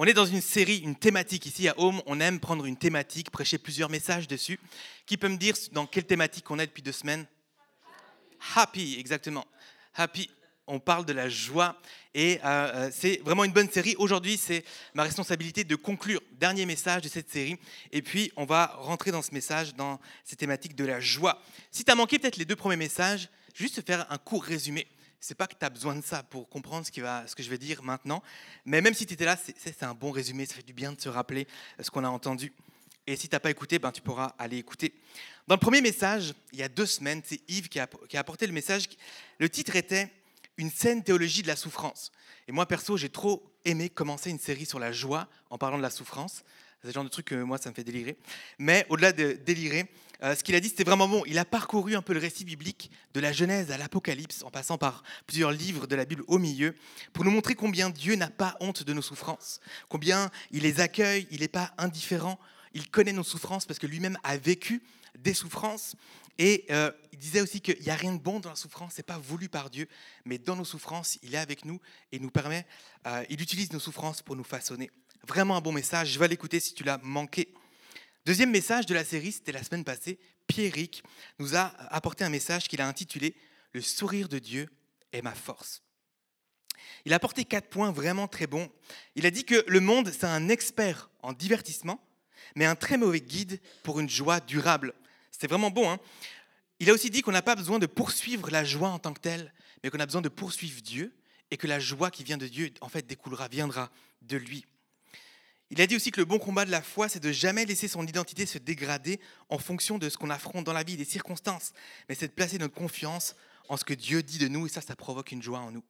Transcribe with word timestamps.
On 0.00 0.04
est 0.04 0.14
dans 0.14 0.26
une 0.26 0.40
série, 0.40 0.76
une 0.76 0.94
thématique 0.94 1.44
ici 1.46 1.66
à 1.66 1.74
Home. 1.76 2.00
On 2.06 2.20
aime 2.20 2.38
prendre 2.38 2.64
une 2.66 2.76
thématique, 2.76 3.32
prêcher 3.32 3.58
plusieurs 3.58 3.90
messages 3.90 4.28
dessus. 4.28 4.60
Qui 5.06 5.16
peut 5.16 5.26
me 5.26 5.36
dire 5.36 5.56
dans 5.72 5.88
quelle 5.88 6.04
thématique 6.04 6.48
on 6.52 6.58
est 6.60 6.68
depuis 6.68 6.84
deux 6.84 6.92
semaines? 6.92 7.26
Happy, 8.54 8.94
exactement. 8.96 9.44
Happy. 9.96 10.30
On 10.68 10.78
parle 10.78 11.04
de 11.04 11.12
la 11.12 11.28
joie 11.28 11.80
et 12.14 12.38
euh, 12.44 12.70
euh, 12.74 12.90
c'est 12.94 13.20
vraiment 13.24 13.42
une 13.42 13.52
bonne 13.52 13.70
série. 13.70 13.96
Aujourd'hui, 13.98 14.36
c'est 14.36 14.64
ma 14.94 15.02
responsabilité 15.02 15.64
de 15.64 15.74
conclure 15.74 16.20
dernier 16.38 16.64
message 16.64 17.02
de 17.02 17.08
cette 17.08 17.28
série. 17.28 17.56
Et 17.90 18.00
puis, 18.00 18.30
on 18.36 18.44
va 18.44 18.66
rentrer 18.76 19.10
dans 19.10 19.22
ce 19.22 19.34
message, 19.34 19.74
dans 19.74 19.98
cette 20.24 20.38
thématique 20.38 20.76
de 20.76 20.84
la 20.84 21.00
joie. 21.00 21.42
Si 21.72 21.82
tu 21.82 21.90
as 21.90 21.96
manqué 21.96 22.20
peut-être 22.20 22.36
les 22.36 22.44
deux 22.44 22.54
premiers 22.54 22.76
messages, 22.76 23.30
juste 23.52 23.84
faire 23.84 24.06
un 24.12 24.18
court 24.18 24.44
résumé 24.44 24.86
c'est 25.20 25.34
pas 25.34 25.46
que 25.46 25.54
tu 25.58 25.64
as 25.64 25.70
besoin 25.70 25.96
de 25.96 26.04
ça 26.04 26.22
pour 26.22 26.48
comprendre 26.48 26.86
ce, 26.86 26.92
que 26.92 27.42
je 27.42 27.50
vais 27.50 27.58
dire 27.58 27.82
maintenant, 27.82 28.22
mais 28.64 28.80
même 28.80 28.94
si 28.94 29.06
tu 29.06 29.14
étais 29.14 29.24
là, 29.24 29.36
c'est 29.36 29.82
un 29.82 29.94
bon 29.94 30.10
résumé, 30.10 30.46
ça 30.46 30.54
fait 30.54 30.62
du 30.62 30.72
bien 30.72 30.92
de 30.92 31.00
se 31.00 31.08
rappeler 31.08 31.46
ce 31.80 31.90
qu'on 31.90 32.04
a 32.04 32.08
entendu. 32.08 32.52
Et 33.06 33.16
si 33.16 33.28
tu 33.28 33.34
n'as 33.34 33.40
pas 33.40 33.50
écouté, 33.50 33.78
ben, 33.78 33.90
tu 33.90 34.02
pourras 34.02 34.34
aller 34.38 34.58
écouter. 34.58 34.92
Dans 35.46 35.54
le 35.54 35.60
premier 35.60 35.80
message, 35.80 36.34
il 36.52 36.58
y 36.58 36.62
a 36.62 36.68
deux 36.68 36.86
semaines, 36.86 37.22
c'est 37.24 37.40
Yves 37.48 37.68
qui 37.68 37.80
a, 37.80 37.88
qui 38.08 38.16
a 38.18 38.20
apporté 38.20 38.46
le 38.46 38.52
message. 38.52 38.84
Le 39.38 39.48
titre 39.48 39.76
était 39.76 40.10
Une 40.58 40.70
saine 40.70 41.02
théologie 41.02 41.42
de 41.42 41.46
la 41.46 41.56
souffrance. 41.56 42.12
Et 42.46 42.52
moi, 42.52 42.66
perso, 42.66 42.96
j'ai 42.96 43.08
trop 43.08 43.42
aimé 43.64 43.88
commencer 43.88 44.28
une 44.28 44.38
série 44.38 44.66
sur 44.66 44.78
la 44.78 44.92
joie 44.92 45.26
en 45.48 45.56
parlant 45.56 45.78
de 45.78 45.82
la 45.82 45.90
souffrance. 45.90 46.44
C'est 46.82 46.88
le 46.88 46.92
genre 46.92 47.04
de 47.04 47.08
truc 47.08 47.26
que 47.26 47.34
moi, 47.34 47.58
ça 47.58 47.70
me 47.70 47.74
fait 47.74 47.82
délirer. 47.82 48.18
Mais 48.58 48.84
au-delà 48.88 49.12
de 49.12 49.32
délirer, 49.32 49.90
euh, 50.22 50.34
ce 50.34 50.42
qu'il 50.42 50.54
a 50.54 50.60
dit, 50.60 50.68
c'était 50.68 50.84
vraiment 50.84 51.08
bon. 51.08 51.22
Il 51.26 51.38
a 51.38 51.44
parcouru 51.44 51.94
un 51.94 52.02
peu 52.02 52.12
le 52.12 52.18
récit 52.18 52.44
biblique 52.44 52.90
de 53.14 53.20
la 53.20 53.32
Genèse 53.32 53.70
à 53.70 53.78
l'Apocalypse, 53.78 54.42
en 54.42 54.50
passant 54.50 54.76
par 54.76 55.02
plusieurs 55.26 55.52
livres 55.52 55.86
de 55.86 55.94
la 55.94 56.04
Bible 56.04 56.24
au 56.26 56.38
milieu, 56.38 56.74
pour 57.12 57.24
nous 57.24 57.30
montrer 57.30 57.54
combien 57.54 57.90
Dieu 57.90 58.16
n'a 58.16 58.30
pas 58.30 58.56
honte 58.60 58.82
de 58.82 58.92
nos 58.92 59.02
souffrances, 59.02 59.60
combien 59.88 60.30
il 60.50 60.62
les 60.62 60.80
accueille, 60.80 61.28
il 61.30 61.40
n'est 61.40 61.48
pas 61.48 61.72
indifférent, 61.78 62.38
il 62.74 62.88
connaît 62.90 63.12
nos 63.12 63.22
souffrances 63.22 63.64
parce 63.64 63.78
que 63.78 63.86
lui-même 63.86 64.18
a 64.24 64.36
vécu 64.36 64.82
des 65.18 65.34
souffrances. 65.34 65.94
Et 66.38 66.66
euh, 66.70 66.92
il 67.12 67.18
disait 67.18 67.40
aussi 67.40 67.60
qu'il 67.60 67.80
n'y 67.80 67.90
a 67.90 67.96
rien 67.96 68.12
de 68.12 68.20
bon 68.20 68.38
dans 68.38 68.50
la 68.50 68.56
souffrance, 68.56 68.92
c'est 68.94 69.02
pas 69.02 69.18
voulu 69.18 69.48
par 69.48 69.70
Dieu, 69.70 69.88
mais 70.24 70.38
dans 70.38 70.54
nos 70.54 70.64
souffrances, 70.64 71.18
il 71.22 71.34
est 71.34 71.38
avec 71.38 71.64
nous 71.64 71.80
et 72.12 72.20
nous 72.20 72.30
permet, 72.30 72.64
euh, 73.06 73.24
il 73.28 73.40
utilise 73.42 73.72
nos 73.72 73.80
souffrances 73.80 74.22
pour 74.22 74.36
nous 74.36 74.44
façonner. 74.44 74.90
Vraiment 75.26 75.56
un 75.56 75.60
bon 75.60 75.72
message, 75.72 76.12
je 76.12 76.18
vais 76.18 76.28
l'écouter 76.28 76.60
si 76.60 76.74
tu 76.74 76.84
l'as 76.84 76.98
manqué. 77.02 77.48
Deuxième 78.28 78.50
message 78.50 78.84
de 78.84 78.92
la 78.92 79.06
série, 79.06 79.32
c'était 79.32 79.52
la 79.52 79.62
semaine 79.62 79.84
passée. 79.84 80.18
Pierrick 80.48 81.02
nous 81.38 81.56
a 81.56 81.72
apporté 81.88 82.24
un 82.24 82.28
message 82.28 82.68
qu'il 82.68 82.82
a 82.82 82.86
intitulé 82.86 83.34
Le 83.72 83.80
sourire 83.80 84.28
de 84.28 84.38
Dieu 84.38 84.68
est 85.14 85.22
ma 85.22 85.34
force. 85.34 85.82
Il 87.06 87.14
a 87.14 87.16
apporté 87.16 87.46
quatre 87.46 87.70
points 87.70 87.90
vraiment 87.90 88.28
très 88.28 88.46
bons. 88.46 88.68
Il 89.14 89.24
a 89.24 89.30
dit 89.30 89.46
que 89.46 89.64
le 89.66 89.80
monde, 89.80 90.10
c'est 90.12 90.26
un 90.26 90.50
expert 90.50 91.08
en 91.22 91.32
divertissement, 91.32 92.06
mais 92.54 92.66
un 92.66 92.76
très 92.76 92.98
mauvais 92.98 93.22
guide 93.22 93.62
pour 93.82 93.98
une 93.98 94.10
joie 94.10 94.40
durable. 94.40 94.92
C'était 95.30 95.46
vraiment 95.46 95.70
bon. 95.70 95.90
Hein 95.90 95.98
il 96.80 96.90
a 96.90 96.92
aussi 96.92 97.08
dit 97.08 97.22
qu'on 97.22 97.32
n'a 97.32 97.40
pas 97.40 97.56
besoin 97.56 97.78
de 97.78 97.86
poursuivre 97.86 98.50
la 98.50 98.62
joie 98.62 98.90
en 98.90 98.98
tant 98.98 99.14
que 99.14 99.20
telle, 99.20 99.54
mais 99.82 99.88
qu'on 99.88 100.00
a 100.00 100.06
besoin 100.06 100.20
de 100.20 100.28
poursuivre 100.28 100.82
Dieu 100.82 101.14
et 101.50 101.56
que 101.56 101.66
la 101.66 101.80
joie 101.80 102.10
qui 102.10 102.24
vient 102.24 102.36
de 102.36 102.46
Dieu, 102.46 102.74
en 102.82 102.90
fait, 102.90 103.06
découlera, 103.06 103.48
viendra 103.48 103.90
de 104.20 104.36
lui. 104.36 104.66
Il 105.70 105.80
a 105.82 105.86
dit 105.86 105.96
aussi 105.96 106.10
que 106.10 106.20
le 106.20 106.24
bon 106.24 106.38
combat 106.38 106.64
de 106.64 106.70
la 106.70 106.80
foi, 106.80 107.08
c'est 107.08 107.20
de 107.20 107.30
jamais 107.30 107.66
laisser 107.66 107.88
son 107.88 108.06
identité 108.06 108.46
se 108.46 108.58
dégrader 108.58 109.20
en 109.50 109.58
fonction 109.58 109.98
de 109.98 110.08
ce 110.08 110.16
qu'on 110.16 110.30
affronte 110.30 110.64
dans 110.64 110.72
la 110.72 110.82
vie, 110.82 110.96
des 110.96 111.04
circonstances, 111.04 111.72
mais 112.08 112.14
c'est 112.14 112.28
de 112.28 112.32
placer 112.32 112.58
notre 112.58 112.74
confiance 112.74 113.36
en 113.68 113.76
ce 113.76 113.84
que 113.84 113.92
Dieu 113.92 114.22
dit 114.22 114.38
de 114.38 114.48
nous, 114.48 114.66
et 114.66 114.70
ça, 114.70 114.80
ça 114.80 114.96
provoque 114.96 115.30
une 115.30 115.42
joie 115.42 115.58
en 115.58 115.70
nous. 115.70 115.84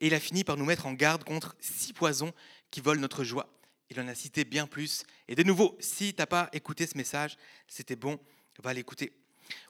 Et 0.00 0.06
il 0.06 0.14
a 0.14 0.20
fini 0.20 0.42
par 0.42 0.56
nous 0.56 0.64
mettre 0.64 0.86
en 0.86 0.94
garde 0.94 1.24
contre 1.24 1.54
six 1.60 1.92
poisons 1.92 2.32
qui 2.70 2.80
volent 2.80 3.00
notre 3.00 3.22
joie. 3.22 3.52
Il 3.90 4.00
en 4.00 4.08
a 4.08 4.14
cité 4.14 4.44
bien 4.44 4.66
plus. 4.66 5.04
Et 5.28 5.34
de 5.34 5.42
nouveau, 5.42 5.76
si 5.80 6.14
tu 6.14 6.20
n'as 6.20 6.26
pas 6.26 6.48
écouté 6.52 6.86
ce 6.86 6.96
message, 6.96 7.36
c'était 7.68 7.96
bon, 7.96 8.18
va 8.62 8.72
l'écouter. 8.72 9.12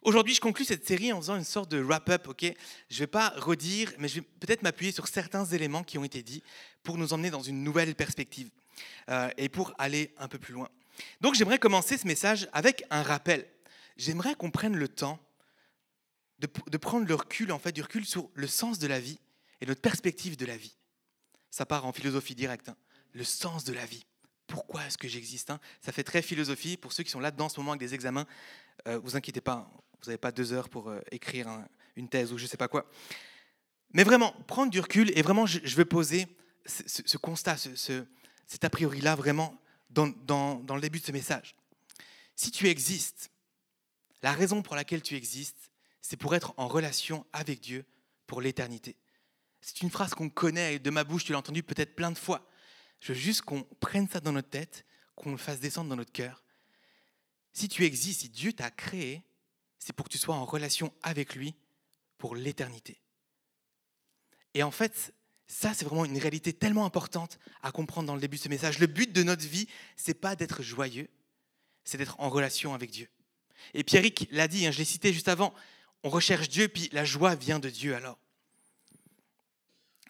Aujourd'hui, 0.02 0.34
je 0.34 0.40
conclus 0.40 0.66
cette 0.66 0.86
série 0.86 1.12
en 1.12 1.20
faisant 1.20 1.36
une 1.36 1.44
sorte 1.44 1.70
de 1.70 1.80
wrap-up. 1.80 2.28
ok? 2.28 2.52
Je 2.90 2.94
ne 2.94 2.98
vais 3.00 3.06
pas 3.06 3.30
redire, 3.30 3.92
mais 3.98 4.08
je 4.08 4.16
vais 4.16 4.26
peut-être 4.38 4.62
m'appuyer 4.62 4.92
sur 4.92 5.08
certains 5.08 5.46
éléments 5.46 5.82
qui 5.82 5.98
ont 5.98 6.04
été 6.04 6.22
dits 6.22 6.42
pour 6.82 6.98
nous 6.98 7.12
emmener 7.12 7.30
dans 7.30 7.42
une 7.42 7.64
nouvelle 7.64 7.94
perspective. 7.94 8.50
Euh, 9.10 9.30
et 9.36 9.48
pour 9.48 9.72
aller 9.78 10.14
un 10.18 10.28
peu 10.28 10.38
plus 10.38 10.54
loin. 10.54 10.68
Donc 11.20 11.34
j'aimerais 11.34 11.58
commencer 11.58 11.96
ce 11.96 12.06
message 12.06 12.48
avec 12.52 12.84
un 12.90 13.02
rappel. 13.02 13.46
J'aimerais 13.96 14.34
qu'on 14.34 14.50
prenne 14.50 14.76
le 14.76 14.88
temps 14.88 15.18
de, 16.38 16.78
prendre 16.78 17.06
le 17.06 17.14
recul, 17.14 17.52
en 17.52 17.58
fait, 17.58 17.72
du 17.72 17.82
recul 17.82 18.06
sur 18.06 18.30
le 18.34 18.46
sens 18.46 18.78
de 18.78 18.86
la 18.86 18.98
vie 18.98 19.18
et 19.60 19.66
notre 19.66 19.82
perspective 19.82 20.36
de 20.36 20.46
la 20.46 20.56
vie. 20.56 20.74
Ça 21.50 21.66
part 21.66 21.84
en 21.84 21.92
philosophie 21.92 22.34
directe. 22.34 22.70
Hein. 22.70 22.76
Le 23.12 23.24
sens 23.24 23.64
de 23.64 23.74
la 23.74 23.84
vie. 23.84 24.06
Pourquoi 24.46 24.86
est-ce 24.86 24.96
que 24.96 25.06
j'existe 25.06 25.50
hein? 25.50 25.60
Ça 25.82 25.92
fait 25.92 26.04
très 26.04 26.22
philosophie. 26.22 26.76
Pour 26.76 26.92
ceux 26.92 27.02
qui 27.02 27.10
sont 27.10 27.20
là-dedans 27.20 27.46
en 27.46 27.48
ce 27.50 27.60
moment 27.60 27.72
avec 27.72 27.80
des 27.80 27.94
examens, 27.94 28.26
euh, 28.88 28.98
vous 28.98 29.16
inquiétez 29.16 29.42
pas, 29.42 29.70
vous 30.00 30.06
n'avez 30.06 30.18
pas 30.18 30.32
deux 30.32 30.52
heures 30.52 30.70
pour 30.70 30.88
euh, 30.88 31.00
écrire 31.10 31.48
une 31.96 32.08
thèse 32.08 32.32
ou 32.32 32.38
je 32.38 32.44
ne 32.44 32.48
sais 32.48 32.56
pas 32.56 32.68
quoi. 32.68 32.88
Mais 33.92 34.04
vraiment, 34.04 34.32
prendre 34.46 34.70
du 34.70 34.80
recul 34.80 35.10
et 35.16 35.22
vraiment, 35.22 35.46
je, 35.46 35.76
veux 35.76 35.84
poser 35.84 36.26
ce, 36.64 37.16
constat, 37.18 37.56
ce, 37.56 38.04
c'est 38.50 38.64
a 38.64 38.70
priori-là 38.70 39.14
vraiment 39.14 39.56
dans, 39.90 40.08
dans, 40.08 40.74
le 40.74 40.80
début 40.80 40.98
de 40.98 41.04
ce 41.04 41.12
message. 41.12 41.54
Si 42.34 42.50
tu 42.50 42.66
existes, 42.68 43.30
la 44.22 44.32
raison 44.32 44.60
pour 44.60 44.74
laquelle 44.74 45.02
tu 45.02 45.14
existes, 45.14 45.70
c'est 46.02 46.16
pour 46.16 46.34
être 46.34 46.52
en 46.56 46.66
relation 46.66 47.24
avec 47.32 47.60
Dieu 47.60 47.84
pour 48.26 48.40
l'éternité. 48.40 48.96
C'est 49.60 49.82
une 49.82 49.90
phrase 49.90 50.14
qu'on 50.14 50.28
connaît 50.28 50.74
et 50.74 50.78
de 50.80 50.90
ma 50.90 51.04
bouche, 51.04 51.24
tu 51.24 51.32
l'as 51.32 51.38
entendue 51.38 51.62
peut-être 51.62 51.94
plein 51.94 52.10
de 52.10 52.18
fois. 52.18 52.44
Je 52.98 53.12
veux 53.12 53.18
juste 53.18 53.42
qu'on 53.42 53.62
prenne 53.78 54.08
ça 54.08 54.18
dans 54.18 54.32
notre 54.32 54.50
tête, 54.50 54.84
qu'on 55.14 55.30
le 55.30 55.36
fasse 55.36 55.60
descendre 55.60 55.88
dans 55.88 55.96
notre 55.96 56.12
cœur. 56.12 56.42
Si 57.52 57.68
tu 57.68 57.84
existes, 57.84 58.22
si 58.22 58.28
Dieu 58.30 58.52
t'a 58.52 58.72
créé, 58.72 59.22
c'est 59.78 59.92
pour 59.92 60.06
que 60.06 60.12
tu 60.12 60.18
sois 60.18 60.34
en 60.34 60.44
relation 60.44 60.92
avec 61.04 61.36
lui 61.36 61.54
pour 62.18 62.34
l'éternité. 62.34 63.00
Et 64.54 64.64
en 64.64 64.72
fait, 64.72 65.14
ça, 65.50 65.74
c'est 65.74 65.84
vraiment 65.84 66.04
une 66.04 66.16
réalité 66.16 66.52
tellement 66.52 66.84
importante 66.84 67.40
à 67.60 67.72
comprendre 67.72 68.06
dans 68.06 68.14
le 68.14 68.20
début 68.20 68.36
de 68.36 68.42
ce 68.42 68.48
message. 68.48 68.78
Le 68.78 68.86
but 68.86 69.12
de 69.12 69.24
notre 69.24 69.44
vie, 69.44 69.66
c'est 69.96 70.14
pas 70.14 70.36
d'être 70.36 70.62
joyeux, 70.62 71.08
c'est 71.82 71.98
d'être 71.98 72.14
en 72.20 72.30
relation 72.30 72.72
avec 72.72 72.92
Dieu. 72.92 73.08
Et 73.74 73.82
Pierrick 73.82 74.28
l'a 74.30 74.46
dit, 74.46 74.64
hein, 74.64 74.70
je 74.70 74.78
l'ai 74.78 74.84
cité 74.84 75.12
juste 75.12 75.26
avant, 75.26 75.52
on 76.04 76.08
recherche 76.08 76.48
Dieu, 76.48 76.68
puis 76.68 76.88
la 76.92 77.04
joie 77.04 77.34
vient 77.34 77.58
de 77.58 77.68
Dieu 77.68 77.96
alors. 77.96 78.16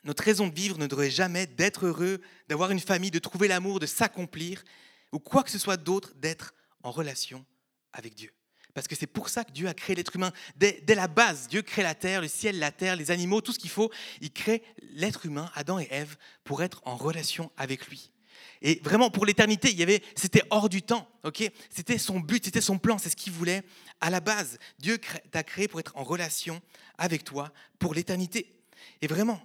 Notre 0.05 0.25
raison 0.25 0.47
de 0.47 0.55
vivre 0.55 0.77
ne 0.77 0.87
devrait 0.87 1.11
jamais 1.11 1.47
d'être 1.47 1.87
heureux, 1.87 2.21
d'avoir 2.49 2.71
une 2.71 2.79
famille, 2.79 3.11
de 3.11 3.19
trouver 3.19 3.49
l'amour, 3.49 3.81
de 3.81 3.87
s'accomplir, 3.87 4.63
ou 5.11 5.19
quoi 5.21 5.43
que 5.43 5.51
ce 5.51 5.59
soit 5.59 5.79
d'autre, 5.79 6.13
d'être 6.17 6.55
en 6.83 6.91
relation 6.91 7.47
avec 7.95 8.15
Dieu. 8.15 8.31
Parce 8.75 8.87
que 8.87 8.95
c'est 8.95 9.07
pour 9.07 9.29
ça 9.29 9.45
que 9.45 9.53
Dieu 9.53 9.69
a 9.69 9.75
créé 9.75 9.97
l'être 9.97 10.15
humain. 10.15 10.33
Dès, 10.57 10.83
la 10.89 11.09
base, 11.09 11.49
Dieu 11.49 11.63
crée 11.63 11.83
la 11.83 11.95
terre, 11.95 12.21
le 12.21 12.29
ciel, 12.29 12.59
la 12.59 12.71
terre, 12.71 12.97
les 12.97 13.11
animaux, 13.11 13.41
tout 13.41 13.53
ce 13.53 13.59
qu'il 13.59 13.71
faut. 13.71 13.91
Il 14.21 14.33
crée 14.33 14.63
l'être 14.93 15.27
humain, 15.27 15.51
Adam 15.55 15.79
et 15.79 15.89
Ève, 15.91 16.17
pour 16.45 16.63
être 16.63 16.81
en 16.85 16.97
relation 16.97 17.51
avec 17.57 17.89
lui. 17.89 18.13
Et 18.63 18.81
vraiment, 18.85 19.11
pour 19.11 19.27
l'éternité, 19.27 19.75
c'était 20.15 20.43
hors 20.51 20.69
du 20.69 20.83
temps, 20.83 21.09
ok? 21.25 21.51
C'était 21.71 21.99
son 21.99 22.21
but, 22.21 22.45
c'était 22.45 22.61
son 22.61 22.79
plan, 22.79 22.99
c'est 22.99 23.11
ce 23.11 23.17
qu'il 23.17 23.33
voulait 23.33 23.63
à 24.01 24.11
la 24.11 24.21
base. 24.21 24.59
Dieu 24.79 24.99
t'a 25.31 25.43
créé 25.43 25.67
pour 25.67 25.81
être 25.81 25.97
en 25.97 26.05
relation 26.05 26.61
avec 26.99 27.25
toi 27.25 27.53
pour 27.79 27.95
l'éternité. 27.95 28.55
Et 29.01 29.07
vraiment, 29.07 29.43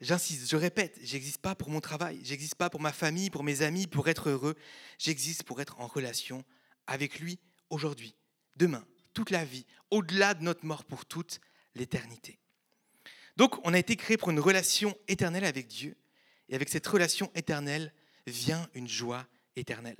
j'insiste, 0.00 0.50
je 0.50 0.56
répète, 0.56 0.98
j'existe 1.02 1.38
pas 1.38 1.54
pour 1.54 1.70
mon 1.70 1.80
travail, 1.80 2.20
j'existe 2.24 2.56
pas 2.56 2.68
pour 2.68 2.80
ma 2.80 2.92
famille, 2.92 3.30
pour 3.30 3.44
mes 3.44 3.62
amis, 3.62 3.86
pour 3.86 4.08
être 4.08 4.28
heureux. 4.28 4.56
J'existe 4.98 5.44
pour 5.44 5.60
être 5.60 5.80
en 5.80 5.86
relation 5.86 6.44
avec 6.86 7.20
lui 7.20 7.38
aujourd'hui 7.70 8.14
demain, 8.56 8.84
toute 9.14 9.30
la 9.30 9.44
vie, 9.44 9.66
au-delà 9.90 10.34
de 10.34 10.42
notre 10.42 10.64
mort 10.64 10.84
pour 10.84 11.04
toute 11.06 11.40
l'éternité. 11.74 12.38
Donc 13.36 13.64
on 13.66 13.74
a 13.74 13.78
été 13.78 13.96
créé 13.96 14.16
pour 14.16 14.30
une 14.30 14.40
relation 14.40 14.96
éternelle 15.08 15.44
avec 15.44 15.66
Dieu, 15.66 15.96
et 16.48 16.54
avec 16.54 16.68
cette 16.68 16.86
relation 16.86 17.30
éternelle 17.34 17.92
vient 18.26 18.68
une 18.74 18.88
joie 18.88 19.26
éternelle. 19.56 19.96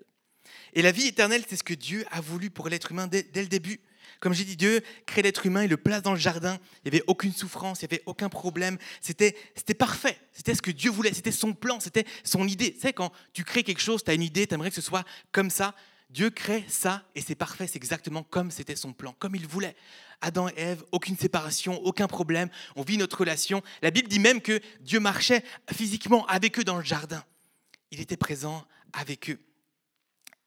Et 0.74 0.82
la 0.82 0.92
vie 0.92 1.06
éternelle, 1.06 1.44
c'est 1.48 1.56
ce 1.56 1.62
que 1.62 1.74
Dieu 1.74 2.04
a 2.10 2.20
voulu 2.20 2.50
pour 2.50 2.68
l'être 2.68 2.90
humain 2.90 3.06
dès, 3.06 3.24
le 3.34 3.46
début. 3.46 3.80
Comme 4.20 4.34
j'ai 4.34 4.44
dit, 4.44 4.56
Dieu 4.56 4.82
crée 5.06 5.22
l'être 5.22 5.46
humain, 5.46 5.64
il 5.64 5.70
le 5.70 5.76
place 5.76 6.02
dans 6.02 6.12
le 6.12 6.18
jardin, 6.18 6.58
il 6.84 6.90
n'y 6.90 6.96
avait 6.96 7.04
aucune 7.06 7.32
souffrance, 7.32 7.80
il 7.80 7.86
n'y 7.86 7.94
avait 7.94 8.02
aucun 8.06 8.28
problème, 8.28 8.78
c'était 9.00 9.34
parfait, 9.76 10.18
c'était 10.32 10.54
ce 10.54 10.62
que 10.62 10.70
Dieu 10.70 10.90
voulait, 10.90 11.12
c'était 11.12 11.32
son 11.32 11.54
plan, 11.54 11.80
c'était 11.80 12.04
son 12.22 12.46
idée. 12.46 12.74
Tu 12.74 12.80
sais, 12.80 12.92
quand 12.92 13.12
tu 13.32 13.44
crées 13.44 13.64
quelque 13.64 13.80
chose, 13.80 14.04
tu 14.04 14.10
as 14.10 14.14
une 14.14 14.22
idée, 14.22 14.46
tu 14.46 14.54
aimerais 14.54 14.70
que 14.70 14.76
ce 14.76 14.82
soit 14.82 15.04
comme 15.32 15.50
ça, 15.50 15.74
Dieu 16.12 16.28
crée 16.28 16.64
ça 16.68 17.02
et 17.14 17.22
c'est 17.22 17.34
parfait, 17.34 17.66
c'est 17.66 17.76
exactement 17.76 18.22
comme 18.22 18.50
c'était 18.50 18.76
son 18.76 18.92
plan, 18.92 19.14
comme 19.18 19.34
il 19.34 19.46
voulait. 19.46 19.74
Adam 20.20 20.48
et 20.50 20.54
Ève, 20.56 20.84
aucune 20.92 21.16
séparation, 21.16 21.80
aucun 21.84 22.06
problème, 22.06 22.50
on 22.76 22.82
vit 22.82 22.98
notre 22.98 23.18
relation. 23.18 23.62
La 23.80 23.90
Bible 23.90 24.08
dit 24.08 24.18
même 24.18 24.42
que 24.42 24.60
Dieu 24.80 25.00
marchait 25.00 25.42
physiquement 25.72 26.26
avec 26.26 26.58
eux 26.58 26.64
dans 26.64 26.76
le 26.76 26.84
jardin. 26.84 27.24
Il 27.90 28.00
était 28.00 28.18
présent 28.18 28.66
avec 28.92 29.30
eux. 29.30 29.40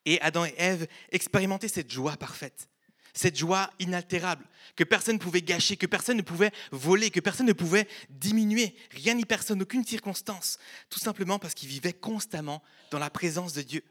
Et 0.05 0.21
Adam 0.21 0.45
et 0.45 0.53
Ève 0.57 0.87
expérimentaient 1.11 1.67
cette 1.67 1.91
joie 1.91 2.15
parfaite, 2.15 2.69
cette 3.15 3.35
joie 3.35 3.71
inaltérable, 3.79 4.45
que 4.75 4.83
personne 4.83 5.15
ne 5.15 5.19
pouvait 5.19 5.41
gâcher, 5.41 5.77
que 5.77 5.87
personne 5.87 6.17
ne 6.17 6.21
pouvait 6.21 6.51
voler, 6.71 7.09
que 7.09 7.19
personne 7.19 7.47
ne 7.47 7.53
pouvait 7.53 7.87
diminuer, 8.11 8.75
rien 8.91 9.15
ni 9.15 9.25
personne, 9.25 9.63
aucune 9.63 9.83
circonstance, 9.83 10.59
tout 10.91 10.99
simplement 10.99 11.39
parce 11.39 11.55
qu'ils 11.55 11.69
vivaient 11.69 11.91
constamment 11.91 12.61
dans 12.91 12.99
la 12.99 13.09
présence 13.09 13.53
de 13.53 13.63
Dieu. 13.63 13.83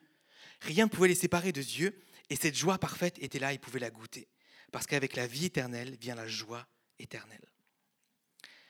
Rien 0.64 0.84
ne 0.84 0.90
pouvait 0.90 1.08
les 1.08 1.14
séparer 1.14 1.52
de 1.52 1.62
Dieu, 1.62 1.98
et 2.30 2.36
cette 2.36 2.56
joie 2.56 2.78
parfaite 2.78 3.16
était 3.20 3.38
là, 3.38 3.52
ils 3.52 3.60
pouvaient 3.60 3.80
la 3.80 3.90
goûter. 3.90 4.28
Parce 4.72 4.86
qu'avec 4.86 5.14
la 5.14 5.26
vie 5.26 5.46
éternelle 5.46 5.96
vient 6.00 6.14
la 6.14 6.26
joie 6.26 6.66
éternelle. 6.98 7.44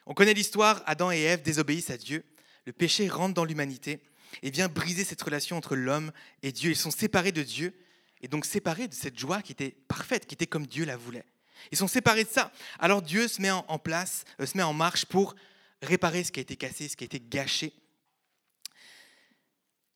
On 0.07 0.15
connaît 0.15 0.35
l'histoire, 0.35 0.83
Adam 0.87 1.13
et 1.13 1.21
Ève 1.21 1.43
désobéissent 1.43 1.91
à 1.91 1.97
Dieu, 1.97 2.25
le 2.67 2.73
péché 2.73 3.09
rentre 3.09 3.35
dans 3.35 3.45
l'humanité 3.45 4.01
et 4.43 4.51
vient 4.51 4.69
briser 4.69 5.05
cette 5.05 5.23
relation 5.23 5.57
entre 5.57 5.77
l'homme 5.77 6.13
et 6.43 6.51
Dieu. 6.51 6.71
Ils 6.71 6.77
sont 6.77 6.91
séparés 6.91 7.33
de 7.33 7.43
Dieu, 7.43 7.75
et 8.21 8.29
donc 8.29 8.45
séparés 8.45 8.89
de 8.89 8.95
cette 8.95 9.19
joie 9.19 9.43
qui 9.43 9.53
était 9.53 9.77
parfaite, 9.87 10.27
qui 10.27 10.35
était 10.35 10.47
comme 10.47 10.67
Dieu 10.67 10.85
la 10.85 10.97
voulait. 10.97 11.25
Ils 11.71 11.79
sont 11.79 11.89
séparés 11.89 12.25
de 12.25 12.29
ça. 12.29 12.53
Alors 12.79 13.03
Dieu 13.03 13.29
se 13.29 13.41
met 13.41 13.51
en 13.51 13.79
place, 13.79 14.25
euh, 14.41 14.47
se 14.47 14.57
met 14.57 14.63
en 14.63 14.73
marche 14.73 15.07
pour 15.07 15.35
réparer 15.83 16.25
ce 16.25 16.33
qui 16.33 16.41
a 16.41 16.43
été 16.43 16.57
cassé, 16.57 16.89
ce 16.89 16.97
qui 16.97 17.05
a 17.05 17.07
été 17.07 17.21
gâché. 17.21 17.73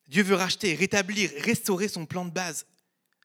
Dieu 0.09 0.23
veut 0.23 0.35
racheter, 0.35 0.75
rétablir, 0.75 1.31
restaurer 1.39 1.89
son 1.89 2.07
plan 2.07 2.25
de 2.25 2.31
base. 2.31 2.67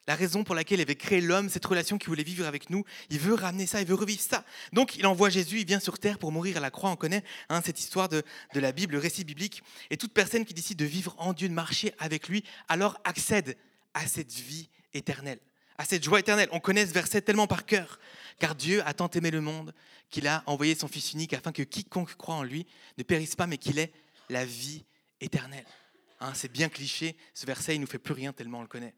La 0.06 0.16
raison 0.16 0.44
pour 0.44 0.54
laquelle 0.54 0.80
il 0.80 0.82
avait 0.82 0.96
créé 0.96 1.22
l'homme, 1.22 1.50
cette 1.50 1.66
relation 1.66 1.98
qu'il 1.98 2.10
voulait 2.10 2.24
vivre 2.24 2.46
avec 2.46 2.70
nous, 2.70 2.84
il 3.10 3.20
veut 3.20 3.36
ramener 3.36 3.66
ça, 3.66 3.80
il 3.80 3.88
veut 3.88 3.96
revivre 3.96 4.22
ça. 4.22 4.44
Donc 4.74 4.98
il 4.98 5.08
envoie 5.08 5.30
Jésus, 5.30 5.62
il 5.62 5.66
vient 5.66 5.80
sur 5.80 5.98
terre 5.98 6.20
pour 6.20 6.34
mourir 6.34 6.58
à 6.58 6.60
la 6.60 6.72
croix. 6.72 6.90
On 6.90 6.98
connaît 6.98 7.24
hein, 7.48 7.62
cette 7.64 7.80
histoire 7.80 8.10
de, 8.10 8.22
de, 8.54 8.60
la 8.60 8.74
Bible, 8.74 8.94
le 8.94 9.00
récit 9.00 9.24
biblique. 9.24 9.64
Et 9.90 9.96
toute 9.96 10.12
personne 10.12 10.44
qui 10.44 10.54
décide 10.54 10.78
de 10.78 10.84
vivre 10.84 11.16
en 11.20 11.32
Dieu, 11.32 11.48
de 11.48 11.54
marcher 11.54 11.94
avec 12.00 12.28
lui, 12.28 12.44
alors 12.68 13.00
accède 13.06 13.56
à 13.94 14.06
cette 14.06 14.34
vie 14.34 14.68
éternelle, 14.94 15.40
à 15.78 15.86
cette 15.86 16.04
joie 16.04 16.20
éternelle. 16.20 16.50
On 16.52 16.60
connaît 16.60 16.86
ce 16.86 16.92
verset 16.92 17.22
tellement 17.22 17.48
par 17.48 17.66
cœur. 17.66 17.98
Car 18.40 18.56
Dieu 18.56 18.86
a 18.86 18.94
tant 18.94 19.10
aimé 19.12 19.32
le 19.32 19.40
monde 19.40 19.74
qu'il 20.10 20.28
a 20.28 20.44
envoyé 20.48 20.76
son 20.76 20.90
Fils 20.90 21.14
unique 21.14 21.34
afin 21.34 21.54
que 21.54 21.64
quiconque 21.64 22.16
croit 22.16 22.36
en 22.36 22.44
lui 22.44 22.68
ne 22.98 23.04
périsse 23.04 23.38
pas, 23.38 23.48
mais 23.48 23.58
qu'il 23.58 23.80
ait 23.80 23.94
la 24.30 24.44
vie 24.44 24.84
éternelle. 25.22 25.66
Hein, 26.24 26.34
c'est 26.36 26.50
bien 26.50 26.70
cliché, 26.70 27.18
ce 27.34 27.46
verset, 27.46 27.76
il 27.76 27.82
nous 27.82 27.88
fait 27.88 28.00
plus 28.00 28.14
rien 28.14 28.32
tellement 28.32 28.60
on 28.60 28.62
le 28.62 28.68
connaît. 28.70 28.96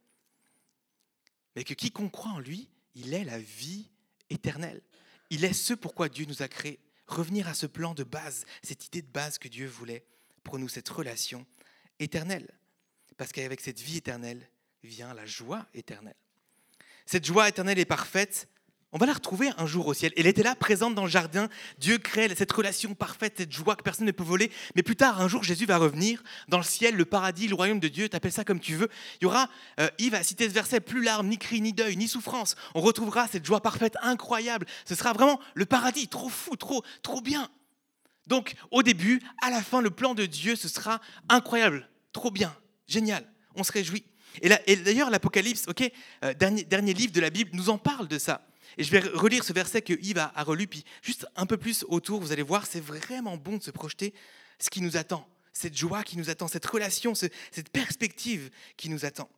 Mais 1.56 1.64
que 1.64 1.74
quiconque 1.74 2.12
croit 2.12 2.34
en 2.34 2.40
lui, 2.40 2.70
il 2.94 3.16
est 3.16 3.24
la 3.24 3.40
vie 3.40 3.90
éternelle. 4.30 4.84
Il 5.32 5.44
est 5.44 5.54
ce 5.54 5.74
pourquoi 5.74 6.08
Dieu 6.08 6.28
nous 6.28 6.44
a 6.44 6.48
créés. 6.48 6.80
Revenir 7.08 7.48
à 7.48 7.56
ce 7.56 7.66
plan 7.66 7.96
de 7.96 8.04
base, 8.04 8.46
cette 8.62 8.86
idée 8.86 9.02
de 9.02 9.12
base 9.12 9.40
que 9.40 9.48
Dieu 9.48 9.66
voulait 9.66 10.06
pour 10.44 10.60
nous, 10.60 10.70
cette 10.70 10.88
relation 10.88 11.48
éternelle. 11.98 12.48
Parce 13.18 13.32
qu'avec 13.32 13.60
cette 13.60 13.80
vie 13.80 13.98
éternelle 13.98 14.48
vient 14.84 15.16
la 15.16 15.26
joie 15.26 15.66
éternelle. 15.74 16.14
Cette 17.08 17.26
joie 17.26 17.50
éternelle 17.50 17.80
est 17.80 17.86
parfaite 17.86 18.48
on 18.96 18.98
va 18.98 19.08
la 19.08 19.14
retrouver 19.14 19.50
un 19.58 19.66
jour 19.66 19.88
au 19.88 19.94
ciel. 19.94 20.14
Elle 20.16 20.26
était 20.26 20.42
là, 20.42 20.56
présente 20.56 20.96
dans 20.96 21.04
le 21.04 21.10
jardin. 21.10 21.50
Dieu 21.80 21.98
crée 21.98 22.34
cette 22.34 22.54
relation 22.54 22.96
parfaite, 22.96 23.34
cette 23.36 23.52
joie 23.52 23.76
que 23.76 23.84
personne 23.84 24.06
ne 24.06 24.12
peut 24.14 24.24
voler. 24.24 24.50
Mais 24.74 24.84
plus 24.84 24.96
tard, 24.96 25.20
un 25.20 25.28
jour, 25.28 25.44
Jésus 25.44 25.66
va 25.66 25.76
revenir 25.76 26.24
dans 26.48 26.60
le 26.60 26.64
ciel, 26.64 26.96
le 26.96 27.04
paradis, 27.04 27.50
le 27.50 27.56
royaume 27.56 27.82
de 27.82 27.90
Dieu. 27.90 28.08
T'appelles 28.08 28.32
ça 28.32 28.46
comme 28.46 28.62
tu 28.62 28.74
veux. 28.74 28.88
Il 29.20 29.26
y 29.26 29.28
aura, 29.28 29.50
euh, 29.82 29.90
Yves 30.00 30.16
a 30.16 30.24
ce 30.24 30.34
verset, 30.46 30.80
plus 30.80 31.04
larmes, 31.04 31.28
ni 31.28 31.38
cris, 31.38 31.60
ni 31.60 31.74
deuil, 31.74 31.98
ni 31.98 32.08
souffrance. 32.08 32.56
On 32.74 32.80
retrouvera 32.80 33.28
cette 33.28 33.46
joie 33.46 33.60
parfaite, 33.60 33.98
incroyable. 34.02 34.66
Ce 34.86 34.96
sera 34.96 35.12
vraiment 35.12 35.42
le 35.56 35.66
paradis, 35.66 36.08
trop 36.08 36.30
fou, 36.30 36.56
trop, 36.56 36.82
trop 37.02 37.20
bien. 37.20 37.50
Donc, 38.28 38.54
au 38.72 38.82
début, 38.82 39.22
à 39.42 39.50
la 39.50 39.62
fin, 39.62 39.82
le 39.82 39.90
plan 39.90 40.14
de 40.14 40.26
Dieu, 40.26 40.56
ce 40.56 40.70
sera 40.70 41.02
incroyable, 41.28 41.90
trop 42.14 42.32
bien, 42.32 42.56
génial. 42.88 43.30
On 43.56 43.66
se 43.66 43.74
réjouit. 43.74 44.06
Et, 44.42 44.76
d'ailleurs, 44.78 45.10
l'Apocalypse, 45.10 45.68
ok, 45.68 45.92
euh, 46.24 46.34
dernier, 46.34 46.64
dernier 46.64 46.94
livre 46.94 47.12
de 47.12 47.20
la 47.20 47.30
Bible, 47.30 47.50
nous 47.52 47.70
en 47.70 47.78
parle 47.78 48.08
de 48.08 48.18
ça. 48.18 48.48
Et 48.78 48.84
je 48.84 48.92
vais 48.92 49.00
relire 49.00 49.44
ce 49.44 49.54
verset 49.54 49.82
que 49.82 49.94
Yves 49.94 50.18
a, 50.18 50.44
relu, 50.44 50.68
puis 50.68 50.84
juste 51.02 51.28
un 51.36 51.46
peu 51.46 51.58
plus 51.58 51.86
autour, 51.88 52.20
vous 52.20 52.32
allez 52.32 52.42
voir, 52.42 52.66
c'est 52.66 52.80
vraiment 52.80 53.38
bon 53.38 53.58
de 53.58 53.64
se 53.64 53.72
projeter 53.72 54.14
ce 54.60 54.70
qui 54.70 54.82
nous 54.82 54.98
attend, 54.98 55.28
cette 55.54 55.78
joie 55.78 56.04
qui 56.04 56.18
nous 56.18 56.30
attend, 56.30 56.48
cette 56.48 56.66
relation, 56.66 57.16
cette 57.16 57.70
perspective 57.72 58.50
qui 58.78 58.90
nous 58.90 59.06
attend. 59.06 59.30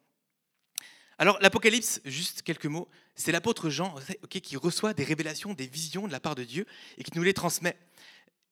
Alors 1.19 1.37
l'Apocalypse, 1.41 1.99
juste 2.05 2.43
quelques 2.43 2.67
mots, 2.67 2.87
c'est 3.15 3.31
l'apôtre 3.31 3.69
Jean 3.69 3.95
qui 4.29 4.55
reçoit 4.55 4.93
des 4.93 5.03
révélations, 5.03 5.53
des 5.53 5.67
visions 5.67 6.07
de 6.07 6.11
la 6.11 6.19
part 6.19 6.35
de 6.35 6.43
Dieu 6.43 6.65
et 6.97 7.03
qui 7.03 7.11
nous 7.15 7.23
les 7.23 7.33
transmet. 7.33 7.75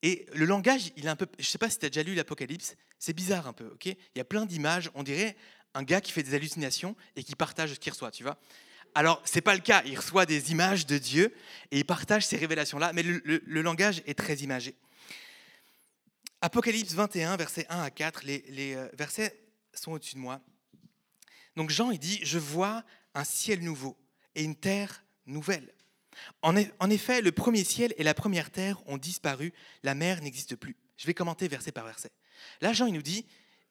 Et 0.01 0.25
le 0.33 0.45
langage, 0.45 0.91
il 0.97 1.05
est 1.05 1.09
un 1.09 1.15
peu, 1.15 1.27
je 1.37 1.43
ne 1.43 1.47
sais 1.47 1.57
pas 1.57 1.69
si 1.69 1.79
tu 1.79 1.85
as 1.85 1.89
déjà 1.89 2.03
lu 2.03 2.15
l'Apocalypse, 2.15 2.75
c'est 2.99 3.13
bizarre 3.13 3.47
un 3.47 3.53
peu, 3.53 3.67
ok? 3.67 3.85
Il 3.85 4.17
y 4.17 4.19
a 4.19 4.25
plein 4.25 4.45
d'images, 4.45 4.89
on 4.93 5.03
dirait 5.03 5.35
un 5.73 5.83
gars 5.83 6.01
qui 6.01 6.11
fait 6.11 6.23
des 6.23 6.33
hallucinations 6.33 6.95
et 7.15 7.23
qui 7.23 7.35
partage 7.35 7.73
ce 7.73 7.79
qu'il 7.79 7.91
reçoit, 7.91 8.11
tu 8.11 8.23
vois? 8.23 8.37
Alors, 8.95 9.21
ce 9.25 9.35
n'est 9.35 9.41
pas 9.41 9.53
le 9.53 9.61
cas. 9.61 9.83
Il 9.85 9.97
reçoit 9.97 10.25
des 10.25 10.51
images 10.51 10.85
de 10.85 10.97
Dieu 10.97 11.35
et 11.69 11.79
il 11.79 11.85
partage 11.85 12.25
ces 12.25 12.37
révélations-là, 12.37 12.93
mais 12.93 13.03
le, 13.03 13.61
langage 13.61 14.01
est 14.05 14.17
très 14.17 14.37
imagé. 14.37 14.73
Apocalypse 16.39 16.93
21, 16.93 17.35
versets 17.35 17.65
1 17.69 17.81
à 17.81 17.91
4, 17.91 18.23
les, 18.23 18.75
euh, 18.75 18.87
versets 18.93 19.37
sont 19.73 19.91
au-dessus 19.91 20.15
de 20.15 20.19
moi. 20.19 20.39
Donc 21.57 21.71
Jean, 21.71 21.91
il 21.91 21.99
dit, 21.99 22.19
je 22.23 22.39
vois 22.39 22.85
un 23.13 23.25
ciel 23.25 23.61
nouveau 23.61 23.97
et 24.33 24.43
une 24.43 24.55
terre 24.55 25.03
nouvelle. 25.25 25.73
En 26.41 26.55
effet, 26.89 27.21
le 27.21 27.33
premier 27.33 27.65
ciel 27.65 27.93
et 27.97 28.03
la 28.03 28.13
première 28.13 28.49
terre 28.49 28.81
ont 28.87 28.97
disparu, 28.97 29.51
la 29.83 29.95
mer 29.95 30.21
n'existe 30.21 30.55
plus. 30.55 30.77
Je 30.95 31.05
vais 31.05 31.13
commenter 31.13 31.49
verset 31.49 31.73
par 31.73 31.83
verset. 31.83 32.11
Là, 32.61 32.71
Jean, 32.71 32.85
il 32.85 32.93
nous 32.93 33.01
dit 33.01 33.25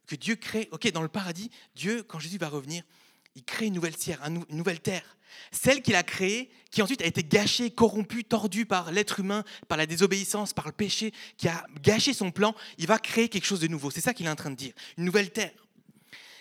que 0.06 0.17
Dieu 0.17 0.37
crée, 0.37 0.69
ok, 0.73 0.91
dans 0.93 1.00
le 1.00 1.09
paradis, 1.09 1.50
Dieu, 1.75 2.03
quand 2.03 2.19
Jésus 2.19 2.37
va 2.37 2.49
revenir, 2.49 2.85
il 3.34 3.44
crée 3.44 3.66
une 3.66 3.75
nouvelle 3.75 3.96
terre, 3.96 4.22
une 4.26 4.44
nouvelle 4.50 4.81
terre. 4.81 5.16
Celle 5.50 5.82
qu'il 5.82 5.96
a 5.96 6.02
créée, 6.02 6.50
qui 6.70 6.82
ensuite 6.82 7.02
a 7.02 7.06
été 7.06 7.25
gâchée, 7.25 7.70
corrompue, 7.70 8.25
tordue 8.25 8.66
par 8.66 8.92
l'être 8.92 9.20
humain, 9.20 9.44
par 9.69 9.76
la 9.76 9.86
désobéissance, 9.86 10.52
par 10.52 10.66
le 10.66 10.72
péché, 10.72 11.12
qui 11.36 11.48
a 11.48 11.66
gâché 11.82 12.14
son 12.14 12.31
plan, 12.31 12.54
il 12.78 12.86
va 12.86 12.98
créer 12.98 13.28
quelque 13.28 13.46
chose 13.46 13.60
de 13.60 13.66
nouveau. 13.66 13.90
C'est 13.90 14.00
ça 14.00 14.14
qu'il 14.14 14.26
est 14.26 14.31
en 14.31 14.36
train 14.36 14.50
de 14.50 14.56
dire, 14.56 14.72
une 14.96 15.04
nouvelle 15.04 15.31
terre. 15.31 15.52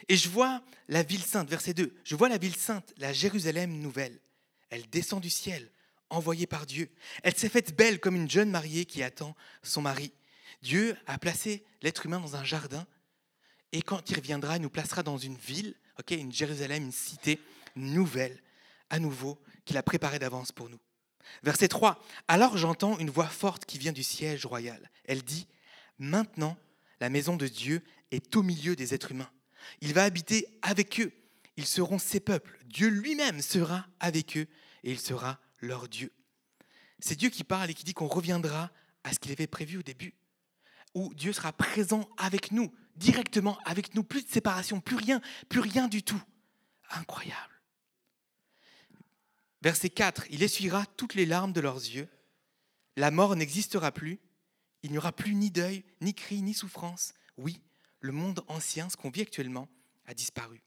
Et 0.10 0.18
je 0.18 0.30
vois 0.30 0.62
la 0.90 1.02
ville 1.02 1.24
sainte, 1.24 1.50
verset 1.50 1.74
2, 1.74 1.96
je 2.04 2.16
vois 2.16 2.30
la 2.30 2.38
ville 2.38 2.56
sainte, 2.56 2.94
la 2.98 3.14
Jérusalem 3.14 3.80
nouvelle. 3.80 4.20
Elle 4.70 4.88
descend 4.90 5.22
du 5.22 5.30
ciel, 5.30 5.72
envoyée 6.10 6.48
par 6.48 6.66
Dieu. 6.66 6.92
Elle 7.24 7.36
s'est 7.36 7.50
faite 7.50 7.76
belle 7.76 8.00
comme 8.00 8.16
une 8.16 8.30
jeune 8.30 8.52
mariée 8.52 8.86
qui 8.86 9.02
attend 9.02 9.36
son 9.64 9.82
mari. 9.82 10.12
Dieu 10.62 10.96
a 11.08 11.18
placé 11.18 11.66
l'être 11.82 12.06
humain 12.06 12.20
dans 12.20 12.36
un 12.36 12.44
jardin, 12.44 12.86
et 13.72 13.82
quand 13.82 14.10
il 14.10 14.16
reviendra, 14.16 14.58
il 14.58 14.62
nous 14.62 14.70
placera 14.70 15.02
dans 15.02 15.18
une 15.18 15.36
ville 15.36 15.76
ok, 16.00 16.12
une 16.12 16.32
Jérusalem, 16.32 16.84
une 16.84 16.92
cité 16.92 17.40
nouvelle, 17.76 18.42
à 18.90 19.00
nouveau, 19.00 19.42
qu'il 19.66 19.78
a 19.78 19.84
préparée 19.84 20.20
d'avance 20.20 20.52
pour 20.52 20.70
nous. 20.70 20.80
Verset 21.42 21.68
3. 21.68 22.04
Alors 22.28 22.58
j'entends 22.58 22.98
une 23.00 23.10
voix 23.10 23.28
forte 23.28 23.66
qui 23.66 23.78
vient 23.78 23.94
du 23.94 24.04
siège 24.04 24.46
royal. 24.46 24.92
Elle 25.06 25.24
dit, 25.24 25.48
Maintenant, 26.00 26.58
la 27.00 27.10
maison 27.10 27.36
de 27.38 27.48
Dieu 27.48 27.82
est 28.12 28.36
au 28.36 28.44
milieu 28.44 28.76
des 28.76 28.94
êtres 28.94 29.12
humains. 29.12 29.32
Il 29.82 29.94
va 29.94 30.04
habiter 30.04 30.48
avec 30.62 31.00
eux. 31.00 31.12
Ils 31.56 31.66
seront 31.66 32.00
ses 32.00 32.20
peuples. 32.20 32.60
Dieu 32.66 32.90
lui-même 32.90 33.42
sera 33.42 33.88
avec 34.00 34.38
eux 34.38 34.48
et 34.84 34.92
il 34.92 35.00
sera 35.00 35.40
leur 35.60 35.88
Dieu. 35.88 36.12
C'est 37.00 37.16
Dieu 37.16 37.30
qui 37.30 37.44
parle 37.44 37.70
et 37.70 37.74
qui 37.74 37.84
dit 37.84 37.94
qu'on 37.94 38.08
reviendra 38.08 38.72
à 39.04 39.14
ce 39.14 39.20
qu'il 39.20 39.32
avait 39.32 39.48
prévu 39.48 39.78
au 39.78 39.84
début, 39.84 40.16
où 40.94 41.14
Dieu 41.14 41.34
sera 41.34 41.52
présent 41.52 42.08
avec 42.18 42.52
nous 42.52 42.74
directement 42.96 43.58
avec 43.66 43.96
nous, 43.96 44.04
plus 44.04 44.24
de 44.24 44.30
séparation, 44.30 44.82
plus 44.82 44.96
rien, 44.96 45.22
plus 45.50 45.60
rien 45.60 45.88
du 45.88 46.04
tout. 46.04 46.22
Incroyable. 46.90 47.62
Verset 49.62 49.90
4, 49.90 50.26
il 50.30 50.44
essuiera 50.44 50.86
toutes 50.98 51.16
les 51.16 51.26
larmes 51.26 51.54
de 51.54 51.62
leurs 51.62 51.78
yeux, 51.78 52.10
la 52.98 53.12
mort 53.12 53.36
n'existera 53.36 53.92
plus, 53.92 54.20
il 54.84 54.92
n'y 54.92 54.98
aura 54.98 55.14
plus 55.14 55.36
ni 55.36 55.50
deuil, 55.50 55.84
ni 56.02 56.14
cri, 56.14 56.42
ni 56.42 56.54
souffrance. 56.54 57.14
Oui, 57.38 57.62
le 58.02 58.12
monde 58.12 58.44
ancien, 58.48 58.90
ce 58.90 58.98
qu'on 58.98 59.10
vit 59.10 59.22
actuellement, 59.22 59.70
a 60.06 60.14
disparu. 60.14 60.62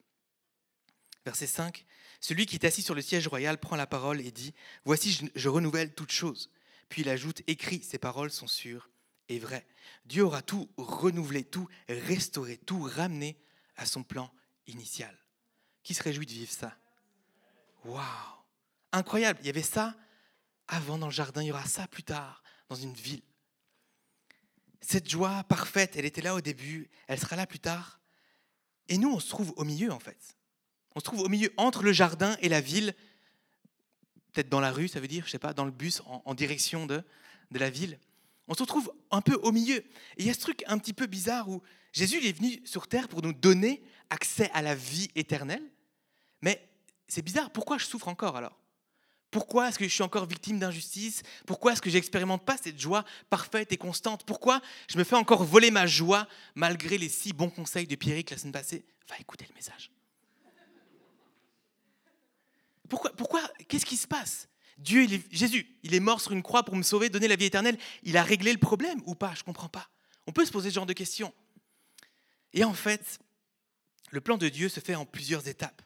Verset 1.25 1.47
5, 1.47 1.85
celui 2.21 2.47
qui 2.47 2.57
est 2.57 2.65
assis 2.65 2.83
sur 2.83 2.95
le 2.95 3.03
siège 3.03 3.29
royal 3.29 3.59
prend 3.59 3.77
la 3.77 3.87
parole 3.87 4.21
et 4.21 4.31
dit, 4.31 4.55
Voici, 4.85 5.29
je 5.35 5.49
renouvelle 5.49 5.95
toutes 5.95 6.13
choses. 6.13 6.51
Puis 6.89 7.03
il 7.03 7.09
ajoute, 7.09 7.43
Écrit, 7.47 7.83
ces 7.83 7.99
paroles 7.99 8.31
sont 8.31 8.47
sûres 8.47 8.89
est 9.29 9.39
vrai. 9.39 9.67
Dieu 10.05 10.25
aura 10.25 10.43
tout 10.43 10.69
renouvelé, 10.77 11.45
tout 11.45 11.69
restauré, 11.89 12.59
tout 12.59 12.83
ramené 12.83 13.39
à 13.77 13.87
son 13.87 14.03
plan 14.03 14.31
initial. 14.67 15.17
Qui 15.83 15.95
se 15.95 16.03
réjouit 16.03 16.27
de 16.27 16.33
vivre 16.33 16.53
ça? 16.53 16.77
Waouh 17.85 18.37
incroyable. 18.97 19.39
Il 19.43 19.47
y 19.47 19.51
avait 19.51 19.63
ça 19.63 19.95
avant 20.69 20.99
dans 20.99 21.07
le 21.07 21.13
jardin, 21.13 21.43
il 21.43 21.47
y 21.47 21.53
aura 21.53 21.65
ça 21.65 21.87
plus 21.87 22.03
tard 22.03 22.43
dans 22.69 22.75
une 22.75 22.95
ville. 22.95 23.23
Cette 24.81 25.09
joie 25.09 25.45
parfaite, 25.45 25.97
elle 25.97 26.05
était 26.05 26.23
là 26.23 26.35
au 26.35 26.41
début, 26.41 26.91
elle 27.07 27.21
sera 27.21 27.37
là 27.37 27.47
plus 27.47 27.61
tard. 27.61 28.01
Et 28.89 28.99
nous, 28.99 29.13
on 29.13 29.21
se 29.21 29.29
trouve 29.29 29.53
au 29.57 29.65
milieu 29.65 29.93
en 29.93 29.99
fait. 29.99 30.37
On 30.95 31.01
se 31.01 31.05
trouve 31.05 31.21
au 31.21 31.29
milieu 31.29 31.53
entre 31.57 31.83
le 31.83 31.93
jardin 31.93 32.37
et 32.41 32.49
la 32.49 32.61
ville, 32.61 32.95
peut-être 34.33 34.49
dans 34.49 34.61
la 34.61 34.73
rue, 34.73 34.89
ça 34.89 35.01
veut 35.01 35.09
dire, 35.09 35.25
je 35.27 35.31
sais 35.31 35.39
pas, 35.39 35.53
dans 35.53 35.65
le 35.65 35.71
bus 35.71 36.03
en, 36.07 36.35
direction 36.35 36.87
de, 36.87 37.03
de 37.51 37.59
la 37.59 37.71
ville. 37.71 37.99
On 38.49 38.55
se 38.55 38.63
retrouve 38.63 38.93
un 39.11 39.21
peu 39.21 39.35
au 39.35 39.53
milieu. 39.53 39.79
Et 39.79 39.85
il 40.19 40.27
y 40.27 40.31
a 40.31 40.35
ce 40.35 40.41
truc 40.41 40.63
un 40.67 40.79
petit 40.79 40.93
peu 40.93 41.07
bizarre 41.07 41.49
où 41.49 41.63
Jésus 41.93 42.25
est 42.25 42.33
venu 42.33 42.61
sur 42.65 42.87
terre 42.87 43.09
pour 43.09 43.23
nous 43.23 43.33
donner 43.33 43.83
accès 44.11 44.51
à 44.55 44.63
la 44.63 44.75
vie 44.75 45.09
éternelle. 45.15 45.63
Mais 46.43 46.69
c'est 47.09 47.23
bizarre, 47.23 47.51
pourquoi 47.51 47.79
je 47.79 47.87
souffre 47.87 48.09
encore 48.09 48.37
alors? 48.37 48.59
Pourquoi 49.31 49.69
est-ce 49.69 49.79
que 49.79 49.85
je 49.85 49.93
suis 49.93 50.03
encore 50.03 50.27
victime 50.27 50.59
d'injustice? 50.59 51.23
Pourquoi 51.47 51.73
est-ce 51.73 51.83
que 51.83 51.91
je 51.91 51.97
n'expérimente 51.97 52.45
pas 52.45 52.57
cette 52.57 52.81
joie 52.81 53.05
parfaite 53.29 53.73
et 53.73 53.77
constante? 53.77 54.25
Pourquoi 54.25 54.61
je 54.89 54.97
me 54.97 55.05
fais 55.05 55.17
encore 55.17 55.45
voler 55.45 55.71
ma 55.71 55.87
joie 55.87 56.29
malgré 56.55 56.97
les 56.97 57.09
six 57.09 57.33
bons 57.33 57.51
conseils 57.51 57.87
de 57.87 57.97
Pierrick 57.97 58.31
la 58.31 58.39
semaine 58.39 58.53
passée? 58.53 58.85
Va 59.09 59.19
écouter 59.19 59.47
le 59.49 59.55
message. 59.55 59.91
Pourquoi, 62.89 63.11
pourquoi 63.17 63.43
Qu'est-ce 63.69 63.85
qui 63.85 63.97
se 63.97 64.07
passe? 64.07 64.49
Dieu, 64.79 65.07
Jésus, 65.31 65.67
il 65.83 65.95
est 65.95 66.01
mort 66.01 66.21
sur 66.21 66.33
une 66.33 66.43
croix 66.43 66.63
pour 66.63 66.77
me 66.77 66.83
sauver, 66.83 67.09
donner 67.09 67.29
la 67.29 67.37
vie 67.37 67.47
éternelle. 67.47 67.79
Il 68.03 68.17
a 68.17 68.23
réglé 68.23 68.53
le 68.53 68.59
problème 68.59 69.01
ou 69.07 69.15
pas? 69.15 69.33
Je 69.35 69.41
ne 69.41 69.45
comprends 69.45 69.69
pas. 69.69 69.89
On 70.27 70.33
peut 70.33 70.45
se 70.45 70.53
poser 70.53 70.71
ce 70.71 70.75
genre 70.75 70.87
de 70.87 70.93
questions. 70.93 71.33
Et 72.53 72.65
en 72.65 72.75
fait, 72.75 73.19
le 74.11 74.21
plan 74.21 74.37
de 74.37 74.49
Dieu 74.49 74.69
se 74.69 74.81
fait 74.81 74.95
en 74.95 75.07
plusieurs 75.07 75.49
étapes. 75.49 75.83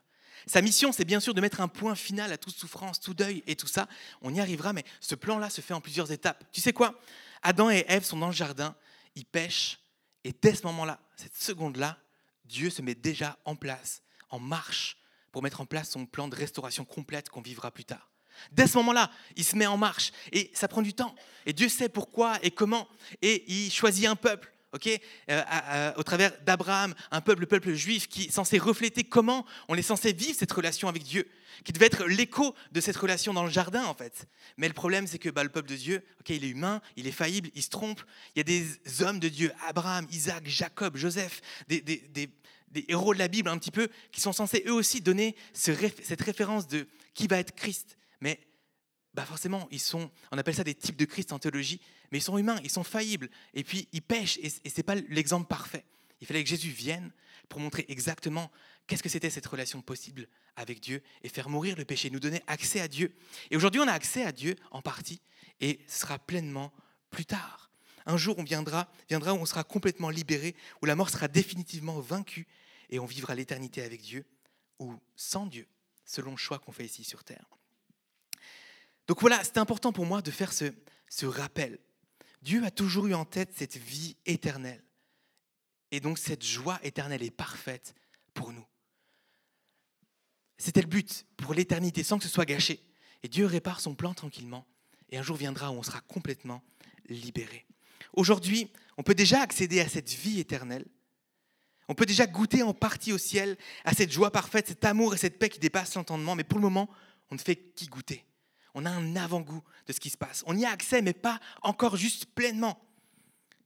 Sa 0.47 0.63
mission, 0.63 0.93
c'est 0.93 1.05
bien 1.05 1.21
sûr 1.21 1.35
de 1.35 1.41
mettre 1.41 1.61
un 1.61 1.69
point 1.69 1.95
final 1.95 2.33
à 2.33 2.39
toute 2.39 2.55
souffrance, 2.55 3.01
tout 3.01 3.15
deuil 3.15 3.43
et 3.47 3.57
tout 3.57 3.67
ça. 3.67 3.89
On 4.23 4.35
y 4.35 4.41
arrivera, 4.41 4.73
mais 4.73 4.85
ce 5.01 5.15
plan-là 5.15 5.51
se 5.51 5.61
fait 5.61 5.75
en 5.75 5.81
plusieurs 5.81 6.13
étapes. 6.13 6.45
Tu 6.53 6.61
sais 6.61 6.73
quoi? 6.73 6.99
Adam 7.43 7.71
et 7.71 7.85
Ève 7.89 8.05
sont 8.05 8.17
dans 8.17 8.29
le 8.29 8.33
jardin, 8.33 8.75
ils 9.15 9.25
pêchent, 9.25 9.79
et 10.25 10.33
dès 10.33 10.55
ce 10.55 10.63
moment-là, 10.65 11.01
cette 11.17 11.37
seconde-là, 11.37 11.99
Dieu 12.45 12.71
se 12.71 12.83
met 12.83 12.95
déjà 12.95 13.39
en 13.45 13.57
place, 13.57 14.03
en 14.29 14.39
marche, 14.39 14.97
pour 15.33 15.43
mettre 15.43 15.61
en 15.61 15.67
place 15.67 15.91
son 15.91 16.07
plan 16.07 16.29
de 16.29 16.37
restauration 16.37 16.85
complète 16.85 17.29
qu'on 17.29 17.41
vivra 17.41 17.71
plus 17.71 17.85
tard. 17.85 18.11
Dès 18.53 18.67
ce 18.67 18.77
moment-là, 18.79 19.11
il 19.37 19.45
se 19.45 19.57
met 19.57 19.67
en 19.67 19.77
marche 19.77 20.13
et 20.33 20.51
ça 20.55 20.69
prend 20.69 20.83
du 20.83 20.95
temps. 20.95 21.15
Et 21.47 21.53
Dieu 21.53 21.69
sait 21.69 21.89
pourquoi 21.89 22.39
et 22.43 22.51
comment. 22.51 22.89
Et 23.23 23.45
il 23.49 23.71
choisit 23.71 24.07
un 24.07 24.17
peuple, 24.17 24.53
ok, 24.73 24.89
euh, 25.31 25.93
au 25.97 26.03
travers 26.03 26.33
d'Abraham, 26.43 26.95
un 27.11 27.21
peuple, 27.21 27.41
le 27.41 27.47
peuple 27.47 27.73
juif, 27.75 28.09
qui 28.09 28.25
est 28.25 28.31
censé 28.31 28.59
refléter 28.59 29.05
comment 29.05 29.47
on 29.69 29.75
est 29.75 29.83
censé 29.83 30.13
vivre 30.13 30.37
cette 30.39 30.53
relation 30.53 30.89
avec 30.89 31.03
Dieu, 31.03 31.29
qui 31.65 31.73
devait 31.73 31.87
être 31.87 32.05
l'écho 32.05 32.55
de 32.73 32.81
cette 32.81 32.97
relation 32.97 33.33
dans 33.33 33.45
le 33.45 33.51
jardin 33.51 33.85
en 33.85 33.95
fait. 33.95 34.27
Mais 34.57 34.69
le 34.69 34.75
problème, 34.75 35.07
c'est 35.07 35.19
que 35.19 35.29
bah, 35.29 35.43
le 35.43 35.51
peuple 35.51 35.69
de 35.69 35.77
Dieu, 35.77 36.05
ok, 36.21 36.31
il 36.31 36.45
est 36.45 36.49
humain, 36.51 36.81
il 36.97 37.07
est 37.07 37.13
faillible, 37.13 37.51
il 37.55 37.63
se 37.63 37.71
trompe. 37.71 38.03
Il 38.35 38.39
y 38.39 38.41
a 38.41 38.45
des 38.45 39.03
hommes 39.03 39.19
de 39.19 39.29
Dieu, 39.29 39.53
Abraham, 39.67 40.07
Isaac, 40.11 40.47
Jacob, 40.47 40.97
Joseph, 40.97 41.41
des, 41.69 41.81
des 42.71 42.85
héros 42.89 43.15
de 43.15 43.19
la 43.19 43.29
Bible 43.29 43.49
un 43.49 43.59
petit 43.59 43.71
peu, 43.71 43.89
qui 44.13 44.21
sont 44.21 44.33
censés 44.33 44.63
eux 44.67 44.73
aussi 44.73 45.01
donner 45.01 45.37
cette 45.53 46.21
référence 46.23 46.67
de 46.67 46.87
qui 47.15 47.27
va 47.27 47.39
être 47.39 47.55
Christ. 47.55 47.97
Mais 48.21 48.41
bah 49.15 49.25
forcément, 49.25 49.67
ils 49.71 49.81
sont, 49.81 50.11
on 50.31 50.39
appelle 50.39 50.55
ça 50.55 50.65
des 50.65 50.75
types 50.75 50.97
de 50.97 51.05
Christ 51.05 51.33
en 51.33 51.39
théologie, 51.39 51.81
mais 52.11 52.19
ils 52.19 52.23
sont 52.23 52.39
humains, 52.39 52.61
ils 52.63 52.71
sont 52.71 52.85
faillibles, 52.85 53.29
et 53.55 53.65
puis 53.65 53.89
ils 53.93 54.03
pêchent, 54.03 54.39
et, 54.39 54.51
ce 54.51 54.59
n'est 54.77 54.83
pas 54.83 54.95
l'exemple 54.95 55.49
parfait. 55.49 55.85
Il 56.21 56.27
fallait 56.27 56.45
que 56.45 56.49
Jésus 56.49 56.71
vienne 56.71 57.13
pour 57.49 57.61
montrer 57.61 57.85
exactement 57.89 58.51
qu'est-ce 58.87 59.03
que 59.03 59.09
c'était 59.09 59.31
cette 59.31 59.47
relation 59.47 59.83
possible 59.83 60.29
avec 60.55 60.81
Dieu 60.81 61.03
et 61.23 61.29
faire 61.29 61.49
mourir 61.49 61.77
le 61.77 61.85
péché, 61.85 62.11
nous 62.11 62.21
donner 62.21 62.43
accès 62.47 62.81
à 62.81 62.89
Dieu. 62.89 63.15
Et 63.51 63.57
aujourd'hui, 63.57 63.81
on 63.81 63.89
a 63.89 63.93
accès 63.93 64.25
à 64.25 64.33
Dieu 64.33 64.55
en 64.71 64.83
partie, 64.83 65.21
et 65.61 65.81
ce 65.89 66.01
sera 66.01 66.19
pleinement 66.19 66.73
plus 67.11 67.25
tard. 67.25 67.71
Un 68.07 68.17
jour, 68.17 68.39
on 68.39 68.45
viendra, 68.45 68.91
viendra 69.09 69.35
où 69.35 69.39
on 69.39 69.47
sera 69.47 69.65
complètement 69.65 70.11
libéré, 70.11 70.55
où 70.83 70.87
la 70.87 70.95
mort 70.95 71.11
sera 71.11 71.27
définitivement 71.27 72.01
vaincue, 72.01 72.47
et 72.91 72.99
on 72.99 73.07
vivra 73.07 73.35
l'éternité 73.35 73.83
avec 73.83 74.03
Dieu, 74.03 74.25
ou 74.79 74.95
sans 75.17 75.47
Dieu, 75.47 75.67
selon 76.05 76.33
le 76.33 76.37
choix 76.37 76.59
qu'on 76.59 76.73
fait 76.73 76.85
ici 76.85 77.03
sur 77.03 77.25
terre. 77.25 77.60
Donc 79.11 79.23
voilà, 79.23 79.43
c'est 79.43 79.59
important 79.59 79.93
pour 79.93 80.07
moi 80.07 80.23
de 80.23 80.31
faire 80.31 80.53
ce, 80.53 80.67
ce 81.09 81.27
rappel. 81.27 81.81
Dieu 82.43 82.65
a 82.65 82.71
toujours 82.71 83.09
eu 83.09 83.15
en 83.15 83.25
tête 83.25 83.51
cette 83.57 83.77
vie 83.77 84.17
éternelle. 84.25 84.85
Et 85.91 85.99
donc 85.99 86.17
cette 86.17 86.45
joie 86.45 86.79
éternelle 86.85 87.25
est 87.25 87.33
parfaite 87.33 87.97
pour 88.35 88.53
nous. 88.53 88.65
C'était 90.59 90.83
le 90.83 90.87
but 90.87 91.27
pour 91.37 91.55
l'éternité, 91.55 92.05
sans 92.05 92.19
que 92.19 92.23
ce 92.23 92.31
soit 92.31 92.45
gâché. 92.45 92.79
Et 93.25 93.29
Dieu 93.29 93.47
répare 93.47 93.81
son 93.81 93.97
plan 93.97 94.15
tranquillement. 94.15 94.65
Et 95.09 95.19
un 95.19 95.25
jour 95.25 95.37
viendra 95.37 95.73
où 95.73 95.75
on 95.75 95.83
sera 95.83 96.03
complètement 96.03 96.63
libéré. 97.09 97.67
Aujourd'hui, 98.13 98.71
on 98.97 99.03
peut 99.03 99.17
déjà 99.17 99.41
accéder 99.41 99.81
à 99.81 99.89
cette 99.89 100.11
vie 100.11 100.39
éternelle. 100.39 100.87
On 101.89 101.97
peut 101.97 102.07
déjà 102.07 102.29
goûter 102.29 102.63
en 102.63 102.75
partie 102.75 103.13
au 103.13 103.19
ciel 103.19 103.59
à 103.85 103.93
cette 103.93 104.13
joie 104.13 104.31
parfaite, 104.31 104.69
cet 104.69 104.85
amour 104.85 105.15
et 105.15 105.19
cette 105.19 105.41
paix 105.41 105.49
qui 105.49 105.59
dépassent 105.59 105.97
l'entendement. 105.97 106.37
Mais 106.37 106.45
pour 106.45 106.59
le 106.59 106.63
moment, 106.63 106.89
on 107.33 107.35
ne 107.35 107.41
fait 107.41 107.57
qu'y 107.57 107.87
goûter 107.87 108.25
on 108.75 108.85
a 108.85 108.91
un 108.91 109.17
avant-goût 109.17 109.63
de 109.87 109.93
ce 109.93 110.01
qui 110.01 110.11
se 110.11 110.17
passe. 110.17 110.43
On 110.47 110.57
y 110.57 110.65
a 110.65 110.71
accès, 110.71 111.03
mais 111.03 111.13
pas 111.13 111.41
encore 111.63 111.97
juste 111.97 112.27
pleinement, 112.27 112.81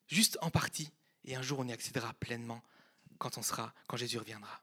juste 0.06 0.38
en 0.40 0.50
partie. 0.50 0.90
Et 1.24 1.36
un 1.36 1.42
jour, 1.42 1.58
on 1.60 1.66
y 1.66 1.72
accédera 1.72 2.12
pleinement 2.14 2.62
quand 3.18 3.38
on 3.38 3.42
sera, 3.42 3.72
quand 3.86 3.96
Jésus 3.96 4.18
reviendra. 4.18 4.60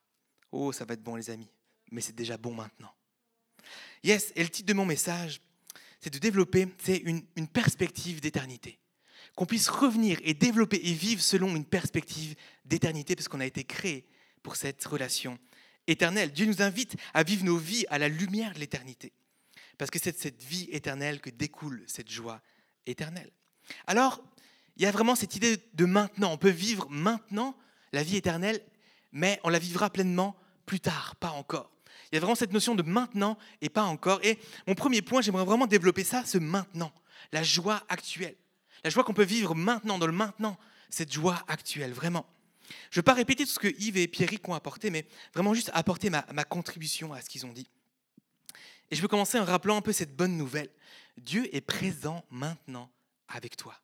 Oh, 0.51 0.71
ça 0.71 0.85
va 0.85 0.93
être 0.93 1.03
bon, 1.03 1.15
les 1.15 1.29
amis, 1.29 1.49
mais 1.91 2.01
c'est 2.01 2.15
déjà 2.15 2.37
bon 2.37 2.53
maintenant. 2.53 2.93
Yes, 4.03 4.31
et 4.35 4.43
le 4.43 4.49
titre 4.49 4.67
de 4.67 4.73
mon 4.73 4.85
message, 4.85 5.41
c'est 5.99 6.11
de 6.11 6.19
développer 6.19 6.67
c'est 6.83 6.97
une, 6.97 7.23
une 7.35 7.47
perspective 7.47 8.21
d'éternité. 8.21 8.79
Qu'on 9.35 9.45
puisse 9.45 9.69
revenir 9.69 10.19
et 10.23 10.33
développer 10.33 10.81
et 10.83 10.93
vivre 10.93 11.21
selon 11.21 11.55
une 11.55 11.65
perspective 11.65 12.35
d'éternité, 12.65 13.15
parce 13.15 13.27
qu'on 13.27 13.39
a 13.39 13.45
été 13.45 13.63
créé 13.63 14.05
pour 14.43 14.55
cette 14.55 14.83
relation 14.83 15.39
éternelle. 15.87 16.31
Dieu 16.31 16.45
nous 16.45 16.61
invite 16.61 16.95
à 17.13 17.23
vivre 17.23 17.45
nos 17.45 17.57
vies 17.57 17.85
à 17.89 17.97
la 17.97 18.09
lumière 18.09 18.53
de 18.53 18.59
l'éternité 18.59 19.13
parce 19.81 19.89
que 19.89 19.97
c'est 19.97 20.11
de 20.11 20.17
cette 20.17 20.43
vie 20.43 20.67
éternelle 20.71 21.19
que 21.19 21.31
découle 21.31 21.83
cette 21.87 22.07
joie 22.07 22.39
éternelle. 22.85 23.31
Alors, 23.87 24.21
il 24.77 24.83
y 24.83 24.85
a 24.85 24.91
vraiment 24.91 25.15
cette 25.15 25.35
idée 25.35 25.57
de 25.73 25.85
maintenant. 25.85 26.31
On 26.31 26.37
peut 26.37 26.51
vivre 26.51 26.85
maintenant 26.91 27.57
la 27.91 28.03
vie 28.03 28.15
éternelle, 28.15 28.63
mais 29.11 29.39
on 29.43 29.49
la 29.49 29.57
vivra 29.57 29.89
pleinement 29.89 30.35
plus 30.67 30.79
tard, 30.79 31.15
pas 31.15 31.31
encore. 31.31 31.71
Il 32.11 32.15
y 32.15 32.17
a 32.17 32.19
vraiment 32.19 32.35
cette 32.35 32.53
notion 32.53 32.75
de 32.75 32.83
maintenant 32.83 33.39
et 33.59 33.69
pas 33.69 33.81
encore. 33.81 34.19
Et 34.21 34.37
mon 34.67 34.75
premier 34.75 35.01
point, 35.01 35.23
j'aimerais 35.23 35.45
vraiment 35.45 35.65
développer 35.65 36.03
ça, 36.03 36.25
ce 36.25 36.37
maintenant, 36.37 36.93
la 37.31 37.41
joie 37.41 37.83
actuelle. 37.89 38.35
La 38.83 38.91
joie 38.91 39.03
qu'on 39.03 39.15
peut 39.15 39.23
vivre 39.23 39.55
maintenant, 39.55 39.97
dans 39.97 40.05
le 40.05 40.13
maintenant, 40.13 40.59
cette 40.91 41.11
joie 41.11 41.43
actuelle, 41.47 41.91
vraiment. 41.91 42.27
Je 42.91 42.99
ne 42.99 43.01
vais 43.01 43.05
pas 43.05 43.15
répéter 43.15 43.45
tout 43.45 43.51
ce 43.51 43.57
que 43.57 43.75
Yves 43.79 43.97
et 43.97 44.07
Pierrick 44.07 44.47
ont 44.47 44.53
apporté, 44.53 44.91
mais 44.91 45.07
vraiment 45.33 45.55
juste 45.55 45.71
apporter 45.73 46.11
ma, 46.11 46.23
ma 46.35 46.43
contribution 46.43 47.13
à 47.13 47.21
ce 47.21 47.29
qu'ils 47.31 47.47
ont 47.47 47.51
dit. 47.51 47.67
Et 48.91 48.95
je 48.95 49.01
veux 49.01 49.07
commencer 49.07 49.39
en 49.39 49.45
rappelant 49.45 49.77
un 49.77 49.81
peu 49.81 49.93
cette 49.93 50.15
bonne 50.15 50.37
nouvelle. 50.37 50.69
Dieu 51.17 51.53
est 51.55 51.61
présent 51.61 52.25
maintenant 52.29 52.91
avec 53.27 53.55
toi. 53.55 53.79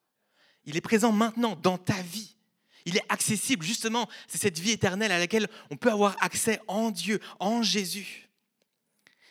Il 0.64 0.76
est 0.76 0.82
présent 0.82 1.12
maintenant 1.12 1.56
dans 1.56 1.78
ta 1.78 2.00
vie. 2.02 2.36
Il 2.84 2.96
est 2.96 3.04
accessible, 3.08 3.64
justement, 3.64 4.08
c'est 4.28 4.38
cette 4.38 4.58
vie 4.58 4.70
éternelle 4.70 5.12
à 5.12 5.18
laquelle 5.18 5.48
on 5.70 5.76
peut 5.76 5.90
avoir 5.90 6.16
accès 6.22 6.60
en 6.68 6.90
Dieu, 6.90 7.20
en 7.40 7.62
Jésus. 7.62 8.28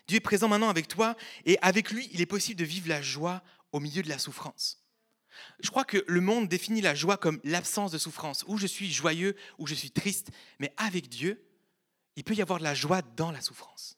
Dieu 0.07 0.17
est 0.17 0.21
présent 0.21 0.47
maintenant 0.47 0.69
avec 0.69 0.87
toi 0.87 1.15
et 1.45 1.57
avec 1.61 1.91
lui, 1.91 2.09
il 2.11 2.21
est 2.21 2.25
possible 2.27 2.59
de 2.59 2.65
vivre 2.65 2.89
la 2.89 3.01
joie 3.01 3.43
au 3.71 3.79
milieu 3.79 4.01
de 4.01 4.09
la 4.09 4.19
souffrance. 4.19 4.83
Je 5.59 5.69
crois 5.69 5.85
que 5.85 6.03
le 6.07 6.21
monde 6.21 6.47
définit 6.47 6.81
la 6.81 6.95
joie 6.95 7.17
comme 7.17 7.39
l'absence 7.43 7.91
de 7.91 7.97
souffrance, 7.97 8.43
où 8.47 8.57
je 8.57 8.67
suis 8.67 8.91
joyeux, 8.91 9.35
où 9.57 9.67
je 9.67 9.75
suis 9.75 9.91
triste, 9.91 10.29
mais 10.59 10.73
avec 10.77 11.09
Dieu, 11.09 11.43
il 12.15 12.23
peut 12.23 12.33
y 12.33 12.41
avoir 12.41 12.59
de 12.59 12.63
la 12.63 12.73
joie 12.73 13.01
dans 13.01 13.31
la 13.31 13.41
souffrance. 13.41 13.96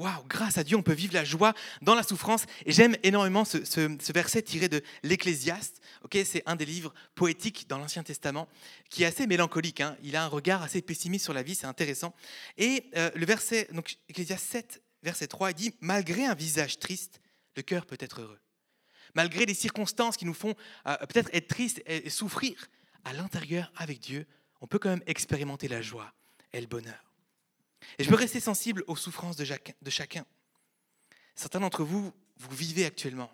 Waouh, 0.00 0.24
grâce 0.28 0.56
à 0.56 0.64
Dieu, 0.64 0.78
on 0.78 0.82
peut 0.82 0.94
vivre 0.94 1.12
la 1.12 1.24
joie 1.24 1.52
dans 1.82 1.94
la 1.94 2.02
souffrance. 2.02 2.46
Et 2.64 2.72
j'aime 2.72 2.96
énormément 3.02 3.44
ce, 3.44 4.12
verset 4.12 4.40
tiré 4.40 4.70
de 4.70 4.82
l'Ecclésiaste. 5.02 5.82
C'est 6.24 6.42
un 6.46 6.56
des 6.56 6.64
livres 6.64 6.94
poétiques 7.14 7.68
dans 7.68 7.76
l'Ancien 7.76 8.02
Testament 8.02 8.48
qui 8.88 9.02
est 9.02 9.06
assez 9.06 9.26
mélancolique. 9.26 9.82
Hein. 9.82 9.98
Il 10.02 10.16
a 10.16 10.24
un 10.24 10.26
regard 10.26 10.62
assez 10.62 10.80
pessimiste 10.80 11.24
sur 11.24 11.34
la 11.34 11.42
vie, 11.42 11.54
c'est 11.54 11.66
intéressant. 11.66 12.14
Et 12.56 12.84
euh, 12.96 13.10
le 13.14 13.26
verset, 13.26 13.68
donc 13.72 13.98
Ecclésiaste 14.08 14.46
7, 14.46 14.82
verset 15.02 15.26
3, 15.26 15.50
il 15.50 15.54
dit 15.54 15.74
Malgré 15.80 16.24
un 16.24 16.34
visage 16.34 16.78
triste, 16.78 17.20
le 17.54 17.60
cœur 17.60 17.84
peut 17.84 17.98
être 18.00 18.22
heureux. 18.22 18.40
Malgré 19.14 19.44
les 19.44 19.52
circonstances 19.52 20.16
qui 20.16 20.24
nous 20.24 20.32
font 20.32 20.54
euh, 20.86 20.96
peut-être 21.10 21.28
être 21.34 21.48
tristes 21.48 21.82
et 21.84 22.08
souffrir, 22.08 22.68
à 23.04 23.12
l'intérieur, 23.12 23.70
avec 23.76 24.00
Dieu, 24.00 24.26
on 24.62 24.66
peut 24.66 24.78
quand 24.78 24.88
même 24.88 25.02
expérimenter 25.06 25.68
la 25.68 25.82
joie 25.82 26.10
et 26.54 26.60
le 26.62 26.66
bonheur. 26.66 27.09
Et 27.98 28.04
je 28.04 28.10
veux 28.10 28.16
rester 28.16 28.40
sensible 28.40 28.84
aux 28.86 28.96
souffrances 28.96 29.36
de 29.36 29.90
chacun. 29.90 30.24
Certains 31.34 31.60
d'entre 31.60 31.84
vous, 31.84 32.12
vous 32.36 32.56
vivez 32.56 32.84
actuellement, 32.84 33.30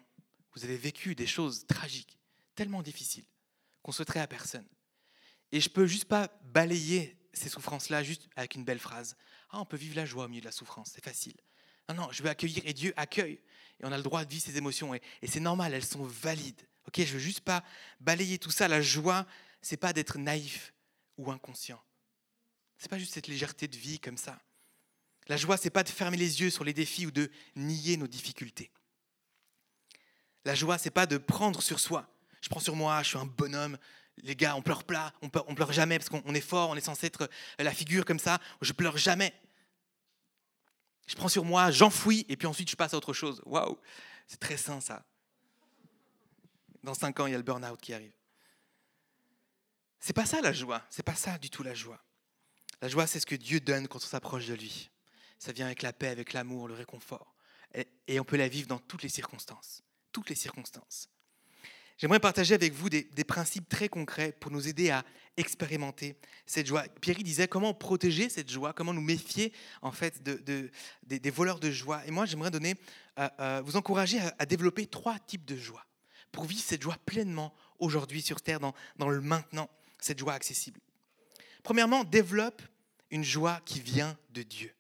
vous 0.55 0.65
avez 0.65 0.77
vécu 0.77 1.15
des 1.15 1.27
choses 1.27 1.67
tragiques, 1.67 2.19
tellement 2.55 2.83
difficiles, 2.83 3.27
qu'on 3.83 3.93
souhaiterait 3.93 4.21
à 4.21 4.27
personne. 4.27 4.67
Et 5.53 5.61
je 5.61 5.69
peux 5.69 5.87
juste 5.87 6.07
pas 6.07 6.29
balayer 6.45 7.17
ces 7.33 7.49
souffrances-là 7.49 8.03
juste 8.03 8.29
avec 8.35 8.55
une 8.55 8.65
belle 8.65 8.79
phrase. 8.79 9.17
Ah, 9.51 9.61
on 9.61 9.65
peut 9.65 9.77
vivre 9.77 9.97
la 9.97 10.07
joie 10.07 10.25
au 10.25 10.29
milieu 10.29 10.41
de 10.41 10.47
la 10.47 10.53
souffrance, 10.53 10.93
c'est 10.95 11.05
facile. 11.05 11.37
Non, 11.89 11.95
non, 11.95 12.09
je 12.11 12.23
veux 12.23 12.29
accueillir 12.29 12.63
et 12.65 12.73
Dieu 12.73 12.93
accueille. 12.97 13.41
Et 13.81 13.85
on 13.85 13.93
a 13.93 13.97
le 13.97 14.03
droit 14.03 14.25
de 14.25 14.31
vivre 14.31 14.45
ses 14.45 14.57
émotions. 14.57 14.95
Et, 14.95 15.01
c'est 15.25 15.41
normal, 15.41 15.75
elles 15.75 15.85
sont 15.85 16.05
valides. 16.05 16.61
Ok, 16.87 17.01
je 17.01 17.13
veux 17.13 17.19
juste 17.19 17.41
pas 17.41 17.63
balayer 18.01 18.39
tout 18.39 18.51
ça. 18.51 18.67
La 18.69 18.81
joie, 18.81 19.27
c'est 19.61 19.77
pas 19.77 19.93
d'être 19.93 20.19
naïf 20.19 20.73
ou 21.17 21.31
inconscient. 21.31 21.83
C'est 22.79 22.91
pas 22.91 22.99
juste 22.99 23.15
cette 23.15 23.29
légèreté 23.29 23.69
de 23.69 23.77
vie 23.77 23.99
comme 23.99 24.17
ça. 24.17 24.39
La 25.29 25.37
joie, 25.37 25.57
c'est 25.57 25.71
pas 25.71 25.83
de 25.83 25.89
fermer 25.89 26.17
les 26.17 26.41
yeux 26.41 26.51
sur 26.51 26.65
les 26.65 26.73
défis 26.73 27.07
ou 27.07 27.11
de 27.11 27.31
nier 27.57 27.97
nos 27.97 28.07
difficultés. 28.07 28.71
La 30.45 30.55
joie, 30.55 30.79
c'est 30.79 30.91
pas 30.91 31.07
de 31.07 31.19
prendre 31.19 31.63
sur 31.63 31.81
soi. 31.81 32.09
Je 32.41 32.49
prends 32.49 32.61
sur 32.61 32.77
moi, 32.77 33.03
je 33.03 33.09
suis 33.09 33.19
un 33.19 33.27
bonhomme. 33.27 33.77
Les 34.19 34.37
gars, 34.37 34.55
on 34.55 34.63
pleure 34.63 34.85
pas, 34.85 35.13
on 35.21 35.29
pleure, 35.29 35.45
pleure 35.47 35.73
jamais 35.73 35.99
parce 35.99 36.09
qu'on 36.09 36.35
est 36.35 36.41
fort, 36.41 36.71
on 36.71 36.77
est 36.77 36.81
censé 36.81 37.07
être 37.07 37.29
la 37.59 37.73
figure 37.73 38.05
comme 38.05 38.21
ça. 38.21 38.39
Je 38.61 38.73
pleure 38.73 38.97
jamais. 38.97 39.35
Je 41.07 41.15
prends 41.15 41.29
sur 41.29 41.45
moi, 41.45 41.71
j'enfouis, 41.71 42.25
et 42.29 42.37
puis 42.37 42.47
ensuite 42.47 42.71
je 42.71 42.77
passe 42.77 42.95
à 42.95 42.97
autre 42.97 43.13
chose. 43.13 43.43
Waouh, 43.45 43.79
c'est 44.27 44.41
très 44.41 44.57
sain 44.57 44.81
ça. 44.81 45.05
Dans 46.83 46.95
cinq 46.95 47.19
ans, 47.21 47.27
il 47.27 47.33
y 47.33 47.35
a 47.35 47.39
le 47.39 47.43
burn-out 47.43 47.81
qui 47.81 47.93
arrive. 47.93 48.13
C'est 49.99 50.13
pas 50.13 50.27
ça 50.27 50.41
la 50.41 50.53
joie, 50.53 50.85
c'est 50.89 51.03
pas 51.03 51.15
ça 51.15 51.39
du 51.39 51.51
tout 51.51 51.63
la 51.63 51.75
joie. 51.75 52.01
La 52.83 52.89
joie, 52.89 53.07
c'est 53.07 53.21
ce 53.21 53.27
que 53.27 53.35
Dieu 53.35 53.61
donne 53.61 53.89
quand 53.89 53.99
on 53.99 54.07
s'approche 54.07 54.47
de 54.47 54.55
lui. 54.55 54.91
Ça 55.39 55.53
vient 55.53 55.67
avec 55.67 55.83
la 55.83 55.93
paix, 55.93 56.09
avec 56.09 56.33
l'amour, 56.33 56.69
le 56.69 56.75
réconfort. 56.75 57.35
Et 58.07 58.21
on 58.21 58.25
peut 58.25 58.37
la 58.37 58.49
vivre 58.49 58.69
dans 58.69 58.79
toutes 58.79 59.03
les 59.03 59.09
circonstances. 59.09 59.83
Toutes 60.13 60.29
les 60.31 60.35
circonstances. 60.35 61.11
J'aimerais 61.99 62.21
partager 62.21 62.55
avec 62.55 62.75
vous 62.75 62.91
des, 62.91 63.05
principes 63.25 63.69
très 63.71 63.89
concrets 63.89 64.33
pour 64.33 64.51
nous 64.51 64.69
aider 64.69 64.91
à 64.91 65.03
expérimenter 65.39 66.17
cette 66.45 66.67
joie. 66.67 66.85
Pierre 67.01 67.17
disait 67.17 67.49
comment 67.49 67.73
protéger 67.73 68.29
cette 68.29 68.51
joie, 68.51 68.75
comment 68.75 68.93
nous 68.93 69.01
méfier 69.01 69.53
en 69.81 69.93
fait 69.93 70.23
de, 70.23 70.71
des, 71.05 71.31
voleurs 71.31 71.59
de 71.59 71.71
joie. 71.71 72.07
Et 72.07 72.11
moi, 72.11 72.27
j'aimerais 72.27 72.51
donner, 72.51 72.75
euh, 73.19 73.29
euh, 73.41 73.63
vous 73.65 73.77
encourager 73.77 74.21
à, 74.39 74.45
développer 74.45 74.87
trois 74.87 75.19
types 75.19 75.47
de 75.47 75.57
joie 75.57 75.87
pour 76.33 76.45
vivre 76.45 76.63
cette 76.63 76.83
joie 76.83 76.97
pleinement 77.07 77.55
aujourd'hui 77.79 78.21
sur 78.21 78.43
terre, 78.43 78.61
dans, 78.61 78.75
dans 78.97 79.09
le 79.09 79.23
maintenant, 79.23 79.71
cette 79.99 80.19
joie 80.19 80.35
accessible. 80.35 80.81
Premièrement, 81.67 82.05
développe 82.05 82.63
une 83.11 83.25
joie 83.25 83.61
qui 83.65 83.81
vient 83.81 84.17
de 84.31 84.45
Dieu. 84.45 84.73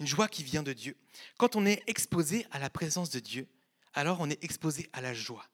Une 0.00 0.06
joie 0.06 0.28
qui 0.28 0.44
vient 0.44 0.62
de 0.62 0.74
Dieu. 0.74 0.94
Quand 1.38 1.56
on 1.56 1.64
est 1.64 1.82
exposé 1.86 2.46
à 2.50 2.58
la 2.58 2.68
présence 2.68 3.08
de 3.08 3.20
Dieu, 3.20 3.48
alors 3.94 4.18
on 4.20 4.28
est 4.28 4.44
exposé 4.44 4.90
à 4.92 5.00
la 5.00 5.14
joie. 5.14 5.46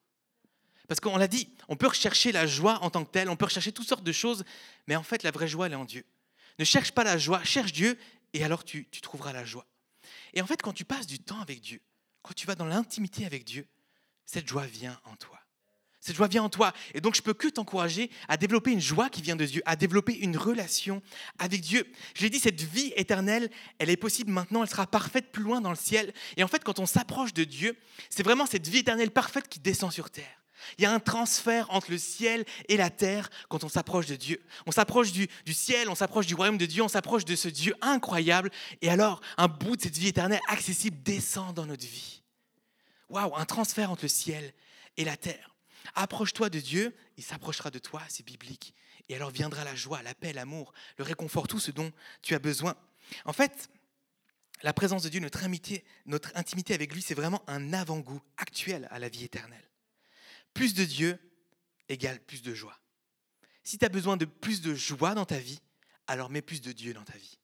Parce 0.89 0.99
qu'on 0.99 1.17
l'a 1.19 1.29
dit, 1.29 1.49
on 1.69 1.77
peut 1.77 1.87
rechercher 1.87 2.33
la 2.33 2.49
joie 2.49 2.83
en 2.83 2.91
tant 2.91 3.05
que 3.05 3.13
telle, 3.13 3.29
on 3.29 3.37
peut 3.37 3.45
rechercher 3.45 3.71
toutes 3.71 3.87
sortes 3.87 4.03
de 4.03 4.11
choses, 4.11 4.43
mais 4.89 4.97
en 4.97 5.05
fait, 5.05 5.23
la 5.23 5.31
vraie 5.31 5.47
joie, 5.47 5.67
elle 5.67 5.75
est 5.75 5.77
en 5.77 5.85
Dieu. 5.85 6.05
Ne 6.59 6.65
cherche 6.65 6.91
pas 6.91 7.05
la 7.05 7.17
joie, 7.17 7.45
cherche 7.45 7.73
Dieu, 7.73 7.97
et 8.33 8.43
alors 8.43 8.65
tu, 8.65 8.89
trouveras 9.03 9.33
la 9.33 9.45
joie. 9.45 9.69
Et 10.35 10.43
en 10.43 10.49
fait, 10.49 10.61
quand 10.63 10.73
tu 10.73 10.85
passes 10.85 11.07
du 11.07 11.21
temps 11.21 11.41
avec 11.41 11.61
Dieu, 11.61 11.81
quand 12.23 12.35
tu 12.35 12.45
vas 12.45 12.57
dans 12.57 12.67
l'intimité 12.67 13.25
avec 13.25 13.45
Dieu, 13.45 13.69
cette 14.27 14.49
joie 14.49 14.67
vient 14.67 15.01
en 15.05 15.15
toi. 15.15 15.41
Cette 16.03 16.17
joie 16.17 16.27
vient 16.27 16.43
en 16.43 16.49
toi. 16.49 16.73
Et 16.95 17.01
donc, 17.01 17.15
je 17.15 17.23
peux 17.23 17.33
que 17.33 17.47
t'encourager 17.47 18.11
à 18.27 18.37
développer 18.37 18.73
une 18.73 18.81
joie 18.81 19.09
qui 19.09 19.23
vient 19.23 19.37
de 19.37 19.45
Dieu, 19.45 19.63
à 19.67 19.77
développer 19.77 20.19
une 20.19 20.37
relation 20.37 21.01
avec 21.39 21.61
Dieu. 21.61 21.87
Je 22.17 22.23
l'ai 22.23 22.31
dit, 22.31 22.41
cette 22.41 22.61
vie 22.61 22.93
éternelle, 22.97 23.49
elle 23.79 23.89
est 23.89 23.97
possible 23.97 24.33
maintenant, 24.33 24.65
elle 24.65 24.69
sera 24.69 24.89
parfaite 24.89 25.31
plus 25.31 25.45
loin 25.45 25.61
dans 25.61 25.71
le 25.71 25.77
ciel. 25.77 26.13
Et 26.37 26.43
en 26.43 26.49
fait, 26.49 26.65
quand 26.65 26.81
on 26.81 26.87
s'approche 26.87 27.33
de 27.33 27.45
Dieu, 27.45 27.77
c'est 28.11 28.25
vraiment 28.25 28.47
cette 28.47 28.67
vie 28.67 28.79
éternelle 28.79 29.13
parfaite 29.13 29.47
qui 29.49 29.61
descend 29.61 29.93
sur 29.93 30.11
terre. 30.11 30.43
Il 30.77 30.83
y 30.83 30.87
a 30.87 30.93
un 30.93 30.99
transfert 30.99 31.71
entre 31.71 31.93
le 31.93 31.99
ciel 31.99 32.45
et 32.69 32.77
la 32.77 32.91
terre 32.91 33.31
quand 33.49 33.63
on 33.63 33.69
s'approche 33.69 34.07
de 34.07 34.17
Dieu. 34.17 34.43
On 34.67 34.73
s'approche 34.73 35.13
du, 35.13 35.29
ciel, 35.53 35.89
on 35.89 35.95
s'approche 35.95 36.27
du 36.27 36.35
royaume 36.35 36.59
de 36.59 36.67
Dieu, 36.67 36.83
on 36.83 36.89
s'approche 36.89 37.25
de 37.25 37.37
ce 37.37 37.49
Dieu 37.49 37.77
incroyable. 37.81 38.51
Et 38.81 38.91
alors, 38.91 39.21
un 39.37 39.47
bout 39.47 39.77
de 39.77 39.83
cette 39.83 39.97
vie 39.97 40.09
éternelle 40.09 40.41
accessible 40.49 41.01
descend 41.05 41.55
dans 41.55 41.67
notre 41.67 41.87
vie. 41.87 42.23
Waouh, 43.09 43.37
un 43.37 43.45
transfert 43.45 43.93
entre 43.93 44.03
le 44.03 44.09
ciel 44.09 44.53
et 44.97 45.05
la 45.05 45.17
terre. 45.17 45.52
Approche-toi 45.95 46.51
de 46.51 46.61
Dieu, 46.61 46.95
il 47.17 47.25
s'approchera 47.25 47.71
de 47.71 47.79
toi, 47.79 48.03
c'est 48.09 48.25
biblique. 48.25 48.75
Et 49.09 49.17
alors 49.17 49.31
viendra 49.31 49.65
la 49.65 49.75
joie, 49.75 50.03
la 50.03 50.15
paix, 50.15 50.33
l'amour, 50.33 50.73
le 50.97 51.05
réconfort, 51.05 51.49
tout 51.49 51.59
ce 51.59 51.71
dont 51.71 51.93
tu 52.23 52.35
as 52.35 52.39
besoin. 52.39 52.77
En 53.25 53.33
fait, 53.33 53.69
la 54.63 54.73
présence 54.73 55.03
de 55.03 55.09
Dieu, 55.09 55.21
notre 55.21 55.43
intimité, 56.35 56.75
avec 56.75 56.95
lui, 56.95 57.03
c'est 57.03 57.15
vraiment 57.15 57.43
un 57.49 57.73
avant-goût 57.73 58.23
actuel 58.37 58.87
à 58.91 58.99
la 58.99 59.09
vie 59.09 59.25
éternelle. 59.25 59.69
Plus 60.55 60.75
de 60.75 60.85
Dieu 60.85 61.19
égale 61.89 62.21
plus 62.21 62.43
de 62.43 62.55
joie. 62.55 62.79
Si 63.65 63.79
tu 63.79 63.85
as 63.85 63.89
besoin 63.89 64.17
de 64.17 64.25
plus 64.25 64.61
de 64.61 64.75
joie 64.75 65.15
dans 65.15 65.25
ta 65.25 65.39
vie, 65.39 65.61
alors 66.07 66.31
mets 66.31 66.43
plus 66.43 66.61
de 66.61 66.73
Dieu 66.73 66.95
dans 66.95 67.05
ta 67.05 67.17
vie. 67.17 67.39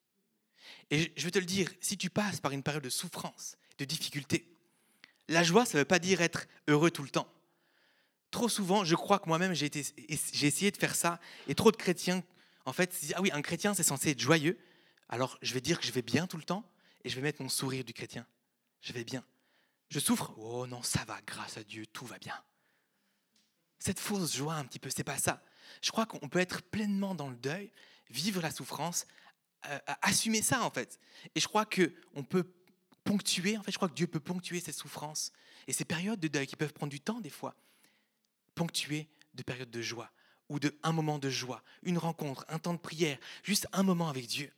Et 0.90 1.12
je 1.16 1.24
veux 1.24 1.30
te 1.30 1.38
le 1.38 1.44
dire, 1.44 1.70
si 1.80 1.96
tu 1.96 2.10
passes 2.10 2.40
par 2.40 2.52
une 2.52 2.62
période 2.62 2.82
de 2.82 2.90
souffrance, 2.90 3.56
de 3.78 3.84
difficulté, 3.84 4.48
la 5.28 5.42
joie, 5.42 5.66
ça 5.66 5.74
ne 5.74 5.82
veut 5.82 5.86
pas 5.86 5.98
dire 5.98 6.20
être 6.20 6.46
heureux 6.66 6.90
tout 6.90 7.02
le 7.02 7.10
temps. 7.10 7.32
Trop 8.30 8.48
souvent, 8.48 8.84
je 8.84 8.94
crois 8.94 9.18
que 9.18 9.28
moi-même, 9.28 9.54
j'ai, 9.54 9.70
essayé 10.08 10.70
de 10.70 10.76
faire 10.76 10.94
ça, 10.94 11.20
et 11.46 11.54
trop 11.54 11.70
de 11.70 11.76
chrétiens, 11.76 12.22
en 12.64 12.72
fait, 12.72 12.94
disent, 13.00 13.14
ah 13.16 13.22
oui, 13.22 13.30
un 13.32 13.42
chrétien, 13.42 13.74
c'est 13.74 13.82
censé 13.82 14.10
être 14.10 14.20
joyeux, 14.20 14.58
alors 15.08 15.38
je 15.40 15.54
vais 15.54 15.60
dire 15.60 15.80
que 15.80 15.86
je 15.86 15.92
vais 15.92 16.02
bien 16.02 16.26
tout 16.26 16.36
le 16.36 16.42
temps, 16.42 16.70
et 17.04 17.08
je 17.08 17.16
vais 17.16 17.22
mettre 17.22 17.42
mon 17.42 17.48
sourire 17.48 17.84
du 17.84 17.94
chrétien. 17.94 18.26
Je 18.82 18.92
vais 18.92 19.04
bien. 19.04 19.24
Je 19.88 19.98
souffre, 19.98 20.34
oh 20.36 20.66
non, 20.66 20.82
ça 20.82 21.04
va, 21.06 21.18
grâce 21.26 21.56
à 21.56 21.64
Dieu, 21.64 21.86
tout 21.86 22.04
va 22.04 22.18
bien 22.18 22.34
cette 23.78 24.00
fausse 24.00 24.36
joie 24.36 24.54
un 24.54 24.64
petit 24.64 24.78
peu, 24.78 24.90
c'est 24.90 25.04
pas 25.04 25.18
ça. 25.18 25.42
Je 25.82 25.90
crois 25.90 26.06
qu'on 26.06 26.28
peut 26.28 26.38
être 26.38 26.62
pleinement 26.62 27.14
dans 27.14 27.28
le 27.28 27.36
deuil, 27.36 27.70
vivre 28.10 28.42
la 28.42 28.50
souffrance, 28.50 29.06
euh, 29.66 29.78
assumer 30.02 30.42
ça 30.42 30.62
en 30.62 30.70
fait. 30.70 30.98
Et 31.34 31.40
je 31.40 31.48
crois 31.48 31.64
que 31.64 31.94
on 32.14 32.24
peut 32.24 32.52
ponctuer, 33.04 33.56
en 33.56 33.62
fait, 33.62 33.72
je 33.72 33.76
crois 33.76 33.88
que 33.88 33.94
Dieu 33.94 34.06
peut 34.06 34.20
ponctuer 34.20 34.60
ces 34.60 34.72
souffrances 34.72 35.32
et 35.66 35.72
ces 35.72 35.84
périodes 35.84 36.20
de 36.20 36.28
deuil 36.28 36.46
qui 36.46 36.56
peuvent 36.56 36.72
prendre 36.72 36.90
du 36.90 37.00
temps 37.00 37.20
des 37.20 37.30
fois, 37.30 37.54
ponctuer 38.58 39.08
de 39.34 39.44
périodes 39.44 39.70
de 39.70 39.80
joie 39.80 40.10
ou 40.48 40.58
de 40.58 40.76
un 40.82 40.90
moment 40.90 41.20
de 41.20 41.30
joie, 41.30 41.62
une 41.84 41.96
rencontre, 41.96 42.44
un 42.48 42.58
temps 42.58 42.74
de 42.74 42.78
prière, 42.78 43.16
juste 43.44 43.68
un 43.72 43.84
moment 43.84 44.08
avec 44.08 44.26
Dieu. 44.26 44.50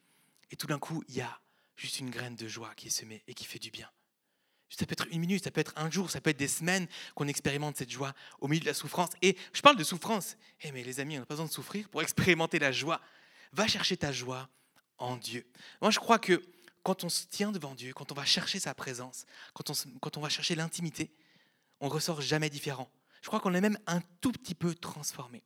Et 0.50 0.56
tout 0.56 0.66
d'un 0.66 0.78
coup, 0.78 1.04
il 1.08 1.16
y 1.16 1.20
a 1.20 1.38
juste 1.76 1.98
une 1.98 2.08
graine 2.08 2.34
de 2.34 2.48
joie 2.48 2.72
qui 2.76 2.86
est 2.86 2.90
semée 2.90 3.22
et 3.28 3.34
qui 3.34 3.44
fait 3.44 3.58
du 3.58 3.70
bien. 3.70 3.90
Ça 4.70 4.86
peut 4.86 4.92
être 4.92 5.06
une 5.10 5.20
minute, 5.20 5.44
ça 5.44 5.50
peut 5.50 5.60
être 5.60 5.74
un 5.76 5.90
jour, 5.90 6.10
ça 6.10 6.22
peut 6.22 6.30
être 6.30 6.38
des 6.38 6.48
semaines 6.48 6.86
qu'on 7.14 7.28
expérimente 7.28 7.76
cette 7.76 7.90
joie 7.90 8.14
au 8.40 8.48
milieu 8.48 8.60
de 8.60 8.66
la 8.66 8.74
souffrance. 8.74 9.10
Et 9.20 9.36
je 9.52 9.60
parle 9.60 9.76
de 9.76 9.84
souffrance. 9.84 10.38
Eh 10.62 10.72
mais 10.72 10.82
les 10.82 10.98
amis, 11.00 11.16
on 11.16 11.20
n'a 11.20 11.26
pas 11.26 11.34
besoin 11.34 11.46
de 11.46 11.52
souffrir 11.52 11.86
pour 11.90 12.00
expérimenter 12.00 12.58
la 12.58 12.72
joie. 12.72 13.02
Va 13.52 13.66
chercher 13.66 13.98
ta 13.98 14.12
joie 14.12 14.48
en 14.96 15.16
Dieu. 15.16 15.44
Moi, 15.82 15.90
je 15.90 15.98
crois 15.98 16.18
que 16.18 16.40
quand 16.84 17.04
on 17.04 17.10
se 17.10 17.26
tient 17.26 17.52
devant 17.52 17.74
Dieu, 17.74 17.92
quand 17.92 18.12
on 18.12 18.14
va 18.14 18.24
chercher 18.24 18.60
sa 18.60 18.74
présence, 18.74 19.26
quand 19.52 19.68
on, 19.68 19.74
quand 20.00 20.16
on 20.16 20.20
va 20.20 20.30
chercher 20.30 20.54
l'intimité, 20.54 21.10
on 21.80 21.88
ressort 21.88 22.22
jamais 22.22 22.48
différent. 22.48 22.90
Je 23.20 23.26
crois 23.26 23.40
qu'on 23.40 23.54
est 23.54 23.60
même 23.60 23.78
un 23.86 24.00
tout 24.20 24.32
petit 24.32 24.54
peu 24.54 24.74
transformé. 24.74 25.42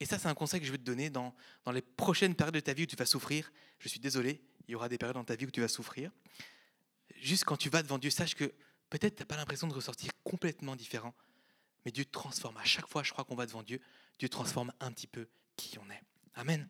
Et 0.00 0.06
ça, 0.06 0.18
c'est 0.18 0.28
un 0.28 0.34
conseil 0.34 0.60
que 0.60 0.66
je 0.66 0.72
veux 0.72 0.78
te 0.78 0.84
donner 0.84 1.10
dans, 1.10 1.34
dans 1.64 1.72
les 1.72 1.82
prochaines 1.82 2.34
périodes 2.34 2.54
de 2.54 2.60
ta 2.60 2.72
vie 2.72 2.84
où 2.84 2.86
tu 2.86 2.96
vas 2.96 3.06
souffrir. 3.06 3.52
Je 3.78 3.88
suis 3.88 4.00
désolé, 4.00 4.42
il 4.68 4.72
y 4.72 4.74
aura 4.74 4.88
des 4.88 4.98
périodes 4.98 5.16
dans 5.16 5.24
ta 5.24 5.36
vie 5.36 5.46
où 5.46 5.50
tu 5.50 5.60
vas 5.60 5.68
souffrir 5.68 6.10
juste 7.22 7.44
quand 7.44 7.56
tu 7.56 7.70
vas 7.70 7.82
devant 7.82 7.98
Dieu, 7.98 8.10
sache 8.10 8.34
que 8.34 8.52
peut-être 8.90 9.16
tu 9.16 9.22
n'as 9.22 9.26
pas 9.26 9.36
l'impression 9.36 9.66
de 9.66 9.72
ressortir 9.72 10.10
complètement 10.24 10.76
différent, 10.76 11.14
mais 11.84 11.92
Dieu 11.92 12.04
transforme. 12.04 12.56
À 12.58 12.64
chaque 12.64 12.88
fois, 12.88 13.02
je 13.02 13.12
crois 13.12 13.24
qu'on 13.24 13.34
va 13.34 13.46
devant 13.46 13.62
Dieu, 13.62 13.80
Dieu 14.18 14.28
transforme 14.28 14.72
un 14.80 14.92
petit 14.92 15.06
peu 15.06 15.28
qui 15.56 15.78
on 15.78 15.90
est. 15.90 16.02
Amen. 16.34 16.68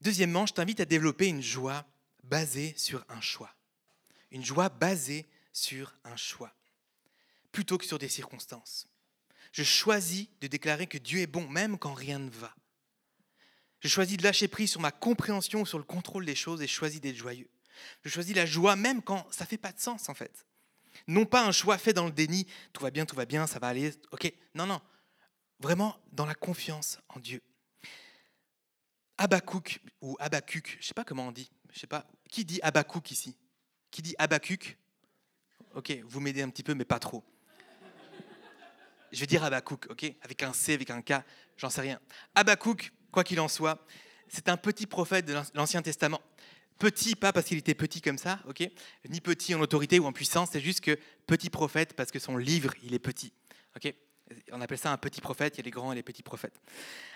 Deuxièmement, 0.00 0.46
je 0.46 0.52
t'invite 0.52 0.80
à 0.80 0.84
développer 0.84 1.28
une 1.28 1.42
joie 1.42 1.86
basée 2.24 2.74
sur 2.76 3.04
un 3.08 3.20
choix. 3.20 3.54
Une 4.30 4.44
joie 4.44 4.68
basée 4.68 5.26
sur 5.54 5.96
un 6.04 6.16
choix, 6.16 6.54
plutôt 7.52 7.78
que 7.78 7.86
sur 7.86 7.98
des 7.98 8.08
circonstances. 8.08 8.86
Je 9.52 9.62
choisis 9.62 10.26
de 10.40 10.48
déclarer 10.48 10.86
que 10.86 10.98
Dieu 10.98 11.20
est 11.20 11.26
bon, 11.26 11.48
même 11.48 11.78
quand 11.78 11.94
rien 11.94 12.18
ne 12.18 12.28
va. 12.28 12.54
Je 13.80 13.88
choisis 13.88 14.16
de 14.16 14.24
lâcher 14.24 14.48
prise 14.48 14.72
sur 14.72 14.80
ma 14.80 14.90
compréhension 14.90 15.64
sur 15.64 15.78
le 15.78 15.84
contrôle 15.84 16.26
des 16.26 16.34
choses 16.34 16.60
et 16.60 16.66
je 16.66 16.72
choisis 16.72 17.00
d'être 17.00 17.16
joyeux. 17.16 17.48
Je 18.02 18.08
choisis 18.08 18.34
la 18.34 18.46
joie 18.46 18.76
même 18.76 19.02
quand 19.02 19.26
ça 19.30 19.46
fait 19.46 19.58
pas 19.58 19.72
de 19.72 19.80
sens 19.80 20.08
en 20.08 20.14
fait. 20.14 20.46
Non 21.06 21.24
pas 21.24 21.46
un 21.46 21.52
choix 21.52 21.78
fait 21.78 21.92
dans 21.92 22.06
le 22.06 22.12
déni, 22.12 22.46
tout 22.72 22.82
va 22.82 22.90
bien, 22.90 23.06
tout 23.06 23.16
va 23.16 23.26
bien, 23.26 23.46
ça 23.46 23.58
va 23.58 23.68
aller, 23.68 23.92
ok. 24.10 24.32
Non, 24.54 24.66
non. 24.66 24.80
Vraiment 25.60 25.96
dans 26.12 26.26
la 26.26 26.34
confiance 26.34 26.98
en 27.08 27.20
Dieu. 27.20 27.42
Abakouk 29.18 29.80
ou 30.00 30.16
Abacuc, 30.18 30.78
je 30.80 30.86
sais 30.86 30.94
pas 30.94 31.04
comment 31.04 31.28
on 31.28 31.32
dit. 31.32 31.50
Je 31.72 31.78
sais 31.78 31.86
pas. 31.86 32.06
Qui 32.28 32.44
dit 32.44 32.60
Abakouk 32.62 33.10
ici? 33.10 33.36
Qui 33.90 34.02
dit 34.02 34.14
Abacuc 34.18 34.78
Ok, 35.74 35.96
vous 36.04 36.20
m'aidez 36.20 36.42
un 36.42 36.50
petit 36.50 36.62
peu, 36.62 36.74
mais 36.74 36.84
pas 36.84 36.98
trop. 36.98 37.24
Je 39.12 39.20
vais 39.20 39.26
dire 39.26 39.44
Abakouk, 39.44 39.86
ok? 39.90 40.12
Avec 40.22 40.42
un 40.42 40.52
C, 40.52 40.74
avec 40.74 40.90
un 40.90 41.02
K, 41.02 41.14
j'en 41.56 41.70
sais 41.70 41.80
rien. 41.80 42.00
Abakouk, 42.34 42.92
Quoi 43.14 43.22
qu'il 43.22 43.38
en 43.38 43.46
soit, 43.46 43.78
c'est 44.26 44.48
un 44.48 44.56
petit 44.56 44.88
prophète 44.88 45.24
de 45.24 45.40
l'Ancien 45.54 45.82
Testament. 45.82 46.20
Petit, 46.80 47.14
pas 47.14 47.32
parce 47.32 47.46
qu'il 47.46 47.58
était 47.58 47.76
petit 47.76 48.00
comme 48.00 48.18
ça, 48.18 48.40
ok? 48.48 48.68
Ni 49.08 49.20
petit 49.20 49.54
en 49.54 49.60
autorité 49.60 50.00
ou 50.00 50.06
en 50.06 50.12
puissance, 50.12 50.48
c'est 50.50 50.60
juste 50.60 50.80
que 50.80 50.98
petit 51.28 51.48
prophète 51.48 51.94
parce 51.94 52.10
que 52.10 52.18
son 52.18 52.36
livre, 52.36 52.74
il 52.82 52.92
est 52.92 52.98
petit, 52.98 53.32
ok? 53.76 53.94
On 54.50 54.60
appelle 54.60 54.78
ça 54.78 54.90
un 54.90 54.96
petit 54.96 55.20
prophète, 55.20 55.54
il 55.54 55.58
y 55.58 55.60
a 55.60 55.64
les 55.66 55.70
grands 55.70 55.92
et 55.92 55.94
les 55.94 56.02
petits 56.02 56.24
prophètes. 56.24 56.60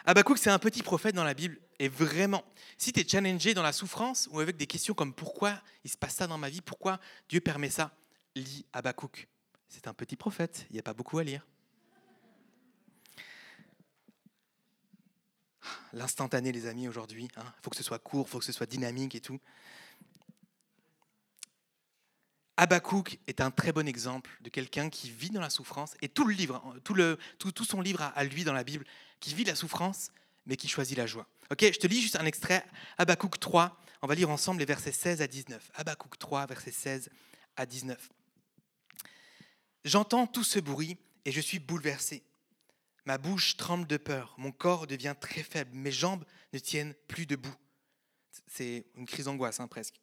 Habakkuk, 0.04 0.38
c'est 0.38 0.50
un 0.50 0.60
petit 0.60 0.84
prophète 0.84 1.16
dans 1.16 1.24
la 1.24 1.34
Bible. 1.34 1.58
Et 1.80 1.88
vraiment, 1.88 2.44
si 2.76 2.92
tu 2.92 3.00
es 3.00 3.08
challengé 3.08 3.54
dans 3.54 3.64
la 3.64 3.72
souffrance 3.72 4.28
ou 4.30 4.38
avec 4.38 4.56
des 4.56 4.68
questions 4.68 4.94
comme 4.94 5.12
pourquoi 5.12 5.60
il 5.82 5.90
se 5.90 5.96
passe 5.96 6.14
ça 6.14 6.28
dans 6.28 6.38
ma 6.38 6.48
vie, 6.48 6.60
pourquoi 6.60 7.00
Dieu 7.28 7.40
permet 7.40 7.70
ça, 7.70 7.90
lis 8.38 8.66
Habakkuk. 8.72 9.28
C'est 9.68 9.86
un 9.86 9.94
petit 9.94 10.16
prophète, 10.16 10.66
il 10.70 10.74
n'y 10.74 10.78
a 10.78 10.82
pas 10.82 10.94
beaucoup 10.94 11.18
à 11.18 11.24
lire. 11.24 11.46
L'instantané, 15.92 16.52
les 16.52 16.66
amis, 16.66 16.88
aujourd'hui. 16.88 17.28
Il 17.36 17.42
faut 17.62 17.70
que 17.70 17.76
ce 17.76 17.82
soit 17.82 17.98
court, 17.98 18.26
il 18.26 18.30
faut 18.30 18.38
que 18.38 18.44
ce 18.44 18.52
soit 18.52 18.66
dynamique 18.66 19.14
et 19.14 19.20
tout. 19.20 19.38
Habakkuk 22.56 23.20
est 23.28 23.40
un 23.40 23.50
très 23.50 23.72
bon 23.72 23.86
exemple 23.86 24.30
de 24.40 24.48
quelqu'un 24.48 24.90
qui 24.90 25.10
vit 25.10 25.30
dans 25.30 25.40
la 25.40 25.50
souffrance, 25.50 25.94
et 26.02 26.08
tout 26.08 26.24
le 26.24 26.34
livre, 26.34 26.74
tout, 26.82 27.52
tout 27.52 27.64
son 27.64 27.80
livre 27.80 28.12
à 28.14 28.24
lui 28.24 28.42
dans 28.42 28.52
la 28.52 28.64
Bible, 28.64 28.84
qui 29.20 29.32
vit 29.34 29.44
la 29.44 29.54
souffrance, 29.54 30.10
mais 30.44 30.56
qui 30.56 30.66
choisit 30.66 30.98
la 30.98 31.06
joie. 31.06 31.28
Ok, 31.50 31.60
je 31.62 31.78
te 31.78 31.86
lis 31.86 32.00
juste 32.00 32.16
un 32.16 32.26
extrait, 32.26 32.64
Habakkuk 32.96 33.38
3, 33.38 33.80
on 34.02 34.06
va 34.06 34.14
lire 34.14 34.30
ensemble 34.30 34.58
les 34.58 34.66
versets 34.66 34.92
16 34.92 35.22
à 35.22 35.26
19. 35.26 35.70
Habakkuk 35.74 36.18
3, 36.18 36.46
versets 36.46 36.72
16 36.72 37.10
à 37.56 37.64
19. 37.64 38.10
J'entends 39.88 40.26
tout 40.26 40.44
ce 40.44 40.58
bruit 40.58 40.98
et 41.24 41.32
je 41.32 41.40
suis 41.40 41.58
bouleversé. 41.58 42.22
Ma 43.06 43.16
bouche 43.16 43.56
tremble 43.56 43.86
de 43.86 43.96
peur, 43.96 44.34
mon 44.36 44.52
corps 44.52 44.86
devient 44.86 45.14
très 45.18 45.42
faible, 45.42 45.70
mes 45.72 45.90
jambes 45.90 46.26
ne 46.52 46.58
tiennent 46.58 46.94
plus 47.06 47.24
debout. 47.24 47.54
C'est 48.48 48.84
une 48.96 49.06
crise 49.06 49.24
d'angoisse, 49.24 49.60
hein, 49.60 49.66
presque. 49.66 49.98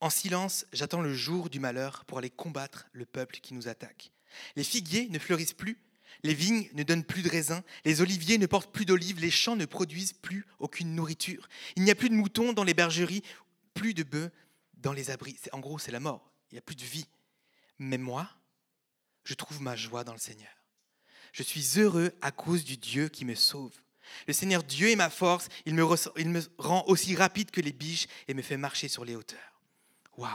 En 0.00 0.10
silence, 0.10 0.66
j'attends 0.72 1.00
le 1.00 1.14
jour 1.14 1.48
du 1.48 1.60
malheur 1.60 2.06
pour 2.06 2.18
aller 2.18 2.28
combattre 2.28 2.88
le 2.92 3.06
peuple 3.06 3.38
qui 3.38 3.54
nous 3.54 3.68
attaque. 3.68 4.10
Les 4.56 4.64
figuiers 4.64 5.08
ne 5.10 5.20
fleurissent 5.20 5.52
plus, 5.52 5.78
les 6.24 6.34
vignes 6.34 6.68
ne 6.72 6.82
donnent 6.82 7.04
plus 7.04 7.22
de 7.22 7.30
raisins, 7.30 7.62
les 7.84 8.00
oliviers 8.00 8.38
ne 8.38 8.46
portent 8.46 8.72
plus 8.72 8.84
d'olives, 8.84 9.20
les 9.20 9.30
champs 9.30 9.54
ne 9.54 9.64
produisent 9.64 10.14
plus 10.14 10.44
aucune 10.58 10.96
nourriture. 10.96 11.48
Il 11.76 11.84
n'y 11.84 11.92
a 11.92 11.94
plus 11.94 12.08
de 12.08 12.16
moutons 12.16 12.52
dans 12.52 12.64
les 12.64 12.74
bergeries, 12.74 13.22
plus 13.74 13.94
de 13.94 14.02
bœufs 14.02 14.32
dans 14.74 14.92
les 14.92 15.12
abris. 15.12 15.36
En 15.52 15.60
gros, 15.60 15.78
c'est 15.78 15.92
la 15.92 16.00
mort. 16.00 16.32
Il 16.50 16.56
n'y 16.56 16.58
a 16.58 16.62
plus 16.62 16.74
de 16.74 16.82
vie. 16.82 17.06
Mais 17.78 17.96
moi, 17.96 18.28
je 19.28 19.34
trouve 19.34 19.60
ma 19.60 19.76
joie 19.76 20.04
dans 20.04 20.14
le 20.14 20.18
Seigneur. 20.18 20.48
Je 21.34 21.42
suis 21.42 21.78
heureux 21.78 22.12
à 22.22 22.32
cause 22.32 22.64
du 22.64 22.78
Dieu 22.78 23.10
qui 23.10 23.26
me 23.26 23.34
sauve. 23.34 23.74
Le 24.26 24.32
Seigneur 24.32 24.64
Dieu 24.64 24.88
est 24.88 24.96
ma 24.96 25.10
force, 25.10 25.50
il 25.66 25.74
me, 25.74 25.84
rend 26.56 26.82
aussi 26.86 27.14
rapide 27.14 27.50
que 27.50 27.60
les 27.60 27.72
biches 27.72 28.06
et 28.26 28.32
me 28.32 28.40
fait 28.40 28.56
marcher 28.56 28.88
sur 28.88 29.04
les 29.04 29.14
hauteurs. 29.14 29.60
Waouh 30.16 30.32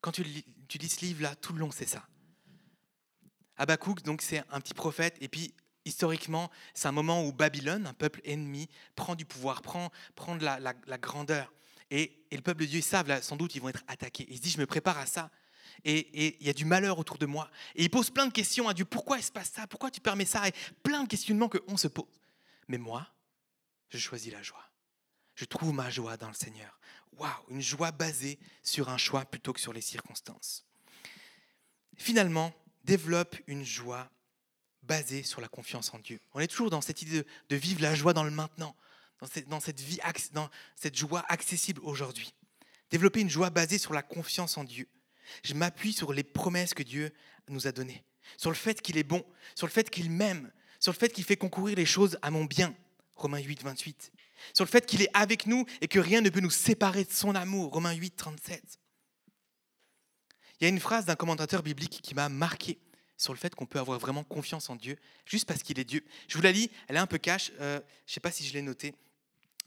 Quand 0.00 0.10
tu, 0.10 0.24
lis 0.24 0.44
ce 0.88 1.04
livre-là, 1.04 1.36
tout 1.36 1.52
le 1.52 1.60
long, 1.60 1.70
c'est 1.70 1.86
ça. 1.86 2.04
Habakkuk, 3.58 4.02
donc, 4.02 4.22
c'est 4.22 4.42
un 4.50 4.60
petit 4.60 4.74
prophète, 4.74 5.16
et 5.20 5.28
puis 5.28 5.54
historiquement, 5.84 6.50
c'est 6.74 6.88
un 6.88 6.92
moment 6.92 7.24
où 7.24 7.32
Babylone, 7.32 7.86
un 7.86 7.94
peuple 7.94 8.20
ennemi, 8.24 8.68
prend 8.96 9.14
du 9.14 9.24
pouvoir, 9.24 9.62
prend, 9.62 9.92
prend 10.16 10.34
de 10.34 10.42
la, 10.42 10.98
grandeur. 10.98 11.52
Et, 11.92 12.24
le 12.32 12.40
peuple 12.40 12.62
de 12.62 12.66
Dieu, 12.66 12.80
ils 12.80 12.82
savent, 12.82 13.06
là, 13.06 13.22
sans 13.22 13.36
doute, 13.36 13.54
ils 13.54 13.62
vont 13.62 13.68
être 13.68 13.84
attaqués. 13.86 14.26
Il 14.28 14.38
se 14.38 14.42
dit, 14.42 14.50
je 14.50 14.58
me 14.58 14.66
prépare 14.66 14.98
à 14.98 15.06
ça. 15.06 15.30
Et 15.84 16.36
il 16.40 16.46
y 16.46 16.50
a 16.50 16.52
du 16.52 16.64
malheur 16.64 16.98
autour 16.98 17.18
de 17.18 17.26
moi. 17.26 17.50
Et 17.74 17.84
il 17.84 17.90
pose 17.90 18.10
plein 18.10 18.26
de 18.26 18.32
questions 18.32 18.68
à 18.68 18.74
Dieu. 18.74 18.84
Pourquoi 18.84 19.18
il 19.18 19.22
se 19.22 19.32
passe 19.32 19.50
ça? 19.50 19.66
Pourquoi 19.66 19.90
tu 19.90 20.00
permets 20.00 20.24
ça? 20.24 20.46
Et 20.48 20.52
plein 20.82 21.04
de 21.04 21.08
questionnements 21.08 21.48
qu'on 21.48 21.76
se 21.76 21.88
pose. 21.88 22.20
Mais 22.68 22.78
moi, 22.78 23.06
je 23.88 23.98
choisis 23.98 24.32
la 24.32 24.42
joie. 24.42 24.64
Je 25.34 25.44
trouve 25.44 25.72
ma 25.72 25.88
joie 25.88 26.16
dans 26.16 26.28
le 26.28 26.34
Seigneur. 26.34 26.78
Waouh, 27.12 27.30
une 27.48 27.62
joie 27.62 27.90
basée 27.90 28.38
sur 28.62 28.88
un 28.88 28.98
choix 28.98 29.24
plutôt 29.24 29.52
que 29.52 29.60
sur 29.60 29.72
les 29.72 29.80
circonstances. 29.80 30.64
Finalement, 31.96 32.52
développe 32.84 33.36
une 33.46 33.64
joie 33.64 34.10
basée 34.82 35.22
sur 35.22 35.40
la 35.40 35.48
confiance 35.48 35.92
en 35.92 35.98
Dieu. 35.98 36.20
On 36.32 36.40
est 36.40 36.46
toujours 36.46 36.70
dans 36.70 36.80
cette 36.80 37.02
idée 37.02 37.24
de, 37.48 37.56
vivre 37.56 37.82
la 37.82 37.94
joie 37.94 38.12
dans 38.12 38.24
le 38.24 38.30
maintenant, 38.30 38.74
dans 39.20 39.60
cette, 39.60 39.80
vie, 39.80 39.98
dans 40.32 40.48
cette 40.76 40.96
joie 40.96 41.24
accessible 41.28 41.80
aujourd'hui. 41.84 42.32
Développer 42.90 43.20
une 43.20 43.30
joie 43.30 43.50
basée 43.50 43.78
sur 43.78 43.92
la 43.92 44.02
confiance 44.02 44.56
en 44.56 44.64
Dieu. 44.64 44.88
Je 45.44 45.54
m'appuie 45.54 45.92
sur 45.92 46.12
les 46.12 46.24
promesses 46.24 46.74
que 46.74 46.82
Dieu 46.82 47.12
nous 47.48 47.66
a 47.66 47.72
données, 47.72 48.04
sur 48.36 48.50
le 48.50 48.56
fait 48.56 48.80
qu'il 48.80 48.98
est 48.98 49.04
bon, 49.04 49.24
sur 49.54 49.66
le 49.66 49.72
fait 49.72 49.90
qu'il 49.90 50.10
m'aime, 50.10 50.50
sur 50.80 50.92
le 50.92 50.98
fait 50.98 51.12
qu'il 51.12 51.24
fait 51.24 51.36
concourir 51.36 51.76
les 51.76 51.86
choses 51.86 52.18
à 52.22 52.30
mon 52.30 52.44
bien. 52.44 52.74
Romains 53.16 53.40
8, 53.40 53.62
28 53.64 54.12
sur 54.52 54.64
le 54.64 54.70
fait 54.70 54.86
qu'il 54.86 55.02
est 55.02 55.10
avec 55.14 55.46
nous 55.46 55.66
et 55.80 55.88
que 55.88 55.98
rien 55.98 56.20
ne 56.20 56.30
peut 56.30 56.40
nous 56.40 56.50
séparer 56.50 57.04
de 57.04 57.10
son 57.10 57.34
amour. 57.34 57.72
Romains 57.72 57.92
8, 57.92 58.16
37. 58.16 58.62
Il 60.60 60.64
y 60.64 60.66
a 60.66 60.68
une 60.68 60.80
phrase 60.80 61.04
d'un 61.04 61.14
commentateur 61.14 61.62
biblique 61.62 62.00
qui 62.02 62.14
m'a 62.14 62.28
marqué 62.28 62.78
sur 63.16 63.32
le 63.32 63.38
fait 63.38 63.54
qu'on 63.54 63.66
peut 63.66 63.78
avoir 63.78 63.98
vraiment 63.98 64.24
confiance 64.24 64.70
en 64.70 64.76
Dieu 64.76 64.96
juste 65.24 65.46
parce 65.46 65.62
qu'il 65.62 65.78
est 65.78 65.84
Dieu. 65.84 66.04
Je 66.28 66.36
vous 66.36 66.42
la 66.42 66.52
lis, 66.52 66.70
elle 66.88 66.96
est 66.96 67.00
un 67.00 67.06
peu 67.06 67.18
cash, 67.18 67.52
euh, 67.60 67.80
je 68.06 68.10
ne 68.10 68.14
sais 68.14 68.20
pas 68.20 68.30
si 68.30 68.44
je 68.46 68.52
l'ai 68.52 68.62
notée, 68.62 68.94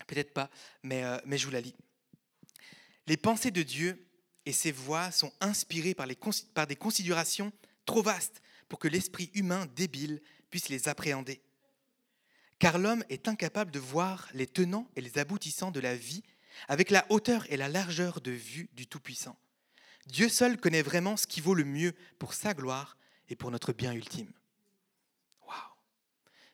peut-être 0.08 0.34
pas, 0.34 0.50
mais, 0.84 1.04
euh, 1.04 1.18
mais 1.26 1.38
je 1.38 1.46
vous 1.46 1.52
la 1.52 1.62
lis. 1.62 1.76
Les 3.08 3.18
pensées 3.18 3.52
de 3.52 3.64
Dieu 3.64 4.06
et 4.46 4.52
ses 4.52 4.72
voix 4.72 5.12
sont 5.12 5.32
inspirées 5.40 5.94
par, 5.94 6.08
des 6.68 6.76
considérations 6.76 7.52
trop 7.86 8.02
vastes 8.02 8.42
pour 8.70 8.80
que 8.80 8.88
l'esprit 8.88 9.30
humain 9.34 9.68
débile 9.76 10.22
puisse 10.50 10.70
les 10.70 10.88
appréhender 10.88 11.42
car 12.62 12.78
l'homme 12.78 13.04
est 13.10 13.28
incapable 13.28 13.72
de 13.72 13.80
voir 13.80 14.30
les 14.36 14.46
tenants 14.46 14.88
et 14.96 15.02
les 15.02 15.18
aboutissants 15.18 15.72
de 15.72 15.80
la 15.80 15.96
vie 15.96 16.22
avec 16.68 16.92
la 16.92 17.08
hauteur 17.10 17.52
et 17.52 17.58
la 17.58 17.68
largeur 17.68 18.22
de 18.22 18.30
vue 18.30 18.70
du 18.74 18.86
Tout-Puissant. 18.86 19.36
Dieu 20.06 20.30
seul 20.30 20.58
connaît 20.60 20.84
vraiment 20.84 21.18
ce 21.18 21.26
qui 21.26 21.42
vaut 21.42 21.56
le 21.56 21.64
mieux 21.64 21.96
pour 22.20 22.36
sa 22.36 22.54
gloire 22.54 22.98
et 23.30 23.36
pour 23.36 23.50
notre 23.50 23.74
bien 23.74 23.94
ultime. 23.94 24.32
Waouh 25.48 25.58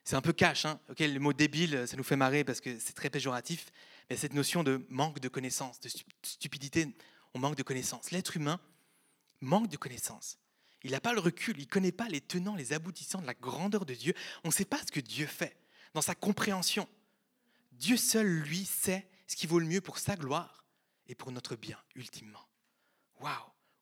C'est 0.02 0.16
un 0.16 0.22
peu 0.22 0.32
cash, 0.32 0.64
hein 0.64 0.80
le 0.98 1.18
mot 1.18 1.34
débile, 1.34 1.86
ça 1.86 1.98
nous 1.98 2.04
fait 2.04 2.16
marrer 2.16 2.42
parce 2.42 2.62
que 2.62 2.78
c'est 2.78 2.94
très 2.94 3.10
péjoratif, 3.10 3.70
mais 4.08 4.16
cette 4.16 4.32
notion 4.32 4.64
de 4.64 4.86
manque 4.88 5.20
de 5.20 5.28
connaissance, 5.28 5.78
de 5.78 5.90
stupidité, 6.22 6.88
on 7.34 7.38
manque 7.38 7.56
de 7.56 7.62
connaissance. 7.62 8.10
L'être 8.10 8.36
humain 8.36 8.60
manque 9.40 9.68
de 9.68 9.76
connaissance. 9.76 10.38
Il 10.82 10.92
n'a 10.92 11.00
pas 11.00 11.12
le 11.12 11.20
recul, 11.20 11.56
il 11.58 11.64
ne 11.64 11.70
connaît 11.70 11.92
pas 11.92 12.08
les 12.08 12.20
tenants, 12.20 12.54
les 12.54 12.72
aboutissants 12.72 13.20
de 13.20 13.26
la 13.26 13.34
grandeur 13.34 13.84
de 13.84 13.94
Dieu. 13.94 14.14
On 14.44 14.48
ne 14.48 14.52
sait 14.52 14.64
pas 14.64 14.78
ce 14.78 14.92
que 14.92 15.00
Dieu 15.00 15.26
fait 15.26 15.56
dans 15.94 16.02
sa 16.02 16.14
compréhension. 16.14 16.88
Dieu 17.72 17.96
seul, 17.96 18.26
lui, 18.26 18.64
sait 18.64 19.08
ce 19.26 19.36
qui 19.36 19.46
vaut 19.46 19.58
le 19.58 19.66
mieux 19.66 19.80
pour 19.80 19.98
sa 19.98 20.16
gloire 20.16 20.64
et 21.06 21.14
pour 21.14 21.32
notre 21.32 21.56
bien, 21.56 21.78
ultimement. 21.94 22.48
Waouh, 23.20 23.32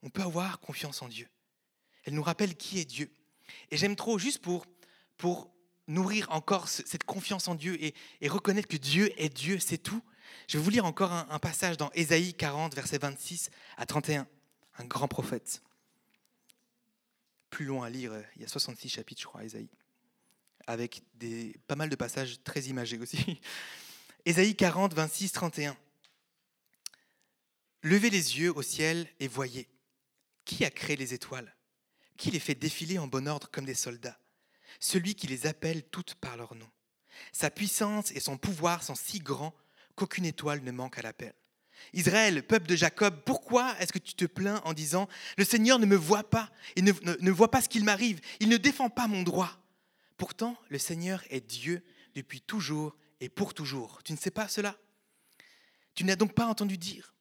on 0.02 0.10
peut 0.10 0.22
avoir 0.22 0.60
confiance 0.60 1.02
en 1.02 1.08
Dieu. 1.08 1.28
Elle 2.04 2.14
nous 2.14 2.22
rappelle 2.22 2.56
qui 2.56 2.78
est 2.78 2.84
Dieu. 2.84 3.12
Et 3.70 3.76
j'aime 3.76 3.96
trop, 3.96 4.18
juste 4.18 4.40
pour, 4.40 4.66
pour 5.16 5.52
nourrir 5.88 6.30
encore 6.30 6.68
cette 6.68 7.04
confiance 7.04 7.48
en 7.48 7.54
Dieu 7.54 7.82
et, 7.82 7.94
reconnaître 8.28 8.68
que 8.68 8.76
Dieu 8.76 9.12
est 9.20 9.28
Dieu, 9.28 9.58
c'est 9.58 9.78
tout. 9.78 10.02
Je 10.48 10.58
vais 10.58 10.64
vous 10.64 10.70
lire 10.70 10.84
encore 10.84 11.12
un, 11.12 11.38
passage 11.38 11.76
dans 11.76 11.90
Ésaïe 11.92 12.34
40, 12.34 12.74
versets 12.74 12.98
26 12.98 13.50
à 13.76 13.86
31, 13.86 14.26
un 14.78 14.84
grand 14.84 15.08
prophète. 15.08 15.62
Plus 17.50 17.64
loin 17.64 17.86
à 17.86 17.90
lire, 17.90 18.12
il 18.36 18.42
y 18.42 18.44
a 18.44 18.48
66 18.48 18.88
chapitres, 18.88 19.20
je 19.20 19.26
crois, 19.26 19.44
Ésaïe 19.44 19.68
avec 20.66 21.02
des, 21.14 21.56
pas 21.66 21.76
mal 21.76 21.88
de 21.88 21.96
passages 21.96 22.42
très 22.42 22.62
imagés 22.62 22.98
aussi. 22.98 23.40
Ésaïe 24.24 24.56
40, 24.56 24.94
26, 24.94 25.32
31. 25.32 25.76
Levez 27.82 28.10
les 28.10 28.38
yeux 28.38 28.52
au 28.54 28.62
ciel 28.62 29.08
et 29.20 29.28
voyez. 29.28 29.68
Qui 30.44 30.64
a 30.64 30.70
créé 30.70 30.96
les 30.96 31.14
étoiles? 31.14 31.54
Qui 32.16 32.30
les 32.30 32.40
fait 32.40 32.54
défiler 32.54 32.98
en 32.98 33.06
bon 33.06 33.28
ordre 33.28 33.50
comme 33.50 33.64
des 33.64 33.74
soldats? 33.74 34.18
Celui 34.80 35.14
qui 35.14 35.26
les 35.26 35.46
appelle 35.46 35.84
toutes 35.84 36.14
par 36.16 36.36
leur 36.36 36.54
nom. 36.54 36.68
Sa 37.32 37.50
puissance 37.50 38.10
et 38.12 38.20
son 38.20 38.36
pouvoir 38.36 38.82
sont 38.82 38.94
si 38.94 39.20
grands 39.20 39.54
qu'aucune 39.96 40.24
étoile 40.24 40.62
ne 40.62 40.70
manque 40.70 40.98
à 40.98 41.02
l'appel. 41.02 41.34
Israël, 41.92 42.46
peuple 42.46 42.66
de 42.66 42.76
Jacob, 42.76 43.22
pourquoi 43.24 43.76
est-ce 43.80 43.92
que 43.92 43.98
tu 43.98 44.14
te 44.14 44.24
plains 44.24 44.60
en 44.64 44.72
disant 44.72 45.08
Le 45.36 45.44
Seigneur 45.44 45.78
ne 45.78 45.86
me 45.86 45.96
voit 45.96 46.28
pas, 46.28 46.50
ne, 46.76 46.92
ne 47.20 47.30
voit 47.30 47.50
pas 47.50 47.60
ce 47.60 47.68
qu'il 47.68 47.84
m'arrive, 47.84 48.20
il 48.40 48.48
ne 48.48 48.56
défend 48.56 48.88
pas 48.88 49.08
mon 49.08 49.22
droit 49.22 49.62
Pourtant, 50.16 50.56
le 50.70 50.78
Seigneur 50.78 51.22
est 51.28 51.46
Dieu 51.46 51.82
depuis 52.14 52.40
toujours 52.40 52.96
et 53.20 53.28
pour 53.28 53.52
toujours. 53.52 54.02
Tu 54.02 54.12
ne 54.12 54.18
sais 54.18 54.30
pas 54.30 54.48
cela? 54.48 54.76
Tu 55.94 56.04
n'as 56.04 56.16
donc 56.16 56.34
pas 56.34 56.46
entendu 56.46 56.78
dire 56.78 57.12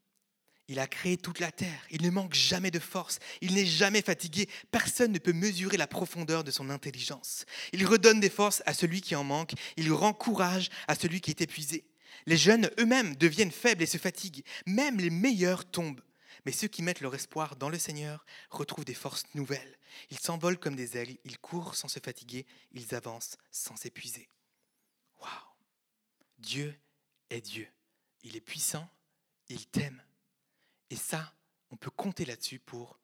il 0.67 0.79
a 0.79 0.88
créé 0.88 1.17
toute 1.17 1.39
la 1.39 1.51
terre, 1.51 1.85
il 1.91 2.01
ne 2.01 2.09
manque 2.09 2.33
jamais 2.33 2.71
de 2.71 2.79
force, 2.79 3.19
il 3.41 3.53
n'est 3.53 3.65
jamais 3.65 4.01
fatigué, 4.01 4.49
personne 4.71 5.11
ne 5.11 5.19
peut 5.19 5.33
mesurer 5.33 5.77
la 5.77 5.85
profondeur 5.85 6.43
de 6.43 6.49
son 6.49 6.69
intelligence. 6.71 7.45
Il 7.71 7.85
redonne 7.85 8.19
des 8.19 8.31
forces 8.31 8.63
à 8.65 8.73
celui 8.73 9.01
qui 9.01 9.15
en 9.15 9.23
manque, 9.23 9.53
il 9.77 9.91
rend 9.93 10.13
courage 10.13 10.69
à 10.88 10.95
celui 10.95 11.21
qui 11.21 11.29
est 11.29 11.41
épuisé. 11.41 11.85
Les 12.25 12.38
jeunes 12.38 12.69
eux-mêmes 12.80 13.15
deviennent 13.15 13.51
faibles 13.51 13.84
et 13.84 13.88
se 13.88 13.97
fatiguent, 13.97 14.43
même 14.65 14.99
les 14.99 15.10
meilleurs 15.10 15.69
tombent. 15.69 16.01
Mais 16.45 16.51
ceux 16.51 16.67
qui 16.67 16.84
mettent 16.84 17.01
leur 17.01 17.15
espoir 17.15 17.56
dans 17.56 17.69
le 17.69 17.80
Seigneur 17.80 18.25
retrouvent 18.49 18.86
des 18.86 18.93
forces 18.93 19.23
nouvelles. 19.34 19.78
Ils 20.12 20.19
s'envolent 20.19 20.60
comme 20.60 20.75
des 20.75 20.97
ailes, 20.97 21.17
ils 21.23 21.39
courent 21.39 21.75
sans 21.75 21.88
se 21.88 21.99
fatiguer, 21.99 22.45
ils 22.71 22.93
avancent 22.93 23.38
sans 23.51 23.75
s'épuiser. 23.75 24.30
Waouh 25.21 25.32
Dieu 26.38 26.80
est 27.30 27.41
Dieu. 27.41 27.67
Il 28.23 28.36
est 28.36 28.41
puissant, 28.41 28.89
il 29.49 29.65
t'aime. 29.67 30.01
Et 30.89 30.95
ça, 30.95 31.34
on 31.71 31.78
peut 31.78 31.91
compter 31.91 32.25
là-dessus 32.25 32.60
pour, 32.60 32.99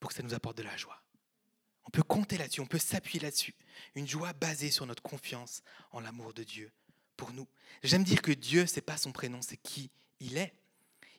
pour 0.00 0.10
que 0.10 0.16
ça 0.16 0.22
nous 0.22 0.34
apporte 0.34 0.58
de 0.58 0.62
la 0.62 0.76
joie. 0.76 1.02
On 1.84 1.90
peut 1.90 2.02
compter 2.02 2.36
là-dessus, 2.36 2.60
on 2.60 2.66
peut 2.66 2.78
s'appuyer 2.78 3.20
là-dessus. 3.20 3.54
Une 3.94 4.08
joie 4.08 4.32
basée 4.32 4.72
sur 4.72 4.86
notre 4.86 5.02
confiance 5.02 5.62
en 5.92 6.00
l'amour 6.00 6.34
de 6.34 6.42
Dieu 6.42 6.72
pour 7.16 7.32
nous. 7.32 7.48
J'aime 7.82 8.04
dire 8.04 8.22
que 8.22 8.32
Dieu, 8.32 8.66
c'est 8.66 8.80
pas 8.80 8.96
son 8.96 9.12
prénom, 9.12 9.42
c'est 9.42 9.56
qui 9.56 9.90
il 10.20 10.36
est. 10.36 10.54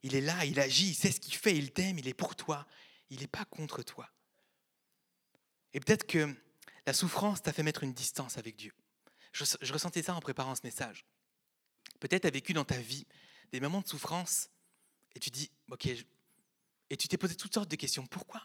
Il 0.04 0.16
est 0.16 0.22
là, 0.22 0.46
il 0.46 0.60
agit, 0.60 0.90
il 0.90 0.96
sait 0.96 1.12
ce 1.12 1.20
qu'il 1.20 1.36
fait, 1.36 1.58
il 1.58 1.72
t'aime, 1.72 1.98
il 2.00 2.08
est 2.08 2.14
pour 2.14 2.36
toi, 2.36 2.68
il 3.10 3.20
n'est 3.20 3.28
pas 3.28 3.46
contre 3.46 3.84
toi. 3.84 4.10
Et 5.74 5.80
peut-être 5.80 6.08
que 6.08 6.34
la 6.86 6.94
souffrance 6.94 7.42
t'a 7.42 7.52
fait 7.52 7.64
mettre 7.64 7.84
une 7.84 7.94
distance 7.94 8.38
avec 8.38 8.56
Dieu. 8.56 8.74
Je, 9.34 9.74
ressentais 9.74 10.02
ça 10.02 10.16
en 10.16 10.20
préparant 10.20 10.56
ce 10.56 10.62
message. 10.64 11.06
Peut-être 12.00 12.22
tu 12.24 12.28
as 12.28 12.32
vécu 12.32 12.54
dans 12.54 12.66
ta 12.66 12.78
vie 12.78 13.06
des 13.52 13.60
moments 13.60 13.82
de 13.82 13.88
souffrance 13.88 14.50
et 15.16 15.20
tu 15.20 15.30
dis, 15.30 15.52
ok, 15.70 15.88
et 16.90 16.98
tu 16.98 17.08
t'es 17.08 17.18
posé 17.18 17.36
toutes 17.36 17.54
sortes 17.54 17.70
de 17.70 17.76
questions. 17.76 18.06
Pourquoi? 18.08 18.42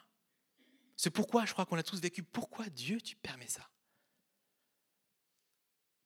Ce 0.97 1.09
pourquoi, 1.09 1.45
je 1.47 1.53
crois 1.53 1.67
qu'on 1.67 1.79
a 1.79 1.83
tous 1.83 2.01
vécu. 2.01 2.23
Pourquoi 2.23 2.69
Dieu, 2.69 3.01
tu 3.01 3.17
permets 3.17 3.49
ça? 3.49 3.69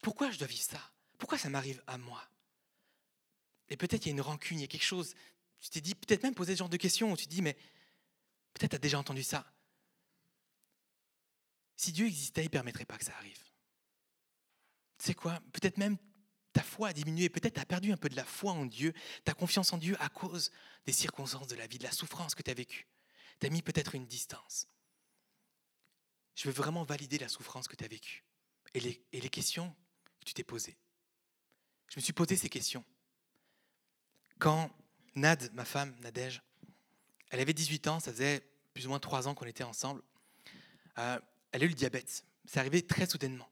Pourquoi 0.02 0.30
je 0.30 0.38
dois 0.38 0.46
vivre 0.46 0.62
ça? 0.62 0.92
Pourquoi 1.18 1.38
ça 1.38 1.48
m'arrive 1.48 1.82
à 1.86 1.98
moi? 1.98 2.22
Et 3.68 3.76
peut-être 3.76 4.06
il 4.06 4.08
y 4.08 4.12
a 4.12 4.12
une 4.12 4.20
rancune, 4.20 4.58
il 4.58 4.62
y 4.62 4.64
a 4.64 4.68
quelque 4.68 4.84
chose. 4.84 5.14
Tu 5.60 5.70
t'es 5.70 5.80
dit, 5.80 5.94
peut-être 5.94 6.22
même 6.22 6.34
poser 6.34 6.54
ce 6.54 6.58
genre 6.58 6.68
de 6.68 6.76
questions 6.76 7.12
où 7.12 7.16
tu 7.16 7.26
te 7.26 7.30
dis, 7.30 7.42
mais 7.42 7.54
peut-être 8.52 8.70
tu 8.70 8.76
as 8.76 8.80
déjà 8.80 8.98
entendu 8.98 9.22
ça. 9.22 9.50
Si 11.76 11.92
Dieu 11.92 12.06
existait, 12.06 12.42
il 12.42 12.46
ne 12.46 12.50
permettrait 12.50 12.84
pas 12.84 12.96
que 12.96 13.04
ça 13.04 13.16
arrive. 13.16 13.42
Tu 14.98 15.06
sais 15.06 15.14
quoi? 15.14 15.40
Peut-être 15.52 15.78
même 15.78 15.98
ta 16.52 16.62
foi 16.62 16.88
a 16.88 16.92
diminué, 16.94 17.28
peut-être 17.28 17.54
tu 17.54 17.60
as 17.60 17.66
perdu 17.66 17.92
un 17.92 17.98
peu 17.98 18.08
de 18.08 18.16
la 18.16 18.24
foi 18.24 18.52
en 18.52 18.64
Dieu, 18.64 18.94
ta 19.24 19.34
confiance 19.34 19.74
en 19.74 19.78
Dieu 19.78 19.94
à 20.00 20.08
cause 20.08 20.50
des 20.86 20.92
circonstances 20.92 21.48
de 21.48 21.54
la 21.54 21.66
vie, 21.66 21.76
de 21.76 21.84
la 21.84 21.92
souffrance 21.92 22.34
que 22.34 22.42
tu 22.42 22.50
as 22.50 22.54
vécue. 22.54 22.86
Tu 23.40 23.46
as 23.46 23.50
mis 23.50 23.60
peut-être 23.60 23.94
une 23.94 24.06
distance. 24.06 24.66
Je 26.34 26.48
veux 26.48 26.54
vraiment 26.54 26.84
valider 26.84 27.18
la 27.18 27.28
souffrance 27.28 27.68
que 27.68 27.76
tu 27.76 27.84
as 27.84 27.88
vécue 27.88 28.24
et 28.72 28.80
les, 28.80 29.04
et 29.12 29.20
les 29.20 29.28
questions 29.28 29.74
que 30.20 30.24
tu 30.24 30.32
t'es 30.32 30.44
posées. 30.44 30.78
Je 31.88 31.96
me 31.96 32.02
suis 32.02 32.12
posé 32.12 32.36
ces 32.36 32.48
questions. 32.48 32.84
Quand 34.38 34.70
Nad, 35.14 35.52
ma 35.54 35.64
femme, 35.64 35.94
Nadège, 36.00 36.42
elle 37.30 37.40
avait 37.40 37.54
18 37.54 37.88
ans, 37.88 38.00
ça 38.00 38.12
faisait 38.12 38.42
plus 38.74 38.86
ou 38.86 38.90
moins 38.90 38.98
3 38.98 39.28
ans 39.28 39.34
qu'on 39.34 39.46
était 39.46 39.64
ensemble, 39.64 40.02
euh, 40.98 41.18
elle 41.52 41.62
a 41.62 41.64
eu 41.64 41.68
le 41.68 41.74
diabète. 41.74 42.24
C'est 42.44 42.60
arrivé 42.60 42.82
très 42.82 43.06
soudainement. 43.06 43.48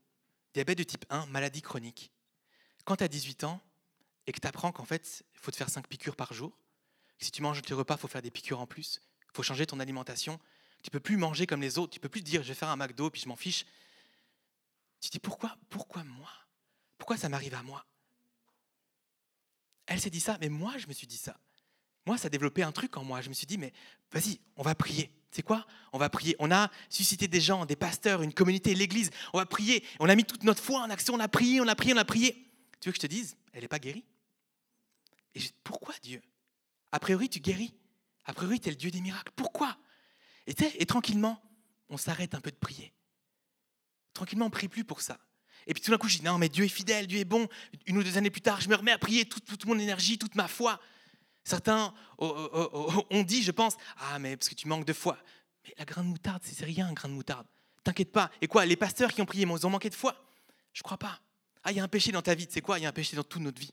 Diabète 0.52 0.78
de 0.78 0.84
type 0.84 1.04
1, 1.08 1.26
maladie 1.26 1.62
chronique. 1.62 2.12
Quand 2.84 2.96
tu 2.96 3.04
as 3.04 3.08
18 3.08 3.44
ans 3.44 3.60
et 4.26 4.32
que 4.32 4.40
tu 4.40 4.46
apprends 4.46 4.72
qu'en 4.72 4.84
fait, 4.84 5.24
il 5.34 5.40
faut 5.40 5.50
te 5.50 5.56
faire 5.56 5.70
5 5.70 5.86
piqûres 5.88 6.16
par 6.16 6.32
jour, 6.32 6.56
si 7.18 7.30
tu 7.30 7.42
manges 7.42 7.62
tes 7.62 7.74
repas, 7.74 7.94
il 7.94 8.00
faut 8.00 8.08
faire 8.08 8.22
des 8.22 8.30
piqûres 8.30 8.60
en 8.60 8.66
plus, 8.66 9.00
il 9.22 9.34
faut 9.34 9.42
changer 9.42 9.66
ton 9.66 9.80
alimentation, 9.80 10.38
tu 10.82 10.90
peux 10.90 11.00
plus 11.00 11.16
manger 11.16 11.46
comme 11.46 11.62
les 11.62 11.78
autres, 11.78 11.94
tu 11.94 12.00
peux 12.00 12.10
plus 12.10 12.20
te 12.20 12.26
dire 12.26 12.42
je 12.42 12.48
vais 12.48 12.54
faire 12.54 12.68
un 12.68 12.76
McDo 12.76 13.08
puis 13.10 13.22
je 13.22 13.28
m'en 13.28 13.36
fiche. 13.36 13.64
Tu 15.00 15.08
te 15.08 15.12
dis 15.12 15.18
pourquoi 15.18 15.56
Pourquoi 15.70 16.04
moi? 16.04 16.30
Pourquoi 16.98 17.16
ça 17.16 17.30
m'arrive 17.30 17.54
à 17.54 17.62
moi? 17.62 17.84
Elle 19.86 20.00
s'est 20.00 20.10
dit 20.10 20.20
ça, 20.20 20.38
mais 20.40 20.48
moi 20.48 20.76
je 20.78 20.86
me 20.86 20.92
suis 20.92 21.06
dit 21.06 21.16
ça. 21.16 21.38
Moi, 22.06 22.18
ça 22.18 22.26
a 22.26 22.30
développé 22.30 22.62
un 22.62 22.72
truc 22.72 22.96
en 22.96 23.04
moi. 23.04 23.20
Je 23.20 23.28
me 23.28 23.34
suis 23.34 23.46
dit, 23.46 23.56
mais 23.56 23.72
vas-y, 24.12 24.38
on 24.56 24.62
va 24.62 24.74
prier. 24.74 25.10
C'est 25.30 25.42
quoi? 25.42 25.66
On 25.92 25.98
va 25.98 26.10
prier. 26.10 26.36
On 26.38 26.50
a 26.50 26.70
suscité 26.90 27.28
des 27.28 27.40
gens, 27.40 27.66
des 27.66 27.76
pasteurs, 27.76 28.22
une 28.22 28.34
communauté, 28.34 28.74
l'église. 28.74 29.10
On 29.32 29.38
va 29.38 29.46
prier. 29.46 29.84
On 30.00 30.08
a 30.08 30.14
mis 30.14 30.24
toute 30.24 30.44
notre 30.44 30.62
foi 30.62 30.80
en 30.80 30.90
action. 30.90 31.14
On 31.14 31.20
a 31.20 31.28
prié, 31.28 31.60
on 31.60 31.66
a 31.66 31.74
prié, 31.74 31.94
on 31.94 31.98
a 31.98 32.04
prié. 32.04 32.52
Tu 32.80 32.88
veux 32.88 32.92
que 32.92 32.96
je 32.96 33.00
te 33.00 33.06
dise? 33.06 33.36
Elle 33.52 33.62
n'est 33.62 33.68
pas 33.68 33.78
guérie. 33.78 34.04
Et 35.34 35.40
je, 35.40 35.48
pourquoi 35.64 35.94
Dieu? 36.02 36.22
A 36.92 37.00
priori, 37.00 37.28
tu 37.28 37.40
guéris. 37.40 37.74
A 38.26 38.34
priori, 38.34 38.60
tu 38.60 38.68
es 38.68 38.72
le 38.72 38.76
Dieu 38.76 38.90
des 38.90 39.00
miracles. 39.00 39.32
Pourquoi? 39.34 39.76
Et, 40.46 40.54
et 40.78 40.86
tranquillement, 40.86 41.42
on 41.88 41.96
s'arrête 41.96 42.34
un 42.34 42.40
peu 42.40 42.50
de 42.50 42.56
prier. 42.56 42.92
Tranquillement, 44.12 44.44
on 44.44 44.48
ne 44.48 44.52
prie 44.52 44.68
plus 44.68 44.84
pour 44.84 45.00
ça. 45.00 45.18
Et 45.66 45.74
puis 45.74 45.82
tout 45.82 45.90
d'un 45.90 45.98
coup, 45.98 46.08
je 46.08 46.18
dis 46.18 46.24
non, 46.24 46.38
mais 46.38 46.48
Dieu 46.48 46.64
est 46.64 46.68
fidèle, 46.68 47.06
Dieu 47.06 47.18
est 47.18 47.24
bon. 47.24 47.48
Une 47.86 47.98
ou 47.98 48.02
deux 48.02 48.18
années 48.18 48.30
plus 48.30 48.40
tard, 48.40 48.60
je 48.60 48.68
me 48.68 48.74
remets 48.74 48.92
à 48.92 48.98
prier 48.98 49.24
toute, 49.24 49.44
toute 49.44 49.64
mon 49.64 49.78
énergie, 49.78 50.18
toute 50.18 50.34
ma 50.34 50.48
foi. 50.48 50.80
Certains 51.44 51.92
ont 52.18 53.22
dit, 53.22 53.42
je 53.42 53.50
pense, 53.50 53.76
ah, 53.98 54.18
mais 54.18 54.36
parce 54.36 54.48
que 54.48 54.54
tu 54.54 54.68
manques 54.68 54.86
de 54.86 54.92
foi. 54.92 55.18
Mais 55.64 55.74
la 55.78 55.84
grain 55.84 56.02
de 56.02 56.08
moutarde, 56.08 56.42
c'est 56.44 56.64
rien, 56.64 56.88
un 56.88 56.92
grain 56.92 57.08
de 57.08 57.14
moutarde. 57.14 57.46
T'inquiète 57.82 58.12
pas. 58.12 58.30
Et 58.40 58.46
quoi, 58.46 58.64
les 58.64 58.76
pasteurs 58.76 59.12
qui 59.12 59.20
ont 59.20 59.26
prié, 59.26 59.44
ils 59.44 59.66
ont 59.66 59.70
manqué 59.70 59.90
de 59.90 59.94
foi? 59.94 60.16
Je 60.72 60.82
crois 60.82 60.96
pas. 60.96 61.20
Ah, 61.62 61.70
il 61.70 61.76
y 61.76 61.80
a 61.80 61.84
un 61.84 61.88
péché 61.88 62.12
dans 62.12 62.22
ta 62.22 62.34
vie. 62.34 62.46
C'est 62.50 62.60
quoi? 62.60 62.78
Il 62.78 62.82
y 62.82 62.86
a 62.86 62.88
un 62.88 62.92
péché 62.92 63.16
dans 63.16 63.24
toute 63.24 63.42
notre 63.42 63.60
vie. 63.60 63.72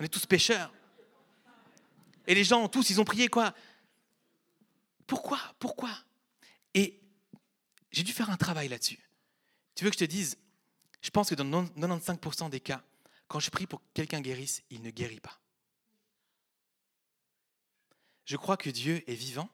On 0.00 0.04
est 0.04 0.08
tous 0.08 0.26
pécheurs. 0.26 0.72
Et 2.26 2.34
les 2.34 2.44
gens, 2.44 2.68
tous, 2.68 2.88
ils 2.90 3.00
ont 3.00 3.04
prié 3.04 3.28
quoi? 3.28 3.54
Pourquoi? 5.06 5.38
Pourquoi? 5.58 5.90
Et 6.72 7.00
j'ai 7.92 8.02
dû 8.02 8.12
faire 8.12 8.30
un 8.30 8.36
travail 8.36 8.68
là-dessus. 8.68 8.98
Tu 9.74 9.84
veux 9.84 9.90
que 9.90 9.96
je 9.96 10.04
te 10.04 10.10
dise 10.10 10.38
Je 11.04 11.10
pense 11.10 11.28
que 11.28 11.34
dans 11.34 11.44
95% 11.44 12.48
des 12.48 12.60
cas, 12.60 12.82
quand 13.28 13.38
je 13.38 13.50
prie 13.50 13.66
pour 13.66 13.80
que 13.80 13.86
quelqu'un 13.92 14.22
guérisse, 14.22 14.62
il 14.70 14.80
ne 14.80 14.90
guérit 14.90 15.20
pas. 15.20 15.38
Je 18.24 18.38
crois 18.38 18.56
que 18.56 18.70
Dieu 18.70 19.04
est 19.06 19.14
vivant. 19.14 19.50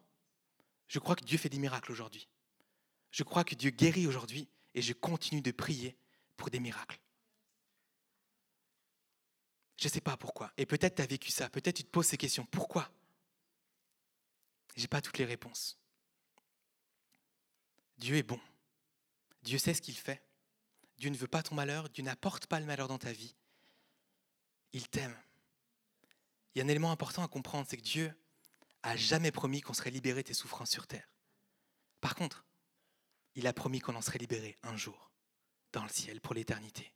Je 0.87 1.01
crois 1.01 1.17
que 1.17 1.25
Dieu 1.25 1.39
fait 1.39 1.49
des 1.49 1.59
miracles 1.59 1.91
aujourd'hui. 1.91 2.29
Je 3.11 3.25
crois 3.25 3.43
que 3.43 3.57
Dieu 3.57 3.71
guérit 3.71 4.07
aujourd'hui 4.07 4.49
et 4.75 4.83
je 4.83 4.93
continue 4.93 5.43
de 5.43 5.51
prier 5.51 5.97
pour 6.37 6.51
des 6.51 6.61
miracles. 6.61 7.01
Je 9.77 9.89
ne 9.89 9.91
sais 9.91 10.01
pas 10.01 10.17
pourquoi. 10.17 10.53
Et 10.57 10.67
peut-être 10.67 10.95
tu 10.95 11.03
as 11.03 11.07
vécu 11.07 11.33
ça. 11.33 11.51
Peut-être 11.51 11.79
tu 11.79 11.85
te 11.85 11.91
poses 11.91 12.07
ces 12.07 12.17
questions. 12.17 12.47
Pourquoi? 12.47 12.93
Je 14.77 14.83
n'ai 14.83 14.89
pas 14.89 15.03
toutes 15.03 15.19
les 15.19 15.25
réponses. 15.25 15.81
Dieu 17.99 18.15
est 18.15 18.23
bon. 18.23 18.39
Dieu 19.43 19.59
sait 19.59 19.75
ce 19.75 19.83
qu'il 19.83 19.97
fait. 19.97 20.23
Dieu 21.01 21.09
ne 21.09 21.17
veut 21.17 21.27
pas 21.27 21.43
ton 21.43 21.55
malheur. 21.55 21.89
Dieu 21.89 22.05
n'apporte 22.05 22.47
pas 22.47 22.61
le 22.61 22.67
malheur 22.67 22.87
dans 22.87 22.99
ta 22.99 23.11
vie. 23.11 23.35
Il 24.75 24.87
t'aime. 24.87 25.17
Il 26.55 26.59
y 26.59 26.61
a 26.61 26.65
un 26.65 26.69
élément 26.69 26.93
important 26.93 27.25
à 27.25 27.29
comprendre, 27.29 27.67
c'est 27.69 27.79
que 27.79 27.83
Dieu 27.83 28.15
a 28.83 28.97
jamais 28.97 29.33
promis 29.33 29.63
qu'on 29.63 29.73
serait 29.73 29.91
libéré 29.91 30.23
de 30.23 30.29
tes 30.29 30.35
souffrances 30.35 30.71
sur 30.71 30.87
terre. 30.87 31.09
Par 32.03 32.15
contre, 32.15 32.45
il 33.35 33.47
a 33.47 33.53
promis 33.55 33.81
qu'on 33.81 33.95
en 33.95 34.03
serait 34.03 34.19
libéré 34.19 34.59
un 34.63 34.77
jour, 34.77 35.11
dans 35.73 35.83
le 35.83 35.89
ciel, 35.89 36.21
pour 36.21 36.35
l'éternité. 36.35 36.93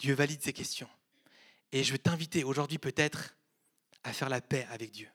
Dieu 0.00 0.14
valide 0.14 0.42
ces 0.42 0.52
questions. 0.52 0.90
Et 1.70 1.84
je 1.84 1.92
veux 1.92 1.98
t'inviter 1.98 2.42
aujourd'hui 2.42 2.78
peut-être 2.78 3.36
à 4.02 4.12
faire 4.12 4.28
la 4.28 4.40
paix 4.40 4.66
avec 4.70 4.90
Dieu, 4.90 5.08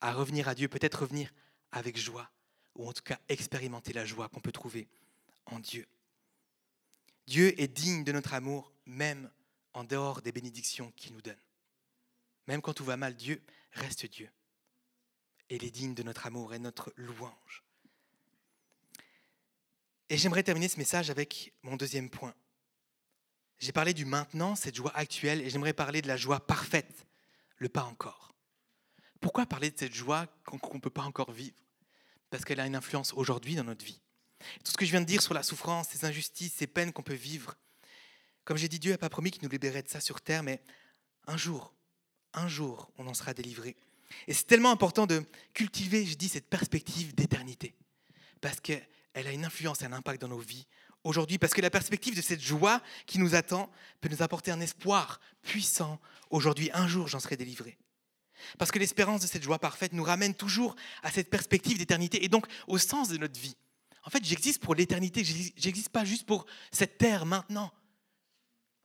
à 0.00 0.12
revenir 0.12 0.46
à 0.46 0.54
Dieu, 0.54 0.68
peut-être 0.68 1.00
revenir 1.00 1.32
avec 1.72 1.96
joie, 1.96 2.30
ou 2.76 2.88
en 2.88 2.92
tout 2.92 3.02
cas 3.02 3.18
expérimenter 3.28 3.92
la 3.92 4.04
joie 4.04 4.28
qu'on 4.28 4.40
peut 4.40 4.52
trouver 4.52 4.88
en 5.46 5.58
Dieu. 5.58 5.88
Dieu 7.26 7.58
est 7.60 7.68
digne 7.68 8.04
de 8.04 8.12
notre 8.12 8.34
amour, 8.34 8.72
même 8.86 9.30
en 9.72 9.84
dehors 9.84 10.22
des 10.22 10.32
bénédictions 10.32 10.92
qu'il 10.96 11.12
nous 11.14 11.22
donne. 11.22 11.40
Même 12.46 12.60
quand 12.60 12.74
tout 12.74 12.84
va 12.84 12.96
mal, 12.96 13.16
Dieu 13.16 13.42
reste 13.72 14.06
Dieu. 14.06 14.30
Et 15.48 15.56
il 15.56 15.64
est 15.64 15.70
digne 15.70 15.94
de 15.94 16.02
notre 16.02 16.26
amour 16.26 16.54
et 16.54 16.58
notre 16.58 16.92
louange. 16.96 17.64
Et 20.10 20.18
j'aimerais 20.18 20.42
terminer 20.42 20.68
ce 20.68 20.78
message 20.78 21.10
avec 21.10 21.54
mon 21.62 21.76
deuxième 21.76 22.10
point. 22.10 22.34
J'ai 23.58 23.72
parlé 23.72 23.94
du 23.94 24.04
maintenant, 24.04 24.54
cette 24.56 24.74
joie 24.74 24.94
actuelle, 24.94 25.40
et 25.40 25.48
j'aimerais 25.48 25.72
parler 25.72 26.02
de 26.02 26.08
la 26.08 26.16
joie 26.16 26.46
parfaite, 26.46 27.06
le 27.56 27.68
pas 27.68 27.84
encore. 27.84 28.34
Pourquoi 29.20 29.46
parler 29.46 29.70
de 29.70 29.78
cette 29.78 29.94
joie 29.94 30.26
qu'on 30.44 30.74
ne 30.74 30.80
peut 30.80 30.90
pas 30.90 31.02
encore 31.02 31.32
vivre? 31.32 31.56
Parce 32.28 32.44
qu'elle 32.44 32.60
a 32.60 32.66
une 32.66 32.76
influence 32.76 33.14
aujourd'hui 33.14 33.54
dans 33.54 33.64
notre 33.64 33.84
vie. 33.84 34.02
Tout 34.64 34.72
ce 34.72 34.76
que 34.76 34.84
je 34.84 34.90
viens 34.90 35.00
de 35.00 35.06
dire 35.06 35.22
sur 35.22 35.34
la 35.34 35.42
souffrance, 35.42 35.88
ces 35.90 36.04
injustices, 36.04 36.54
ces 36.54 36.66
peines 36.66 36.92
qu'on 36.92 37.02
peut 37.02 37.14
vivre, 37.14 37.56
comme 38.44 38.56
j'ai 38.56 38.68
dit, 38.68 38.78
Dieu 38.78 38.92
n'a 38.92 38.98
pas 38.98 39.08
promis 39.08 39.30
qu'il 39.30 39.42
nous 39.42 39.48
libérait 39.48 39.82
de 39.82 39.88
ça 39.88 40.00
sur 40.00 40.20
terre, 40.20 40.42
mais 40.42 40.62
un 41.26 41.36
jour, 41.36 41.74
un 42.34 42.48
jour, 42.48 42.90
on 42.98 43.06
en 43.06 43.14
sera 43.14 43.32
délivré. 43.32 43.76
Et 44.26 44.34
c'est 44.34 44.46
tellement 44.46 44.70
important 44.70 45.06
de 45.06 45.24
cultiver, 45.54 46.04
je 46.04 46.14
dis, 46.14 46.28
cette 46.28 46.48
perspective 46.48 47.14
d'éternité. 47.14 47.74
Parce 48.40 48.60
qu'elle 48.60 48.86
a 49.14 49.32
une 49.32 49.44
influence 49.44 49.80
et 49.82 49.86
un 49.86 49.92
impact 49.92 50.20
dans 50.20 50.28
nos 50.28 50.38
vies 50.38 50.66
aujourd'hui. 51.04 51.38
Parce 51.38 51.54
que 51.54 51.62
la 51.62 51.70
perspective 51.70 52.14
de 52.14 52.20
cette 52.20 52.42
joie 52.42 52.82
qui 53.06 53.18
nous 53.18 53.34
attend 53.34 53.70
peut 54.00 54.08
nous 54.10 54.22
apporter 54.22 54.50
un 54.50 54.60
espoir 54.60 55.20
puissant 55.42 55.98
aujourd'hui. 56.30 56.70
Un 56.74 56.86
jour, 56.86 57.08
j'en 57.08 57.20
serai 57.20 57.36
délivré. 57.36 57.78
Parce 58.58 58.70
que 58.70 58.78
l'espérance 58.78 59.22
de 59.22 59.26
cette 59.26 59.42
joie 59.42 59.58
parfaite 59.58 59.94
nous 59.94 60.04
ramène 60.04 60.34
toujours 60.34 60.76
à 61.02 61.10
cette 61.10 61.30
perspective 61.30 61.78
d'éternité 61.78 62.24
et 62.24 62.28
donc 62.28 62.46
au 62.66 62.76
sens 62.76 63.08
de 63.08 63.16
notre 63.16 63.40
vie. 63.40 63.56
En 64.04 64.10
fait, 64.10 64.24
j'existe 64.24 64.62
pour 64.62 64.74
l'éternité, 64.74 65.24
j'existe 65.24 65.88
pas 65.88 66.04
juste 66.04 66.26
pour 66.26 66.46
cette 66.70 66.98
terre 66.98 67.24
maintenant. 67.24 67.72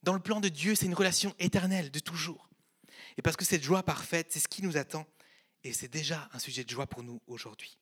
Dans 0.02 0.14
le 0.14 0.22
plan 0.22 0.40
de 0.40 0.48
Dieu, 0.48 0.76
c'est 0.76 0.86
une 0.86 0.94
relation 0.94 1.36
éternelle 1.40 1.92
de 1.92 2.00
toujours. 2.00 2.50
Et 3.18 3.22
parce 3.22 3.36
que 3.36 3.44
cette 3.44 3.64
joie 3.64 3.84
parfaite, 3.84 4.28
c'est 4.32 4.40
ce 4.40 4.48
qui 4.48 4.64
nous 4.64 4.78
attend. 4.78 5.06
Et 5.66 5.74
c'est 5.74 5.90
déjà 5.90 6.30
un 6.32 6.40
sujet 6.40 6.64
de 6.64 6.70
joie 6.70 6.88
pour 6.88 7.04
nous 7.04 7.22
aujourd'hui. 7.28 7.78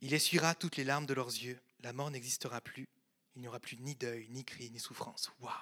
Il 0.00 0.14
essuiera 0.14 0.56
toutes 0.56 0.76
les 0.76 0.84
larmes 0.84 1.06
de 1.06 1.14
leurs 1.14 1.28
yeux. 1.28 1.60
La 1.80 1.92
mort 1.92 2.10
n'existera 2.10 2.60
plus. 2.60 2.88
Il 3.36 3.42
n'y 3.42 3.48
aura 3.48 3.60
plus 3.60 3.78
ni 3.78 3.94
deuil, 3.94 4.28
ni 4.30 4.44
cri, 4.44 4.70
ni 4.70 4.80
souffrance. 4.80 5.30
Waouh 5.40 5.52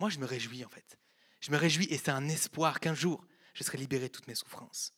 Moi, 0.00 0.10
je 0.10 0.18
me 0.18 0.24
réjouis 0.24 0.64
en 0.64 0.68
fait. 0.68 0.98
Je 1.40 1.52
me 1.52 1.56
réjouis 1.56 1.86
et 1.90 1.98
c'est 1.98 2.10
un 2.10 2.28
espoir 2.28 2.80
qu'un 2.80 2.94
jour, 2.94 3.24
je 3.54 3.62
serai 3.62 3.78
libéré 3.78 4.08
de 4.08 4.12
toutes 4.12 4.26
mes 4.26 4.34
souffrances. 4.34 4.92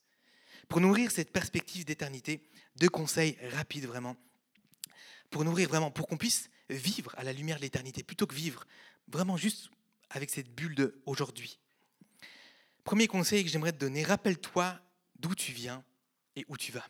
Pour 0.71 0.81
nourrir 0.81 1.11
cette 1.11 1.33
perspective 1.33 1.85
d'éternité, 1.85 2.49
deux 2.77 2.89
conseils 2.89 3.37
rapides 3.55 3.87
vraiment. 3.87 4.17
Pour 5.29 5.45
nourrir 5.45 5.69
vraiment, 5.69 5.91
pour 5.91 6.07
qu'on 6.07 6.17
puisse 6.17 6.49
vivre 6.69 7.13
à 7.19 7.25
la 7.25 7.33
lumière 7.33 7.57
de 7.57 7.63
l'éternité, 7.63 8.05
plutôt 8.05 8.29
que 8.29 8.37
vivre 8.37 8.65
vraiment 9.09 9.37
juste 9.37 9.69
avec 10.11 10.31
cette 10.31 10.49
bulle 10.55 10.77
de 10.77 11.03
aujourd'hui. 11.07 11.59
Premier 12.85 13.09
conseil 13.09 13.43
que 13.43 13.51
j'aimerais 13.51 13.73
te 13.73 13.79
donner, 13.79 14.05
rappelle-toi 14.05 14.81
d'où 15.17 15.35
tu 15.35 15.51
viens 15.51 15.85
et 16.37 16.45
où 16.47 16.57
tu 16.57 16.71
vas. 16.71 16.87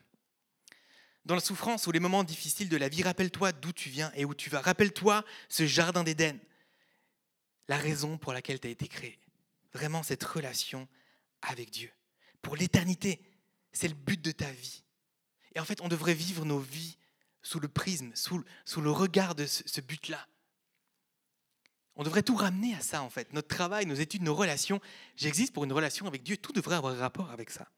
Dans 1.25 1.35
la 1.35 1.41
souffrance 1.41 1.87
ou 1.87 1.91
les 1.91 2.01
moments 2.01 2.23
difficiles 2.23 2.69
de 2.69 2.77
la 2.77 2.91
vie, 2.91 3.03
rappelle-toi 3.03 3.53
d'où 3.53 3.73
tu 3.73 3.89
viens 3.89 4.13
et 4.15 4.27
où 4.27 4.35
tu 4.35 4.51
vas. 4.51 4.61
Rappelle-toi 4.61 5.25
ce 5.49 5.67
jardin 5.67 6.05
d'Éden, 6.05 6.39
la 7.67 7.79
raison 7.79 8.19
pour 8.19 8.35
laquelle 8.35 8.61
tu 8.61 8.69
as 8.69 8.71
été 8.73 8.89
créé. 8.89 9.19
Vraiment 9.73 10.03
cette 10.03 10.25
relation 10.25 10.87
avec 11.41 11.71
Dieu. 11.71 11.91
Pour 12.43 12.57
l'éternité, 12.57 13.23
c'est 13.73 13.89
le 13.89 13.95
but 13.95 14.21
de 14.21 14.33
ta 14.33 14.51
vie. 14.51 14.83
Et 15.55 15.61
en 15.61 15.65
fait, 15.65 15.81
on 15.81 15.89
devrait 15.89 16.15
vivre 16.15 16.45
nos 16.45 16.59
vies 16.59 16.97
sous 17.43 17.61
le 17.61 17.69
prisme, 17.69 18.13
sous, 18.15 18.43
le 18.81 18.91
regard 18.91 19.35
de 19.35 19.47
ce, 19.47 19.63
ce 19.67 19.81
but-là. 19.81 20.27
On 21.97 22.03
devrait 22.03 22.23
tout 22.23 22.37
ramener 22.37 22.75
à 22.75 22.81
ça, 22.81 23.03
en 23.03 23.11
fait. 23.11 23.33
Notre 23.33 23.49
travail, 23.49 23.87
nos 23.87 23.95
études, 23.95 24.23
nos 24.23 24.35
relations. 24.35 24.81
J'existe 25.17 25.53
pour 25.53 25.65
une 25.65 25.73
relation 25.73 26.07
avec 26.07 26.23
Dieu. 26.23 26.37
Tout 26.37 26.53
devrait 26.53 26.77
avoir 26.77 26.97
rapport 26.97 27.31
avec 27.31 27.51
ça. 27.51 27.69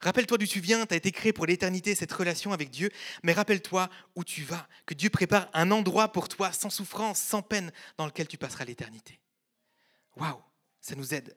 Rappelle-toi 0.00 0.38
d'où 0.38 0.46
tu 0.46 0.60
viens, 0.60 0.86
tu 0.86 0.94
as 0.94 0.96
été 0.96 1.10
créé 1.10 1.32
pour 1.32 1.46
l'éternité, 1.46 1.94
cette 1.94 2.12
relation 2.12 2.52
avec 2.52 2.70
Dieu, 2.70 2.90
mais 3.24 3.32
rappelle-toi 3.32 3.88
où 4.14 4.22
tu 4.22 4.44
vas, 4.44 4.68
que 4.86 4.94
Dieu 4.94 5.10
prépare 5.10 5.48
un 5.54 5.72
endroit 5.72 6.12
pour 6.12 6.28
toi, 6.28 6.52
sans 6.52 6.70
souffrance, 6.70 7.18
sans 7.18 7.42
peine, 7.42 7.72
dans 7.96 8.06
lequel 8.06 8.28
tu 8.28 8.38
passeras 8.38 8.64
l'éternité. 8.64 9.18
Waouh, 10.16 10.40
ça 10.80 10.94
nous 10.94 11.14
aide. 11.14 11.36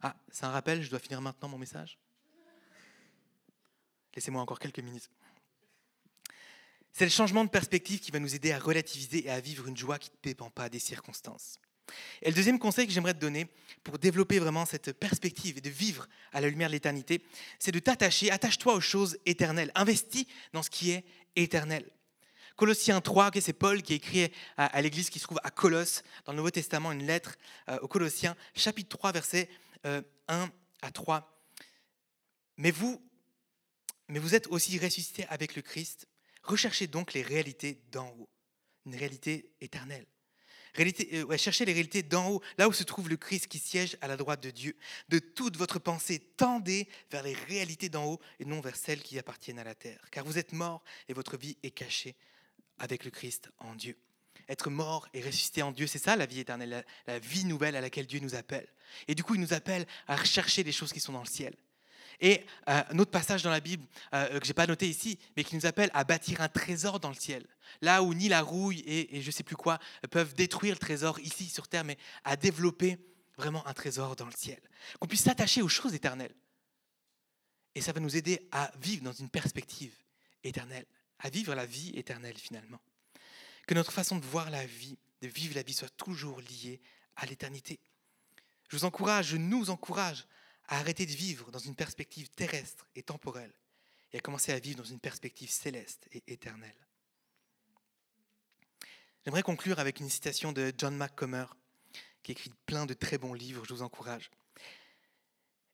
Ah, 0.00 0.16
c'est 0.30 0.44
un 0.44 0.50
rappel, 0.50 0.82
je 0.82 0.88
dois 0.88 0.98
finir 0.98 1.20
maintenant 1.20 1.48
mon 1.48 1.58
message 1.58 1.98
Laissez-moi 4.14 4.42
encore 4.42 4.58
quelques 4.58 4.80
minutes. 4.80 5.10
C'est 6.92 7.04
le 7.04 7.10
changement 7.10 7.44
de 7.44 7.50
perspective 7.50 8.00
qui 8.00 8.10
va 8.10 8.18
nous 8.18 8.34
aider 8.34 8.52
à 8.52 8.58
relativiser 8.58 9.26
et 9.26 9.30
à 9.30 9.40
vivre 9.40 9.68
une 9.68 9.76
joie 9.76 9.98
qui 9.98 10.10
ne 10.10 10.30
dépend 10.30 10.50
pas 10.50 10.68
des 10.68 10.80
circonstances. 10.80 11.60
Et 12.22 12.28
le 12.28 12.34
deuxième 12.34 12.58
conseil 12.58 12.86
que 12.86 12.92
j'aimerais 12.92 13.14
te 13.14 13.20
donner 13.20 13.48
pour 13.82 13.98
développer 13.98 14.38
vraiment 14.38 14.66
cette 14.66 14.92
perspective 14.92 15.58
et 15.58 15.60
de 15.60 15.70
vivre 15.70 16.08
à 16.32 16.40
la 16.40 16.48
lumière 16.48 16.68
de 16.68 16.74
l'éternité, 16.74 17.22
c'est 17.58 17.72
de 17.72 17.78
t'attacher, 17.78 18.30
attache-toi 18.30 18.74
aux 18.74 18.80
choses 18.80 19.18
éternelles, 19.26 19.72
investis 19.74 20.26
dans 20.52 20.62
ce 20.62 20.70
qui 20.70 20.90
est 20.90 21.04
éternel. 21.36 21.88
Colossiens 22.56 23.00
3, 23.00 23.30
c'est 23.40 23.54
Paul 23.54 23.82
qui 23.82 23.94
écrit 23.94 24.30
à, 24.58 24.82
l'église 24.82 25.08
qui 25.08 25.18
se 25.18 25.24
trouve 25.24 25.40
à 25.42 25.50
Colosse, 25.50 26.02
dans 26.26 26.32
le 26.32 26.36
Nouveau 26.36 26.50
Testament, 26.50 26.92
une 26.92 27.06
lettre 27.06 27.36
euh, 27.70 27.78
aux 27.78 27.88
Colossiens, 27.88 28.36
chapitre 28.54 28.90
3, 28.98 29.12
versets 29.12 29.48
1 29.84 30.02
euh, 30.28 30.46
à 30.82 30.90
3. 30.90 31.42
Mais 32.58 32.70
vous, 32.70 33.02
mais 34.10 34.18
vous 34.18 34.34
êtes 34.34 34.48
aussi 34.48 34.78
ressuscités 34.78 35.26
avec 35.26 35.56
le 35.56 35.62
Christ. 35.62 36.06
Recherchez 36.42 36.86
donc 36.86 37.12
les 37.12 37.22
réalités 37.22 37.80
d'en 37.92 38.08
haut, 38.08 38.28
une 38.86 38.96
réalité 38.96 39.52
éternelle. 39.60 40.06
Euh, 40.78 41.36
cherchez 41.36 41.64
les 41.64 41.72
réalités 41.72 42.02
d'en 42.02 42.30
haut, 42.30 42.42
là 42.56 42.68
où 42.68 42.72
se 42.72 42.84
trouve 42.84 43.08
le 43.08 43.16
Christ 43.16 43.48
qui 43.48 43.58
siège 43.58 43.96
à 44.00 44.06
la 44.06 44.16
droite 44.16 44.42
de 44.42 44.50
Dieu. 44.50 44.76
De 45.08 45.18
toute 45.18 45.56
votre 45.56 45.78
pensée, 45.78 46.20
tendez 46.36 46.88
vers 47.10 47.22
les 47.22 47.34
réalités 47.34 47.88
d'en 47.88 48.06
haut 48.06 48.20
et 48.38 48.44
non 48.44 48.60
vers 48.60 48.76
celles 48.76 49.02
qui 49.02 49.18
appartiennent 49.18 49.58
à 49.58 49.64
la 49.64 49.74
terre. 49.74 50.00
Car 50.10 50.24
vous 50.24 50.38
êtes 50.38 50.52
morts 50.52 50.82
et 51.08 51.12
votre 51.12 51.36
vie 51.36 51.56
est 51.62 51.72
cachée 51.72 52.14
avec 52.78 53.04
le 53.04 53.10
Christ 53.10 53.50
en 53.58 53.74
Dieu. 53.74 53.96
Être 54.48 54.70
mort 54.70 55.08
et 55.12 55.22
ressuscité 55.22 55.62
en 55.62 55.72
Dieu, 55.72 55.86
c'est 55.86 55.98
ça 55.98 56.16
la 56.16 56.26
vie 56.26 56.40
éternelle, 56.40 56.70
la, 56.70 56.84
la 57.06 57.18
vie 57.18 57.44
nouvelle 57.44 57.76
à 57.76 57.80
laquelle 57.80 58.06
Dieu 58.06 58.20
nous 58.20 58.34
appelle. 58.34 58.68
Et 59.06 59.14
du 59.14 59.22
coup, 59.22 59.34
il 59.34 59.40
nous 59.40 59.52
appelle 59.52 59.86
à 60.06 60.16
rechercher 60.16 60.62
les 60.62 60.72
choses 60.72 60.92
qui 60.92 61.00
sont 61.00 61.12
dans 61.12 61.22
le 61.22 61.28
ciel. 61.28 61.54
Et 62.20 62.44
euh, 62.68 62.82
un 62.90 62.98
autre 62.98 63.10
passage 63.10 63.42
dans 63.42 63.50
la 63.50 63.60
Bible 63.60 63.84
euh, 64.12 64.38
que 64.38 64.44
je 64.44 64.50
n'ai 64.50 64.54
pas 64.54 64.66
noté 64.66 64.88
ici, 64.88 65.18
mais 65.36 65.44
qui 65.44 65.56
nous 65.56 65.66
appelle 65.66 65.90
à 65.94 66.04
bâtir 66.04 66.40
un 66.40 66.48
trésor 66.48 67.00
dans 67.00 67.08
le 67.08 67.14
ciel. 67.14 67.46
Là 67.80 68.02
où 68.02 68.12
ni 68.12 68.28
la 68.28 68.42
rouille 68.42 68.82
et, 68.86 69.20
je 69.22 69.26
ne 69.26 69.32
sais 69.32 69.42
plus 69.42 69.56
quoi 69.56 69.78
peuvent 70.10 70.34
détruire 70.34 70.74
le 70.74 70.78
trésor 70.78 71.18
ici 71.20 71.48
sur 71.48 71.66
terre, 71.68 71.84
mais 71.84 71.96
à 72.24 72.36
développer 72.36 72.98
vraiment 73.36 73.66
un 73.66 73.72
trésor 73.72 74.16
dans 74.16 74.26
le 74.26 74.32
ciel. 74.32 74.60
Qu'on 74.98 75.08
puisse 75.08 75.22
s'attacher 75.22 75.62
aux 75.62 75.68
choses 75.68 75.94
éternelles. 75.94 76.34
Et 77.74 77.80
ça 77.80 77.92
va 77.92 78.00
nous 78.00 78.16
aider 78.16 78.48
à 78.52 78.70
vivre 78.80 79.02
dans 79.02 79.12
une 79.12 79.30
perspective 79.30 79.94
éternelle, 80.44 80.86
à 81.20 81.30
vivre 81.30 81.54
la 81.54 81.64
vie 81.64 81.92
éternelle 81.94 82.36
finalement. 82.36 82.80
Que 83.66 83.74
notre 83.74 83.92
façon 83.92 84.16
de 84.16 84.24
voir 84.26 84.50
la 84.50 84.66
vie, 84.66 84.98
de 85.22 85.28
vivre 85.28 85.54
la 85.54 85.62
vie 85.62 85.72
soit 85.72 85.96
toujours 85.96 86.40
liée 86.40 86.82
à 87.16 87.26
l'éternité. 87.26 87.78
Je 88.68 88.76
vous 88.76 88.84
encourage, 88.84 89.28
je 89.28 89.36
nous 89.36 89.70
encourage 89.70 90.26
à 90.70 90.78
arrêter 90.78 91.04
de 91.04 91.12
vivre 91.12 91.50
dans 91.50 91.58
une 91.58 91.74
perspective 91.74 92.30
terrestre 92.30 92.86
et 92.94 93.02
temporelle 93.02 93.52
et 94.12 94.18
à 94.18 94.20
commencer 94.20 94.52
à 94.52 94.58
vivre 94.58 94.78
dans 94.78 94.88
une 94.88 95.00
perspective 95.00 95.50
céleste 95.50 96.08
et 96.12 96.22
éternelle. 96.28 96.74
J'aimerais 99.24 99.42
conclure 99.42 99.80
avec 99.80 100.00
une 100.00 100.08
citation 100.08 100.52
de 100.52 100.72
John 100.78 100.96
McComber, 100.96 101.46
qui 102.22 102.32
écrit 102.32 102.52
plein 102.66 102.86
de 102.86 102.94
très 102.94 103.18
bons 103.18 103.34
livres, 103.34 103.64
je 103.68 103.74
vous 103.74 103.82
encourage. 103.82 104.30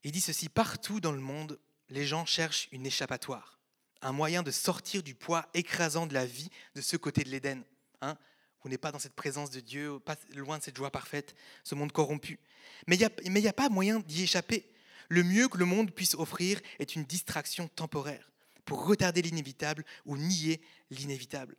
Il 0.03 0.13
dit 0.13 0.21
ceci, 0.21 0.49
partout 0.49 0.99
dans 0.99 1.13
le 1.13 1.21
monde, 1.21 1.61
les 1.91 2.07
gens 2.07 2.25
cherchent 2.25 2.69
une 2.73 2.87
échappatoire, 2.87 3.59
un 4.01 4.13
moyen 4.13 4.43
de 4.43 4.51
sortir 4.51 5.03
du 5.03 5.15
poids 5.15 5.49
écrasant 5.55 6.07
de 6.07 6.15
la 6.15 6.27
vie 6.27 6.51
de 6.75 6.81
ce 6.81 6.97
côté 6.97 7.23
de 7.23 7.29
l'Éden. 7.29 7.63
Hein 8.01 8.17
vous 8.63 8.71
n'êtes 8.71 8.81
pas 8.81 8.91
dans 8.91 8.99
cette 8.99 9.15
présence 9.15 9.51
de 9.51 9.61
Dieu, 9.61 10.01
pas 10.01 10.17
loin 10.35 10.59
de 10.59 10.63
cette 10.65 10.77
joie 10.77 10.91
parfaite, 10.91 11.37
ce 11.63 11.77
monde 11.77 11.93
corrompu. 11.93 12.41
Mais 12.89 12.97
il 12.97 13.33
n'y 13.33 13.47
a, 13.47 13.51
a 13.51 13.53
pas 13.53 13.69
moyen 13.69 14.01
d'y 14.01 14.25
échapper. 14.25 14.69
Le 15.09 15.23
mieux 15.23 15.49
que 15.49 15.59
le 15.59 15.65
monde 15.65 15.93
puisse 15.93 16.15
offrir 16.15 16.61
est 16.79 16.97
une 16.97 17.05
distraction 17.05 17.69
temporaire 17.69 18.31
pour 18.65 18.87
retarder 18.87 19.23
l'inévitable 19.23 19.85
ou 20.05 20.17
nier 20.17 20.61
l'inévitable. 20.91 21.57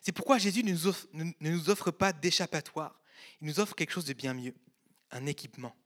C'est 0.00 0.12
pourquoi 0.12 0.38
Jésus 0.38 0.62
ne 0.62 0.72
nous 1.40 1.70
offre, 1.70 1.90
pas 1.90 2.12
d'échappatoire. 2.12 3.00
Il 3.40 3.48
nous 3.48 3.60
offre 3.60 3.74
quelque 3.74 3.92
chose 3.92 4.04
de 4.04 4.12
bien 4.12 4.34
mieux, 4.34 4.54
un 5.10 5.26
équipement. 5.26 5.76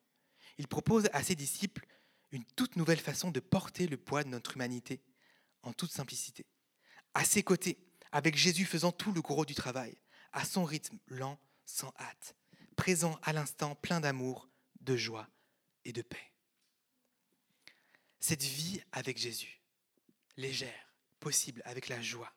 Il 0.58 0.68
propose 0.68 1.08
à 1.12 1.22
ses 1.22 1.34
disciples 1.34 1.86
une 2.32 2.44
toute 2.44 2.76
nouvelle 2.76 3.00
façon 3.00 3.30
de 3.30 3.40
porter 3.40 3.86
le 3.86 3.96
poids 3.96 4.24
de 4.24 4.28
notre 4.28 4.56
humanité, 4.56 5.00
en 5.62 5.72
toute 5.72 5.90
simplicité. 5.90 6.46
À 7.14 7.24
ses 7.24 7.42
côtés, 7.42 7.78
avec 8.12 8.36
Jésus 8.36 8.64
faisant 8.64 8.92
tout 8.92 9.12
le 9.12 9.20
gros 9.20 9.44
du 9.44 9.54
travail, 9.54 9.96
à 10.32 10.44
son 10.44 10.64
rythme 10.64 10.98
lent, 11.08 11.38
sans 11.66 11.92
hâte, 11.98 12.36
présent 12.76 13.18
à 13.22 13.32
l'instant, 13.32 13.74
plein 13.74 14.00
d'amour, 14.00 14.48
de 14.80 14.96
joie 14.96 15.28
et 15.84 15.92
de 15.92 16.02
paix 16.02 16.30
cette 18.20 18.42
vie 18.42 18.82
avec 18.92 19.18
Jésus, 19.18 19.60
légère, 20.36 20.92
possible, 21.18 21.62
avec 21.64 21.88
la 21.88 22.00
joie. 22.00 22.32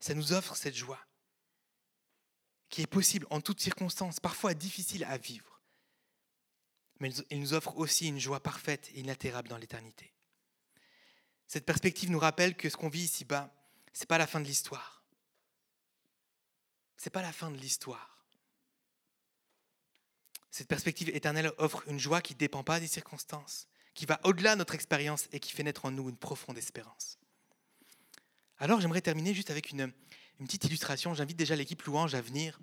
Ça 0.00 0.14
nous 0.14 0.32
offre 0.32 0.56
cette 0.56 0.74
joie 0.74 1.04
qui 2.68 2.82
est 2.82 2.86
possible 2.86 3.26
en 3.30 3.40
toutes 3.40 3.60
circonstances, 3.60 4.18
parfois 4.18 4.54
difficile 4.54 5.04
à 5.04 5.18
vivre. 5.18 5.60
Mais 7.00 7.10
il 7.30 7.40
nous 7.40 7.52
offre 7.54 7.76
aussi 7.76 8.08
une 8.08 8.18
joie 8.18 8.42
parfaite 8.42 8.90
et 8.94 9.00
inaltérable 9.00 9.48
dans 9.48 9.58
l'éternité. 9.58 10.12
Cette 11.46 11.66
perspective 11.66 12.10
nous 12.10 12.18
rappelle 12.18 12.56
que 12.56 12.70
ce 12.70 12.76
qu'on 12.76 12.88
vit 12.88 13.04
ici-bas, 13.04 13.54
ce 13.92 14.00
n'est 14.00 14.06
pas 14.06 14.18
la 14.18 14.26
fin 14.26 14.40
de 14.40 14.46
l'histoire. 14.46 15.04
Ce 16.96 17.04
n'est 17.04 17.10
pas 17.10 17.22
la 17.22 17.32
fin 17.32 17.50
de 17.50 17.58
l'histoire. 17.58 18.24
Cette 20.50 20.68
perspective 20.68 21.10
éternelle 21.10 21.52
offre 21.58 21.86
une 21.88 21.98
joie 21.98 22.22
qui 22.22 22.34
ne 22.34 22.38
dépend 22.38 22.64
pas 22.64 22.80
des 22.80 22.86
circonstances, 22.86 23.68
qui 23.94 24.06
va 24.06 24.20
au-delà 24.24 24.54
de 24.54 24.58
notre 24.58 24.74
expérience 24.74 25.28
et 25.32 25.40
qui 25.40 25.52
fait 25.52 25.62
naître 25.62 25.84
en 25.84 25.90
nous 25.90 26.08
une 26.08 26.16
profonde 26.16 26.58
espérance. 26.58 27.18
Alors 28.58 28.80
j'aimerais 28.80 29.00
terminer 29.00 29.34
juste 29.34 29.50
avec 29.50 29.70
une, 29.70 29.92
petite 30.38 30.64
illustration. 30.64 31.14
J'invite 31.14 31.36
déjà 31.36 31.54
l'équipe 31.56 31.82
Louange 31.82 32.14
à 32.14 32.20
venir, 32.20 32.58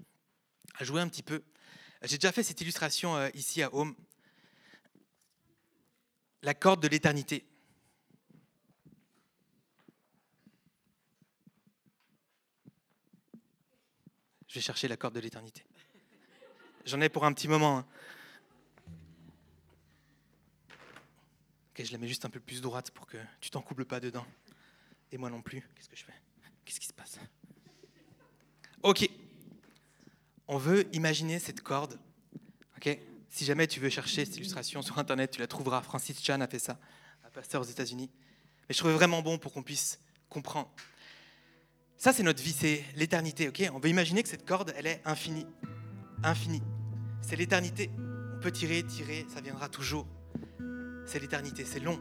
à 0.75 0.83
jouer 0.83 1.01
un 1.01 1.07
petit 1.07 1.23
peu. 1.23 1.43
J'ai 2.03 2.17
déjà 2.17 2.31
fait 2.31 2.43
cette 2.43 2.59
illustration 2.61 3.15
euh, 3.15 3.29
ici 3.33 3.61
à 3.61 3.73
Home. 3.73 3.95
La 6.41 6.53
corde 6.53 6.81
de 6.81 6.87
l'éternité. 6.87 7.45
Je 14.47 14.55
vais 14.55 14.61
chercher 14.61 14.87
la 14.87 14.97
corde 14.97 15.13
de 15.13 15.19
l'éternité. 15.19 15.63
J'en 16.85 17.01
ai 17.01 17.09
pour 17.09 17.25
un 17.25 17.33
petit 17.33 17.47
moment. 17.47 17.79
Hein. 17.79 17.87
Je 21.85 21.91
la 21.91 21.97
mets 21.97 22.07
juste 22.07 22.25
un 22.25 22.29
peu 22.29 22.39
plus 22.39 22.61
droite 22.61 22.91
pour 22.91 23.05
que 23.05 23.17
tu 23.41 23.49
t'en 23.49 23.61
coubles 23.61 23.85
pas 23.85 23.99
dedans. 23.99 24.25
Et 25.11 25.17
moi 25.17 25.29
non 25.29 25.41
plus. 25.41 25.61
Qu'est-ce 25.75 25.89
que 25.89 25.95
je 25.95 26.03
fais? 26.03 26.13
Qu'est-ce 26.65 26.80
qui 26.80 26.88
se 26.88 26.93
passe? 26.93 27.19
Ok. 28.84 29.09
On 30.47 30.57
veut 30.57 30.88
imaginer 30.95 31.39
cette 31.39 31.61
corde. 31.61 31.99
Ok? 32.77 32.97
Si 33.30 33.45
jamais 33.45 33.67
tu 33.67 33.80
veux 33.80 33.89
chercher 33.89 34.25
cette 34.25 34.38
illustration 34.38 34.82
sur 34.82 34.97
Internet, 34.97 35.32
tu 35.32 35.39
la 35.39 35.47
trouveras. 35.47 35.82
Francis 35.82 36.23
Chan 36.23 36.41
a 36.41 36.47
fait 36.47 36.59
ça, 36.59 36.80
un 37.23 37.30
pasteur 37.30 37.61
aux 37.61 37.65
États-Unis. 37.65 38.09
Mais 38.67 38.73
je 38.73 38.77
trouvais 38.80 38.93
vraiment 38.93 39.21
bon 39.21 39.38
pour 39.38 39.53
qu'on 39.53 39.63
puisse 39.63 39.99
comprendre. 40.30 40.71
Ça, 41.97 42.13
c'est 42.13 42.23
notre 42.23 42.41
vie, 42.41 42.53
c'est 42.53 42.84
l'éternité. 42.95 43.47
Ok? 43.49 43.63
On 43.73 43.80
veut 43.80 43.89
imaginer 43.89 44.23
que 44.23 44.30
cette 44.30 44.45
corde, 44.45 44.73
elle 44.75 44.88
est 44.88 45.01
infinie. 45.05 45.45
Infinie. 46.23 46.63
C'est 47.21 47.36
l'éternité. 47.36 47.89
On 48.36 48.39
peut 48.39 48.51
tirer, 48.51 48.84
tirer, 48.84 49.25
ça 49.34 49.41
viendra 49.41 49.69
toujours 49.69 50.07
c'est 51.10 51.20
l'éternité, 51.20 51.66
c'est 51.66 51.80
long. 51.80 51.99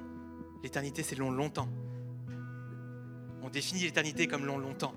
L'éternité, 0.62 1.02
c'est 1.02 1.16
long 1.16 1.30
longtemps. 1.30 1.68
On 3.42 3.48
définit 3.48 3.80
l'éternité 3.80 4.26
comme 4.26 4.44
long 4.44 4.58
longtemps. 4.58 4.92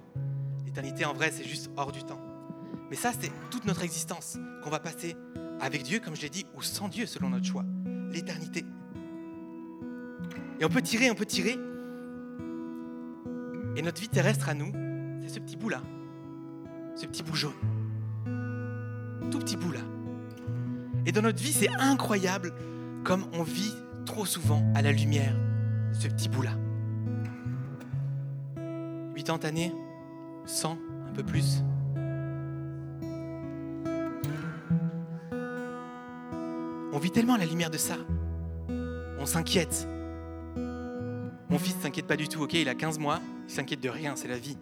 L'éternité, 0.66 1.06
en 1.06 1.14
vrai, 1.14 1.32
c'est 1.32 1.46
juste 1.46 1.72
hors 1.78 1.94
du 1.94 2.04
temps. 2.04 2.20
Mais 2.90 2.98
ça, 2.98 3.14
c'est 3.18 3.32
toute 3.50 3.64
notre 3.64 3.84
existence 3.84 4.38
qu'on 4.64 4.70
va 4.70 4.80
passer 4.80 5.16
avec 5.62 5.84
Dieu, 5.84 6.02
comme 6.02 6.14
je 6.14 6.24
l'ai 6.24 6.30
dit, 6.30 6.46
ou 6.56 6.62
sans 6.62 6.90
Dieu, 6.90 7.06
selon 7.06 7.30
notre 7.30 7.46
choix. 7.46 7.64
L'éternité. 8.12 8.66
Et 10.60 10.66
on 10.66 10.70
peut 10.70 10.82
tirer, 10.82 11.10
on 11.10 11.16
peut 11.16 11.26
tirer. 11.26 11.58
Et 13.78 13.82
notre 13.82 14.02
vie 14.02 14.10
terrestre 14.10 14.50
à 14.50 14.54
nous, 14.54 14.74
c'est 15.22 15.36
ce 15.36 15.40
petit 15.40 15.56
bout-là. 15.56 15.82
Ce 16.98 17.06
petit 17.06 17.24
bout 17.24 17.36
jaune. 17.36 17.54
Tout 19.32 19.40
petit 19.40 19.56
bout 19.56 19.72
là. 19.72 19.80
Et 21.06 21.14
dans 21.14 21.22
notre 21.22 21.42
vie, 21.42 21.54
c'est 21.54 21.70
incroyable 21.80 22.54
comme 23.06 23.26
on 23.32 23.44
vit 23.44 23.74
trop 24.12 24.26
souvent 24.26 24.62
à 24.76 24.82
la 24.82 24.92
lumière 24.92 25.34
ce 25.94 26.10
petit 26.10 26.28
bout 26.28 26.42
là. 26.42 26.52
80 29.16 29.48
années, 29.48 29.72
100, 30.46 30.78
un 31.08 31.14
peu 31.14 31.24
plus. 31.24 31.64
On 36.92 37.00
vit 37.00 37.12
tellement 37.12 37.36
à 37.36 37.38
la 37.38 37.46
lumière 37.46 37.70
de 37.70 37.78
ça. 37.78 37.96
On 39.18 39.26
s'inquiète. 39.26 39.88
Mon 41.50 41.58
fils 41.58 41.78
ne 41.78 41.82
s'inquiète 41.82 42.08
pas 42.08 42.18
du 42.18 42.28
tout, 42.28 42.44
ok, 42.44 42.54
il 42.56 42.68
a 42.68 42.76
15 42.76 43.00
mois, 43.00 43.22
il 43.48 43.54
s'inquiète 43.54 43.80
de 43.80 43.88
rien, 43.88 44.18
c'est 44.18 44.28
la 44.28 44.38
vie. 44.38 44.58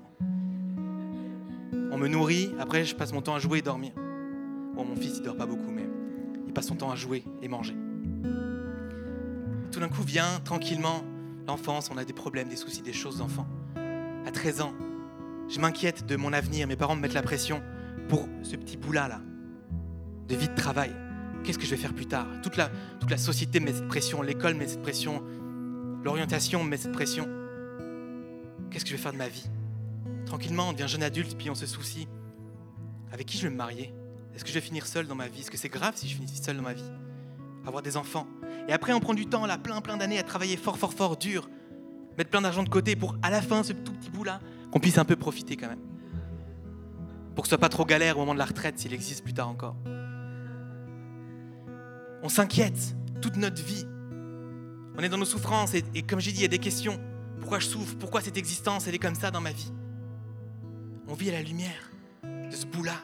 On 1.92 1.98
me 1.98 2.08
nourrit, 2.08 2.52
après 2.60 2.86
je 2.86 2.96
passe 2.96 3.14
mon 3.14 3.24
temps 3.24 3.34
à 3.34 3.40
jouer 3.40 3.60
et 3.60 3.64
dormir. 3.64 3.94
Bon, 4.76 4.86
mon 4.86 4.96
fils 4.96 5.18
il 5.18 5.24
dort 5.24 5.38
pas 5.38 5.48
beaucoup, 5.48 5.72
mais 5.72 5.88
il 6.46 6.54
passe 6.54 6.68
son 6.68 6.76
temps 6.76 6.92
à 6.92 6.96
jouer 6.96 7.24
et 7.42 7.48
manger. 7.48 7.76
Tout 9.72 9.80
d'un 9.80 9.90
coup 9.90 10.04
vient 10.04 10.40
tranquillement 10.44 11.04
l'enfance, 11.48 11.90
on 11.92 11.98
a 11.98 12.06
des 12.06 12.14
problèmes, 12.14 12.50
des 12.50 12.56
soucis, 12.56 12.82
des 12.82 12.94
choses 12.94 13.18
d'enfant. 13.18 13.48
À 14.26 14.32
13 14.32 14.62
ans, 14.62 14.74
je 15.48 15.60
m'inquiète 15.60 16.06
de 16.06 16.16
mon 16.16 16.34
avenir, 16.34 16.68
mes 16.68 16.76
parents 16.76 16.96
me 16.96 17.02
mettent 17.02 17.14
la 17.14 17.22
pression 17.22 17.62
pour 18.08 18.28
ce 18.44 18.56
petit 18.56 18.78
bout-là, 18.78 19.08
là, 19.08 19.22
de 20.28 20.36
vie 20.36 20.50
de 20.50 20.56
travail. 20.56 20.92
Qu'est-ce 21.44 21.58
que 21.58 21.66
je 21.66 21.72
vais 21.72 21.78
faire 21.78 21.94
plus 21.94 22.06
tard? 22.06 22.28
Toute 22.44 22.58
la, 22.58 22.70
toute 23.00 23.10
la 23.10 23.18
société 23.18 23.60
me 23.60 23.66
met 23.66 23.74
cette 23.74 23.88
pression, 23.88 24.22
l'école 24.22 24.54
me 24.56 24.60
met 24.60 24.68
cette 24.68 24.82
pression, 24.82 25.24
L'orientation 26.04 26.64
met 26.64 26.78
cette 26.78 26.94
pression. 26.94 27.28
Qu'est-ce 28.72 28.86
que 28.86 28.92
je 28.92 28.96
vais 28.96 29.02
faire 29.02 29.12
de 29.12 29.18
ma 29.18 29.28
vie? 29.28 29.50
Tranquillement, 30.26 30.70
on 30.70 30.74
devient 30.74 30.88
jeune 30.88 31.04
adulte, 31.04 31.38
puis 31.38 31.50
on 31.50 31.56
se 31.56 31.66
soucie. 31.66 32.08
Avec 33.12 33.28
qui 33.28 33.38
je 33.38 33.44
vais 33.44 33.50
me 33.50 33.58
marier? 33.58 33.94
Est-ce 34.34 34.46
que 34.46 34.50
je 34.50 34.54
vais 34.54 34.62
finir 34.62 34.88
seul 34.88 35.08
dans 35.08 35.16
ma 35.16 35.28
vie? 35.28 35.42
Est-ce 35.42 35.52
que 35.52 35.58
c'est 35.58 35.70
grave 35.70 35.96
si 35.98 36.08
je 36.08 36.16
finis 36.16 36.30
seul 36.30 36.56
dans 36.56 36.64
ma 36.64 36.74
vie? 36.74 36.90
Avoir 37.66 37.84
des 37.84 37.98
enfants? 37.98 38.28
Et 38.70 38.72
après, 38.72 38.94
on 38.94 39.02
prend 39.02 39.14
du 39.14 39.26
temps, 39.26 39.46
là, 39.46 39.58
plein, 39.58 39.82
plein 39.82 39.98
d'années 39.98 40.20
à 40.20 40.24
travailler 40.24 40.56
fort, 40.56 40.78
fort, 40.78 40.94
fort, 40.94 41.18
dur. 41.18 41.50
Mettre 42.18 42.30
plein 42.30 42.42
d'argent 42.42 42.64
de 42.64 42.70
côté 42.70 42.96
pour, 42.96 43.18
à 43.22 43.30
la 43.30 43.42
fin, 43.42 43.64
ce 43.64 43.74
tout 43.74 43.92
petit 43.92 44.10
bout-là, 44.10 44.40
qu'on 44.72 44.80
puisse 44.80 44.98
un 44.98 45.06
peu 45.06 45.18
profiter 45.18 45.58
quand 45.58 45.68
même. 45.68 45.82
Pour 47.36 47.44
que 47.44 47.48
ce 47.48 47.56
soit 47.56 47.58
pas 47.58 47.70
trop 47.70 47.84
galère 47.84 48.18
au 48.18 48.22
moment 48.22 48.34
de 48.34 48.40
la 48.40 48.46
retraite, 48.46 48.80
s'il 48.80 48.94
existe 48.94 49.24
plus 49.24 49.34
tard 49.34 49.50
encore. 49.50 49.76
On 52.24 52.30
s'inquiète 52.30 52.96
toute 53.22 53.38
notre 53.38 53.64
vie 53.64 53.86
on 55.00 55.02
est 55.02 55.08
dans 55.08 55.18
nos 55.18 55.24
souffrances 55.24 55.74
et, 55.76 56.02
comme 56.02 56.20
j'ai 56.20 56.34
dit, 56.34 56.40
il 56.40 56.42
y 56.42 56.46
a 56.46 56.50
des 56.50 56.60
questions. 56.60 57.00
Pourquoi 57.40 57.60
je 57.60 57.68
souffre? 57.68 57.96
Pourquoi 57.98 58.20
cette 58.20 58.36
existence, 58.36 58.86
elle 58.86 58.96
est 58.96 59.00
comme 59.00 59.16
ça 59.16 59.32
dans 59.32 59.40
ma 59.40 59.54
vie? 59.54 59.72
On 61.08 61.14
vit 61.14 61.30
à 61.30 61.32
la 61.32 61.42
lumière 61.42 61.90
de 62.24 62.54
ce 62.54 62.66
bout-là. 62.66 62.96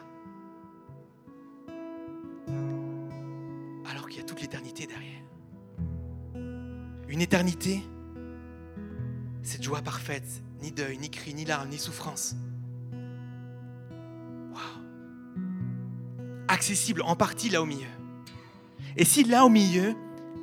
Une 7.16 7.22
éternité, 7.22 7.82
cette 9.42 9.62
joie 9.62 9.80
parfaite, 9.80 10.42
ni 10.60 10.70
deuil, 10.70 10.98
ni 10.98 11.08
cri, 11.08 11.32
ni 11.32 11.46
larmes, 11.46 11.70
ni 11.70 11.78
souffrance. 11.78 12.36
Accessible 16.46 17.00
en 17.00 17.16
partie 17.16 17.48
là 17.48 17.62
au 17.62 17.64
milieu. 17.64 17.88
Et 18.98 19.06
si 19.06 19.24
là 19.24 19.46
au 19.46 19.48
milieu, 19.48 19.94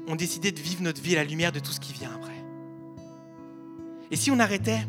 on 0.07 0.15
décidait 0.15 0.51
de 0.51 0.59
vivre 0.59 0.81
notre 0.81 0.99
vie 0.99 1.15
à 1.15 1.19
la 1.19 1.29
lumière 1.29 1.51
de 1.51 1.59
tout 1.59 1.71
ce 1.71 1.79
qui 1.79 1.93
vient 1.93 2.09
après? 2.11 2.43
Et 4.09 4.15
si 4.15 4.31
on 4.31 4.39
arrêtait 4.39 4.81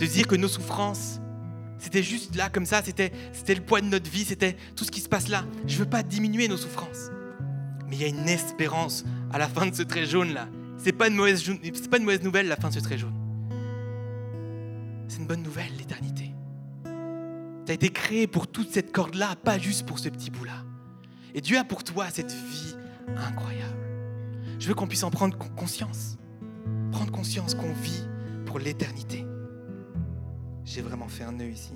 de 0.00 0.06
dire 0.06 0.26
que 0.26 0.34
nos 0.34 0.48
souffrances, 0.48 1.20
c'était 1.78 2.02
juste 2.02 2.34
là 2.34 2.50
comme 2.50 2.66
ça, 2.66 2.82
c'était, 2.82 3.12
c'était 3.32 3.54
le 3.54 3.62
poids 3.62 3.80
de 3.80 3.86
notre 3.86 4.10
vie, 4.10 4.24
c'était 4.24 4.56
tout 4.74 4.82
ce 4.82 4.90
qui 4.90 5.00
se 5.00 5.08
passe 5.08 5.28
là. 5.28 5.44
Je 5.68 5.74
ne 5.74 5.84
veux 5.84 5.88
pas 5.88 6.02
diminuer 6.02 6.48
nos 6.48 6.56
souffrances. 6.56 7.12
Mais 7.86 7.94
il 7.94 8.02
y 8.02 8.04
a 8.04 8.08
une 8.08 8.28
espérance 8.28 9.04
à 9.32 9.38
la 9.38 9.46
fin 9.46 9.68
de 9.68 9.74
ce 9.76 9.84
trait 9.84 10.04
jaune 10.04 10.34
là. 10.34 10.48
C'est 10.78 10.92
pas 10.92 11.08
une 11.08 11.14
mauvaise, 11.14 11.42
pas 11.90 11.96
une 11.98 12.04
mauvaise 12.04 12.22
nouvelle 12.22 12.48
la 12.48 12.56
fin 12.56 12.68
de 12.68 12.74
ce 12.74 12.80
trait 12.80 12.98
jaune. 12.98 13.14
C'est 15.08 15.18
une 15.18 15.26
bonne 15.26 15.42
nouvelle 15.42 15.76
l'éternité. 15.78 16.32
Tu 16.84 17.72
as 17.72 17.74
été 17.74 17.88
créé 17.90 18.26
pour 18.26 18.46
toute 18.46 18.70
cette 18.70 18.92
corde 18.92 19.14
là, 19.14 19.34
pas 19.36 19.58
juste 19.58 19.86
pour 19.86 19.98
ce 19.98 20.08
petit 20.08 20.30
bout 20.30 20.44
là. 20.44 20.64
Et 21.34 21.40
Dieu 21.40 21.58
a 21.58 21.64
pour 21.64 21.84
toi 21.84 22.08
cette 22.10 22.32
vie 22.32 22.76
incroyable. 23.16 23.76
Je 24.58 24.68
veux 24.68 24.74
qu'on 24.74 24.86
puisse 24.86 25.02
en 25.02 25.10
prendre 25.10 25.36
conscience. 25.36 26.16
Prendre 26.92 27.12
conscience 27.12 27.54
qu'on 27.54 27.72
vit 27.72 28.04
pour 28.46 28.58
l'éternité. 28.58 29.24
J'ai 30.64 30.82
vraiment 30.82 31.08
fait 31.08 31.24
un 31.24 31.32
nœud 31.32 31.50
ici. 31.50 31.74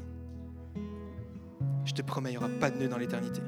Je 1.85 1.93
te 1.93 2.03
promets, 2.03 2.31
il 2.31 2.33
n'y 2.33 2.39
aura 2.39 2.49
pas 2.49 2.71
de 2.71 2.79
nœud 2.79 2.89
dans 2.89 2.99
l'éternité. 2.99 3.41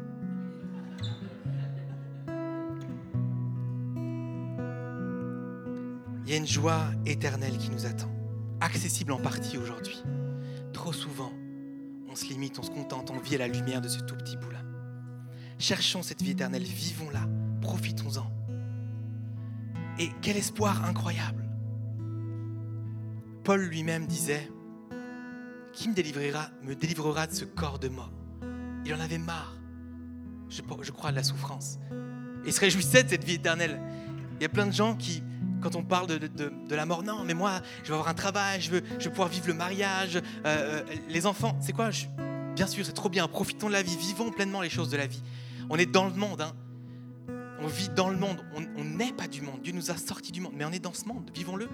Y 6.33 6.35
a 6.35 6.39
une 6.39 6.47
joie 6.47 6.87
éternelle 7.05 7.59
qui 7.59 7.71
nous 7.71 7.85
attend, 7.85 8.11
accessible 8.61 9.13
en 9.13 9.19
partie 9.19 9.59
aujourd'hui. 9.59 10.03
Trop 10.73 10.93
souvent, 10.93 11.31
on 12.11 12.15
se 12.15 12.25
limite, 12.27 12.59
on 12.59 12.63
se 12.63 12.71
contente, 12.71 13.11
on 13.11 13.19
vit 13.19 13.35
à 13.35 13.39
la 13.39 13.49
lumière 13.49 13.83
de 13.83 13.89
ce 13.89 14.01
tout 14.01 14.17
petit 14.17 14.39
bout-là. 14.39 14.61
Cherchons 15.59 16.03
cette 16.03 16.23
vie 16.23 16.31
éternelle, 16.31 16.63
vivons-la, 16.63 17.29
profitons-en. 17.61 18.31
Et 19.99 20.09
quel 20.23 20.39
espoir 20.39 20.87
incroyable. 20.87 21.45
Paul 23.45 23.61
lui-même 23.61 24.07
disait, 24.07 24.51
Qui 25.75 25.91
me 25.91 25.95
délivrera, 25.95 26.49
me 26.63 26.75
délivrera 26.75 27.27
de 27.27 27.35
ce 27.35 27.45
corps 27.45 27.79
de 27.79 27.89
mort? 27.89 28.13
Il 28.87 28.95
en 28.95 29.01
avait 29.01 29.19
marre, 29.19 29.59
je, 30.49 30.63
crois, 30.93 31.11
de 31.11 31.17
la 31.17 31.23
souffrance. 31.23 31.79
Il 32.47 32.55
se 32.55 32.61
réjouissait 32.61 33.05
de 33.05 33.11
cette 33.11 33.25
vie 33.25 33.35
éternelle. 33.35 33.79
Il 34.41 34.43
y 34.43 34.47
a 34.47 34.49
plein 34.49 34.67
de 34.67 34.73
gens 34.73 34.97
qui, 34.97 35.23
quand 35.63 35.77
on 35.77 35.83
parle 35.83 36.09
de, 36.09 36.75
la 36.75 36.85
mort, 36.85 37.03
non, 37.03 37.25
mais 37.25 37.35
moi, 37.35 37.61
je 37.83 37.89
veux 37.89 37.95
avoir 37.95 38.09
un 38.09 38.15
travail, 38.15 38.61
je 38.61 38.71
veux, 38.71 38.83
je 38.99 39.05
veux 39.05 39.11
pouvoir 39.11 39.29
vivre 39.29 39.47
le 39.47 39.55
mariage, 39.55 40.17
euh, 40.17 40.23
euh, 40.47 40.83
les 41.09 41.27
enfants. 41.27 41.57
C'est 41.61 41.73
quoi 41.73 41.91
Bien 42.55 42.67
sûr, 42.67 42.85
c'est 42.85 42.93
trop 42.93 43.09
bien. 43.09 43.27
Profitons 43.29 43.69
de 43.69 43.73
la 43.73 43.83
vie, 43.83 43.97
vivons 43.97 44.31
pleinement 44.31 44.61
les 44.61 44.69
choses 44.69 44.91
de 44.91 44.97
la 44.97 45.07
vie. 45.07 45.23
On 45.71 45.77
est 45.77 45.87
dans 45.87 46.07
le 46.07 46.15
monde, 46.15 46.43
hein. 46.43 46.53
On 47.61 47.69
vit 47.69 47.89
dans 47.89 48.11
le 48.11 48.17
monde. 48.17 48.45
On 48.77 48.85
n'est 48.85 49.13
pas 49.13 49.29
du 49.29 49.41
monde. 49.41 49.63
Dieu 49.63 49.73
nous 49.73 49.93
a 49.93 49.97
sortis 49.97 50.33
du 50.33 50.41
monde. 50.41 50.53
Mais 50.57 50.65
on 50.65 50.73
est 50.73 50.81
dans 50.81 50.93
ce 50.93 51.05
monde. 51.05 51.31
Vivons-le. 51.33 51.69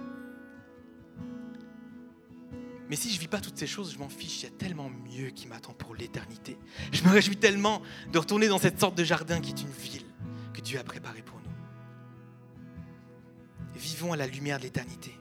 Mais 2.91 2.97
si 2.97 3.09
je 3.09 3.15
ne 3.15 3.21
vis 3.21 3.29
pas 3.29 3.41
toutes 3.41 3.57
ces 3.57 3.67
choses, 3.67 3.95
je 3.95 3.99
m'en 3.99 4.11
fiche. 4.11 4.43
Il 4.43 4.45
y 4.45 4.49
a 4.49 4.51
tellement 4.51 4.91
mieux 4.91 5.31
qui 5.31 5.49
m'attend 5.49 5.73
pour 5.73 5.95
l'éternité. 5.95 6.59
Je 6.93 7.03
me 7.05 7.09
réjouis 7.09 7.39
tellement 7.39 7.81
de 8.13 8.19
retourner 8.19 8.49
dans 8.49 8.59
cette 8.59 8.79
sorte 8.79 8.97
de 8.97 9.05
jardin 9.05 9.41
qui 9.41 9.51
est 9.51 9.63
une 9.63 9.71
ville 9.71 10.05
que 10.53 10.61
Dieu 10.61 10.79
a 10.79 10.85
préparée 10.85 11.23
pour. 11.23 11.38
Vivons 13.79 14.13
à 14.13 14.17
la 14.17 14.27
lumière 14.27 14.59
de 14.59 14.65
l'éternité. 14.65 15.19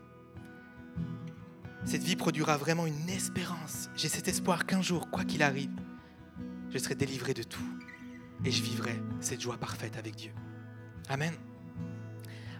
Cette 1.86 2.04
vie 2.04 2.16
produira 2.16 2.58
vraiment 2.58 2.88
une 2.88 3.08
espérance. 3.08 3.90
J'ai 3.96 4.10
cet 4.10 4.28
espoir 4.28 4.66
qu'un 4.66 4.82
jour, 4.82 5.10
quoi 5.10 5.24
qu'il 5.24 5.44
arrive, 5.44 5.72
je 6.70 6.78
serai 6.80 6.96
délivré 6.96 7.34
de 7.34 7.44
tout 7.44 7.64
et 8.44 8.52
je 8.52 8.64
vivrai 8.64 9.00
cette 9.22 9.42
joie 9.42 9.58
parfaite 9.58 9.96
avec 9.96 10.16
Dieu. 10.16 10.32
Amen. 11.08 11.34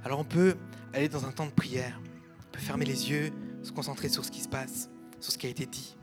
Alors 0.04 0.20
on 0.20 0.24
peut 0.24 0.56
aller 0.94 1.10
dans 1.10 1.26
un 1.26 1.32
temps 1.32 1.46
de 1.46 1.52
prière, 1.52 2.00
on 2.48 2.52
peut 2.52 2.60
fermer 2.60 2.86
les 2.86 3.10
yeux, 3.10 3.32
se 3.64 3.72
concentrer 3.72 4.08
sur 4.08 4.24
ce 4.24 4.32
qui 4.32 4.40
se 4.40 4.48
passe, 4.48 4.90
sur 5.20 5.34
ce 5.34 5.38
qui 5.38 5.48
a 5.48 5.50
été 5.50 5.66
dit. 5.66 5.98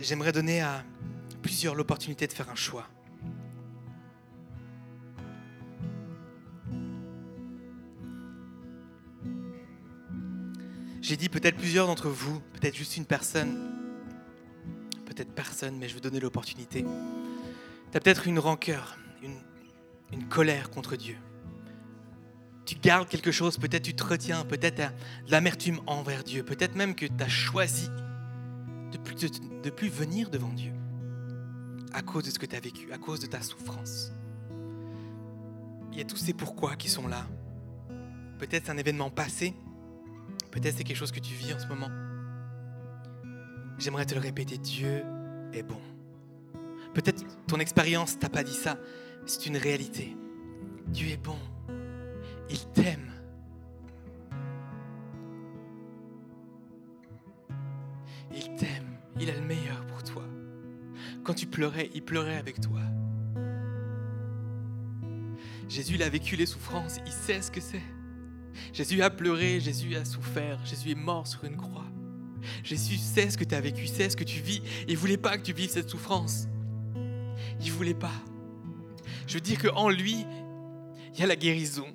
J'aimerais 0.00 0.32
donner 0.32 0.62
à 0.62 0.84
plusieurs 1.42 1.74
l'opportunité 1.74 2.26
de 2.26 2.32
faire 2.32 2.50
un 2.50 2.54
choix. 2.54 2.88
J'ai 11.04 11.18
dit 11.18 11.28
peut-être 11.28 11.58
plusieurs 11.58 11.86
d'entre 11.86 12.08
vous, 12.08 12.40
peut-être 12.54 12.74
juste 12.74 12.96
une 12.96 13.04
personne, 13.04 13.58
peut-être 15.04 15.34
personne, 15.34 15.76
mais 15.76 15.86
je 15.86 15.94
veux 15.94 16.00
donner 16.00 16.18
l'opportunité 16.18 16.82
tu 17.94 17.98
as 17.98 18.00
peut-être 18.00 18.26
une 18.26 18.40
rancœur, 18.40 18.98
une, 19.22 20.26
colère 20.28 20.70
contre 20.70 20.96
Dieu. 20.96 21.16
Tu 22.64 22.74
gardes 22.74 23.06
quelque 23.06 23.30
chose, 23.30 23.56
peut-être 23.56 23.84
tu 23.84 23.94
te 23.94 24.02
retiens, 24.02 24.44
peut-être 24.44 24.78
de 24.78 25.30
l'amertume 25.30 25.80
envers 25.86 26.24
Dieu, 26.24 26.42
peut-être 26.42 26.74
même 26.74 26.96
que 26.96 27.06
tu 27.06 27.22
as 27.22 27.28
choisi 27.28 27.88
de 28.90 28.98
plus, 28.98 29.30
plus 29.70 29.88
venir 29.88 30.30
devant 30.30 30.52
Dieu 30.52 30.72
à 31.92 32.02
cause 32.02 32.24
de 32.24 32.30
ce 32.30 32.38
que 32.40 32.46
tu 32.46 32.56
as 32.56 32.60
vécu, 32.60 32.90
à 32.92 32.98
cause 32.98 33.20
de 33.20 33.26
ta 33.26 33.42
souffrance. 33.42 34.10
Il 35.92 35.98
y 35.98 36.00
a 36.00 36.04
tous 36.04 36.16
ces 36.16 36.32
pourquoi 36.32 36.74
qui 36.74 36.88
sont 36.88 37.06
là. 37.06 37.28
Peut-être 38.40 38.64
c'est 38.66 38.72
un 38.72 38.78
événement 38.78 39.10
passé, 39.10 39.54
peut-être 40.54 40.76
c'est 40.76 40.84
quelque 40.84 40.96
chose 40.96 41.10
que 41.10 41.20
tu 41.20 41.34
vis 41.34 41.52
en 41.52 41.58
ce 41.58 41.66
moment. 41.66 41.90
j'aimerais 43.78 44.06
te 44.06 44.14
le 44.14 44.20
répéter, 44.20 44.56
Dieu 44.56 45.02
est 45.52 45.64
bon. 45.64 45.80
Peut-être 46.94 47.24
ton 47.48 47.58
expérience 47.58 48.18
t'a 48.20 48.28
pas 48.28 48.44
dit 48.44 48.54
ça, 48.54 48.78
c'est 49.26 49.46
une 49.46 49.56
réalité. 49.56 50.16
Dieu 50.86 51.08
est 51.08 51.16
bon. 51.16 51.38
Il 52.48 52.60
t'aime. 52.72 53.10
Il 58.32 58.54
t'aime. 58.54 58.96
Il 59.18 59.30
a 59.30 59.34
le 59.34 59.40
meilleur 59.40 59.84
pour 59.86 60.04
toi. 60.04 60.22
Quand 61.24 61.34
tu 61.34 61.46
pleurais, 61.46 61.90
il 61.94 62.04
pleurait 62.04 62.36
avec 62.36 62.60
toi. 62.60 62.80
Jésus, 65.68 65.94
il 65.94 66.02
a 66.04 66.08
vécu 66.08 66.36
les 66.36 66.46
souffrances, 66.46 66.98
il 67.04 67.12
sait 67.12 67.42
ce 67.42 67.50
que 67.50 67.60
c'est. 67.60 67.82
Jésus 68.72 69.02
a 69.02 69.10
pleuré, 69.10 69.60
Jésus 69.60 69.96
a 69.96 70.04
souffert, 70.04 70.58
Jésus 70.64 70.90
est 70.90 70.96
mort 70.96 71.26
sur 71.26 71.44
une 71.44 71.56
croix. 71.56 71.84
Jésus 72.62 72.96
sait 72.96 73.30
ce 73.30 73.38
que 73.38 73.44
tu 73.44 73.54
as 73.54 73.60
vécu, 73.60 73.86
sait 73.86 74.10
ce 74.10 74.16
que 74.16 74.24
tu 74.24 74.40
vis. 74.40 74.62
Il 74.86 74.94
ne 74.94 74.98
voulait 74.98 75.16
pas 75.16 75.36
que 75.36 75.42
tu 75.42 75.52
vives 75.52 75.70
cette 75.70 75.88
souffrance. 75.88 76.46
Il 77.60 77.66
ne 77.66 77.72
voulait 77.72 77.94
pas. 77.94 78.12
Je 79.26 79.34
veux 79.34 79.40
dire 79.40 79.60
qu'en 79.60 79.88
lui, 79.88 80.26
il 81.14 81.20
y 81.20 81.22
a 81.22 81.26
la 81.26 81.36
guérison. 81.36 81.86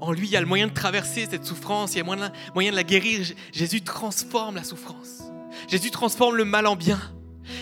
En 0.00 0.12
lui, 0.12 0.26
il 0.26 0.30
y 0.30 0.36
a 0.36 0.40
le 0.40 0.46
moyen 0.46 0.66
de 0.66 0.72
traverser 0.72 1.26
cette 1.30 1.44
souffrance, 1.44 1.94
il 1.94 1.98
y 1.98 2.00
a 2.00 2.04
le 2.04 2.52
moyen 2.54 2.70
de 2.70 2.76
la 2.76 2.82
guérir. 2.82 3.26
Jésus 3.52 3.82
transforme 3.82 4.56
la 4.56 4.64
souffrance. 4.64 5.22
Jésus 5.68 5.90
transforme 5.90 6.36
le 6.36 6.44
mal 6.44 6.66
en 6.66 6.76
bien. 6.76 7.00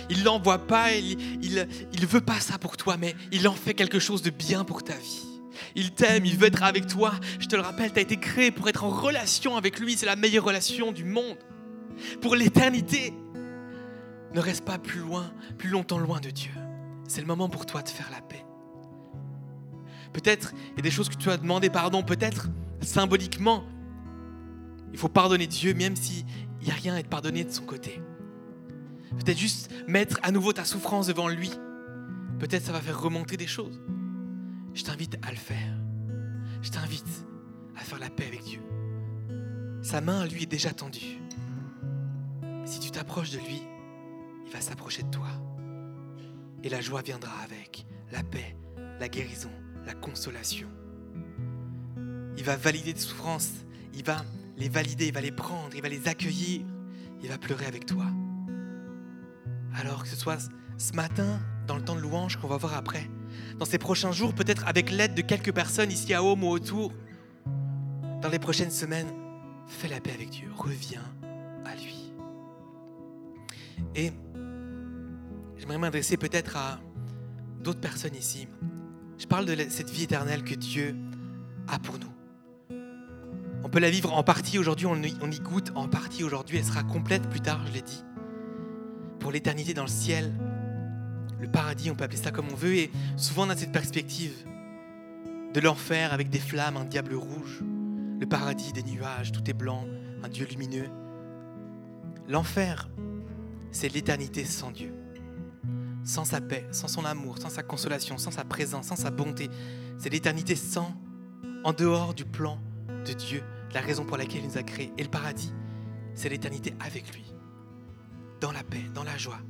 Il 0.08 0.24
l'envoie 0.24 0.66
pas, 0.66 0.92
il 0.94 1.16
ne 1.54 1.64
il, 1.92 2.06
veut 2.06 2.20
pas 2.20 2.40
ça 2.40 2.58
pour 2.58 2.76
toi, 2.76 2.96
mais 2.96 3.14
il 3.32 3.46
en 3.46 3.54
fait 3.54 3.74
quelque 3.74 3.98
chose 3.98 4.22
de 4.22 4.30
bien 4.30 4.64
pour 4.64 4.82
ta 4.82 4.94
vie. 4.94 5.33
Il 5.74 5.92
t'aime, 5.92 6.24
il 6.24 6.36
veut 6.36 6.46
être 6.46 6.62
avec 6.62 6.86
toi. 6.86 7.12
Je 7.38 7.46
te 7.46 7.56
le 7.56 7.62
rappelle, 7.62 7.92
tu 7.92 7.98
as 7.98 8.02
été 8.02 8.16
créé 8.16 8.50
pour 8.50 8.68
être 8.68 8.84
en 8.84 8.90
relation 8.90 9.56
avec 9.56 9.78
lui. 9.80 9.96
C'est 9.96 10.06
la 10.06 10.16
meilleure 10.16 10.44
relation 10.44 10.92
du 10.92 11.04
monde. 11.04 11.38
Pour 12.20 12.36
l'éternité. 12.36 13.12
Ne 14.34 14.40
reste 14.40 14.64
pas 14.64 14.78
plus 14.78 14.98
loin, 14.98 15.32
plus 15.58 15.68
longtemps 15.68 15.98
loin 15.98 16.18
de 16.18 16.30
Dieu. 16.30 16.50
C'est 17.06 17.20
le 17.20 17.26
moment 17.26 17.48
pour 17.48 17.66
toi 17.66 17.82
de 17.82 17.88
faire 17.88 18.10
la 18.10 18.20
paix. 18.20 18.44
Peut-être 20.12 20.52
il 20.72 20.76
y 20.76 20.80
a 20.80 20.82
des 20.82 20.90
choses 20.90 21.08
que 21.08 21.16
tu 21.16 21.30
as 21.30 21.36
demandé 21.36 21.70
pardon, 21.70 22.02
peut-être 22.02 22.48
symboliquement. 22.80 23.62
Il 24.92 24.98
faut 24.98 25.08
pardonner 25.08 25.46
Dieu 25.46 25.72
même 25.74 25.94
s'il 25.94 26.24
n'y 26.62 26.70
a 26.70 26.74
rien 26.74 26.94
à 26.94 26.98
être 26.98 27.08
pardonné 27.08 27.44
de 27.44 27.50
son 27.50 27.64
côté. 27.64 28.00
Peut-être 29.10 29.38
juste 29.38 29.70
mettre 29.86 30.18
à 30.22 30.32
nouveau 30.32 30.52
ta 30.52 30.64
souffrance 30.64 31.06
devant 31.06 31.28
lui. 31.28 31.50
Peut-être 32.40 32.64
ça 32.64 32.72
va 32.72 32.80
faire 32.80 33.00
remonter 33.00 33.36
des 33.36 33.46
choses. 33.46 33.80
Je 34.74 34.82
t'invite 34.82 35.16
à 35.22 35.30
le 35.30 35.36
faire. 35.36 35.72
Je 36.62 36.70
t'invite 36.70 37.26
à 37.76 37.80
faire 37.80 37.98
la 37.98 38.10
paix 38.10 38.26
avec 38.26 38.42
Dieu. 38.42 38.60
Sa 39.82 40.00
main, 40.00 40.26
lui, 40.26 40.42
est 40.42 40.46
déjà 40.46 40.72
tendue. 40.72 41.20
Si 42.64 42.80
tu 42.80 42.90
t'approches 42.90 43.30
de 43.30 43.38
lui, 43.38 43.62
il 44.46 44.52
va 44.52 44.60
s'approcher 44.60 45.02
de 45.04 45.10
toi. 45.10 45.28
Et 46.62 46.68
la 46.68 46.80
joie 46.80 47.02
viendra 47.02 47.32
avec, 47.42 47.86
la 48.10 48.22
paix, 48.22 48.56
la 48.98 49.08
guérison, 49.08 49.50
la 49.86 49.94
consolation. 49.94 50.68
Il 52.36 52.42
va 52.42 52.56
valider 52.56 52.94
tes 52.94 53.00
souffrances, 53.00 53.52
il 53.92 54.04
va 54.04 54.24
les 54.56 54.68
valider, 54.68 55.08
il 55.08 55.14
va 55.14 55.20
les 55.20 55.32
prendre, 55.32 55.74
il 55.74 55.82
va 55.82 55.88
les 55.88 56.08
accueillir, 56.08 56.66
il 57.22 57.28
va 57.28 57.38
pleurer 57.38 57.66
avec 57.66 57.86
toi. 57.86 58.06
Alors 59.74 60.02
que 60.02 60.08
ce 60.08 60.16
soit 60.16 60.50
ce 60.78 60.92
matin, 60.94 61.40
dans 61.66 61.76
le 61.76 61.82
temps 61.82 61.94
de 61.94 62.00
louange 62.00 62.36
qu'on 62.36 62.48
va 62.48 62.56
voir 62.56 62.74
après, 62.74 63.08
dans 63.58 63.64
ces 63.64 63.78
prochains 63.78 64.12
jours, 64.12 64.34
peut-être 64.34 64.66
avec 64.66 64.90
l'aide 64.90 65.14
de 65.14 65.22
quelques 65.22 65.52
personnes 65.52 65.90
ici 65.90 66.12
à 66.14 66.22
Home 66.22 66.44
ou 66.44 66.48
autour, 66.48 66.92
dans 68.22 68.28
les 68.28 68.38
prochaines 68.38 68.70
semaines, 68.70 69.08
fais 69.66 69.88
la 69.88 70.00
paix 70.00 70.12
avec 70.12 70.30
Dieu, 70.30 70.48
reviens 70.56 71.02
à 71.64 71.74
lui. 71.74 72.12
Et 73.94 74.12
j'aimerais 75.56 75.78
m'adresser 75.78 76.16
peut-être 76.16 76.56
à 76.56 76.80
d'autres 77.62 77.80
personnes 77.80 78.14
ici. 78.14 78.48
Je 79.18 79.26
parle 79.26 79.46
de 79.46 79.56
cette 79.68 79.90
vie 79.90 80.04
éternelle 80.04 80.42
que 80.42 80.54
Dieu 80.54 80.96
a 81.68 81.78
pour 81.78 81.98
nous. 81.98 82.76
On 83.62 83.68
peut 83.68 83.80
la 83.80 83.90
vivre 83.90 84.12
en 84.12 84.22
partie 84.22 84.58
aujourd'hui, 84.58 84.86
on 84.86 85.00
y 85.02 85.40
goûte 85.40 85.72
en 85.74 85.88
partie 85.88 86.22
aujourd'hui, 86.22 86.58
elle 86.58 86.64
sera 86.64 86.82
complète 86.82 87.28
plus 87.28 87.40
tard, 87.40 87.64
je 87.66 87.72
l'ai 87.72 87.82
dit 87.82 88.04
pour 89.24 89.32
l'éternité 89.32 89.72
dans 89.72 89.84
le 89.84 89.88
ciel. 89.88 90.34
Le 91.44 91.50
paradis, 91.50 91.90
on 91.90 91.94
peut 91.94 92.04
appeler 92.04 92.22
ça 92.22 92.30
comme 92.30 92.46
on 92.50 92.54
veut. 92.54 92.74
Et 92.74 92.90
souvent, 93.18 93.46
on 93.46 93.50
a 93.50 93.56
cette 93.56 93.70
perspective 93.70 94.32
de 95.52 95.60
l'enfer 95.60 96.14
avec 96.14 96.30
des 96.30 96.38
flammes, 96.38 96.78
un 96.78 96.86
diable 96.86 97.14
rouge. 97.14 97.62
Le 98.18 98.24
paradis, 98.24 98.72
des 98.72 98.82
nuages, 98.82 99.30
tout 99.30 99.42
est 99.50 99.52
blanc, 99.52 99.86
un 100.22 100.28
Dieu 100.30 100.46
lumineux. 100.46 100.88
L'enfer, 102.30 102.88
c'est 103.72 103.92
l'éternité 103.92 104.46
sans 104.46 104.70
Dieu. 104.70 104.94
Sans 106.02 106.24
sa 106.24 106.40
paix, 106.40 106.66
sans 106.70 106.88
son 106.88 107.04
amour, 107.04 107.36
sans 107.36 107.50
sa 107.50 107.62
consolation, 107.62 108.16
sans 108.16 108.30
sa 108.30 108.44
présence, 108.44 108.86
sans 108.86 108.96
sa 108.96 109.10
bonté. 109.10 109.50
C'est 109.98 110.08
l'éternité 110.08 110.56
sans, 110.56 110.94
en 111.62 111.74
dehors 111.74 112.14
du 112.14 112.24
plan 112.24 112.58
de 113.06 113.12
Dieu, 113.12 113.42
la 113.74 113.82
raison 113.82 114.06
pour 114.06 114.16
laquelle 114.16 114.40
il 114.40 114.48
nous 114.48 114.56
a 114.56 114.62
créés. 114.62 114.94
Et 114.96 115.02
le 115.02 115.10
paradis, 115.10 115.52
c'est 116.14 116.30
l'éternité 116.30 116.74
avec 116.80 117.14
lui 117.14 117.34
dans 118.40 118.52
la 118.52 118.62
paix, 118.62 118.84
dans 118.94 119.04
la 119.04 119.18
joie, 119.18 119.40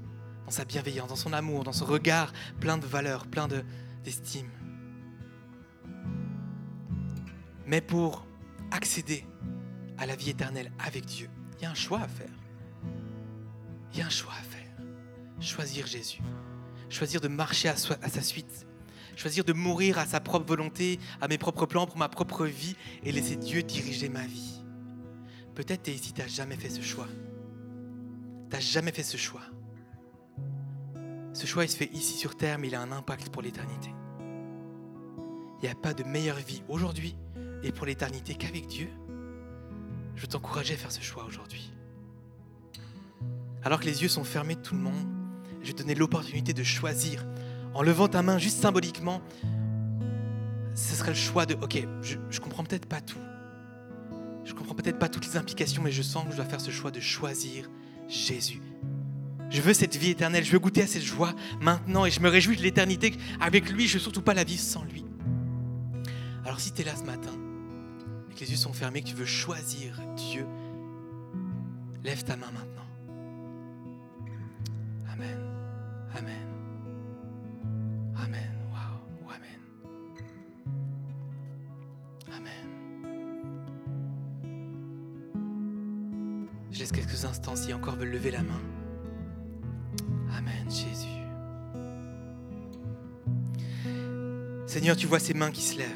dans 0.45 0.51
sa 0.51 0.65
bienveillance, 0.65 1.09
dans 1.09 1.17
son 1.17 1.33
amour, 1.33 1.65
dans 1.65 1.73
son 1.73 1.87
regard 1.87 2.33
plein 2.61 2.79
de 2.79 2.87
valeur, 2.87 3.27
plein 3.27 3.49
d'estime. 4.05 4.51
Mais 7.67 7.81
pour 7.81 8.27
accéder 8.71 9.27
à 9.99 10.07
la 10.07 10.17
vie 10.17 10.31
éternelle 10.31 10.71
avec 10.79 11.07
Dieu, 11.07 11.31
il 11.59 11.63
y 11.63 11.67
a 11.67 11.71
un 11.71 11.75
choix 11.75 12.01
à 12.01 12.09
faire. 12.09 12.33
Il 13.93 13.99
y 13.99 14.03
a 14.03 14.07
un 14.07 14.11
choix 14.11 14.33
à 14.39 14.43
faire. 14.43 14.61
Choisir 15.41 15.87
Jésus. 15.87 16.21
Choisir 16.91 17.21
de 17.21 17.29
marcher 17.29 17.69
à, 17.69 17.77
sa 17.77 18.21
suite. 18.23 18.67
Choisir 19.17 19.45
de 19.45 19.53
mourir 19.53 19.99
à 19.99 20.07
sa 20.07 20.21
propre 20.21 20.47
volonté, 20.47 20.99
à 21.21 21.29
mes 21.29 21.39
propres 21.39 21.67
plans, 21.67 21.87
pour 21.87 21.97
ma 21.97 22.09
propre 22.09 22.47
vie, 22.47 22.77
et 23.03 23.13
laisser 23.13 23.37
Dieu 23.37 23.63
diriger 23.63 24.09
ma 24.09 24.27
vie. 24.27 24.63
Peut-être 25.55 25.85
tu 25.85 25.91
es 25.91 25.95
ici, 25.95 26.13
tu 26.13 26.21
n'as 26.21 26.27
jamais 26.27 26.57
fait 26.57 26.71
ce 26.71 26.83
choix 26.83 27.09
tu 28.55 28.57
n'as 28.57 28.61
jamais 28.61 28.93
fait 28.93 29.03
ce 29.03 29.17
choix. 29.17 29.43
Ce 31.35 31.47
choix, 31.47 31.65
il 31.65 31.69
se 31.69 31.77
fait 31.77 31.91
ici 31.93 32.17
sur 32.17 32.37
Terre, 32.37 32.59
mais 32.59 32.69
il 32.69 32.77
a 32.77 32.81
un 32.81 32.93
impact 32.93 33.31
pour 33.31 33.43
l'éternité. 33.43 33.93
Il 35.61 35.65
n'y 35.65 35.69
a 35.69 35.75
pas 35.75 35.93
de 35.93 36.05
meilleure 36.05 36.37
vie 36.37 36.63
aujourd'hui 36.69 37.17
et 37.65 37.73
pour 37.73 37.87
l'éternité 37.87 38.35
qu'avec 38.35 38.69
Dieu. 38.69 38.89
Je 40.15 40.23
veux 40.23 40.29
t'encourager 40.29 40.75
à 40.75 40.77
faire 40.77 40.93
ce 40.93 41.01
choix 41.01 41.25
aujourd'hui. 41.25 41.73
Alors 43.65 43.81
que 43.81 43.87
les 43.87 44.03
yeux 44.03 44.09
sont 44.09 44.23
fermés 44.23 44.55
de 44.55 44.61
tout 44.61 44.75
le 44.75 44.81
monde, 44.81 45.09
je 45.61 45.67
vais 45.67 45.73
te 45.73 45.79
donner 45.79 45.97
l'opportunité 45.97 46.53
de 46.53 46.63
choisir. 46.63 47.27
En 47.75 47.83
levant 47.83 48.07
ta 48.07 48.23
main 48.23 48.39
juste 48.39 48.61
symboliquement, 48.61 49.21
ce 50.77 50.95
serait 50.95 51.11
le 51.11 51.17
choix 51.17 51.47
de, 51.47 51.55
ok, 51.55 51.85
je, 52.03 52.17
je 52.31 52.41
comprends 52.41 52.63
peut-être 52.63 52.87
pas 52.87 53.01
tout. 53.01 53.19
Je 54.45 54.55
comprends 54.55 54.77
peut-être 54.77 55.01
pas 55.01 55.09
toutes 55.09 55.27
les 55.27 55.37
implications, 55.37 55.83
mais 55.83 55.91
je 55.91 56.03
sens 56.03 56.27
que 56.27 56.31
je 56.31 56.37
dois 56.37 56.45
faire 56.45 56.61
ce 56.61 56.71
choix 56.71 56.93
de 56.93 57.01
choisir 57.01 57.69
Jésus. 58.07 58.61
Je 59.51 59.61
veux 59.61 59.75
cette 59.75 59.97
vie 59.97 60.11
éternelle, 60.11 60.45
je 60.45 60.51
veux 60.51 60.59
goûter 60.59 60.83
à 60.83 60.87
cette 60.87 61.03
joie 61.03 61.33
maintenant 61.61 62.05
et 62.07 62.11
je 62.11 62.21
me 62.21 62.29
réjouis 62.29 62.57
de 62.57 62.63
l'éternité. 62.63 63.15
Avec 63.41 63.71
lui, 63.71 63.87
je 63.87 63.95
ne 63.95 63.99
veux 63.99 64.03
surtout 64.03 64.23
pas 64.23 64.35
la 64.35 64.45
vivre 64.45 64.63
sans 64.63 64.85
lui. 64.85 65.05
Alors 66.45 66.61
si 66.61 66.73
tu 66.73 66.83
es 66.83 66.85
là 66.85 66.95
ce 66.97 67.05
matin 67.05 67.33
et 68.31 68.35
que 68.35 68.41
les 68.41 68.51
yeux 68.51 68.57
sont 68.57 68.73
fermés, 68.73 69.03
que 69.03 69.09
tu 69.09 69.15
veux 69.15 69.25
choisir 69.25 70.01
Dieu, 70.17 70.47
lève 72.03 72.23
ta 72.25 72.37
main 72.37 72.51
maintenant. 72.53 72.87
Amen. 75.13 75.39
Amen. 76.17 76.47
Amen. 78.17 78.51
Wow. 78.73 79.31
Amen. 79.31 79.61
Amen. 82.33 82.67
Je 86.71 86.79
laisse 86.81 86.93
quelques 86.93 87.25
instants 87.25 87.57
si 87.57 87.73
encore 87.73 87.95
veulent 87.95 88.11
lever 88.11 88.33
la 88.33 88.43
main. 88.43 88.61
Seigneur, 94.75 94.97
tu 94.97 95.07
vois 95.07 95.21
ces 95.21 95.35
mains 95.35 95.53
qui 95.53 95.63
se 95.63 95.79
lèvent, 95.79 95.87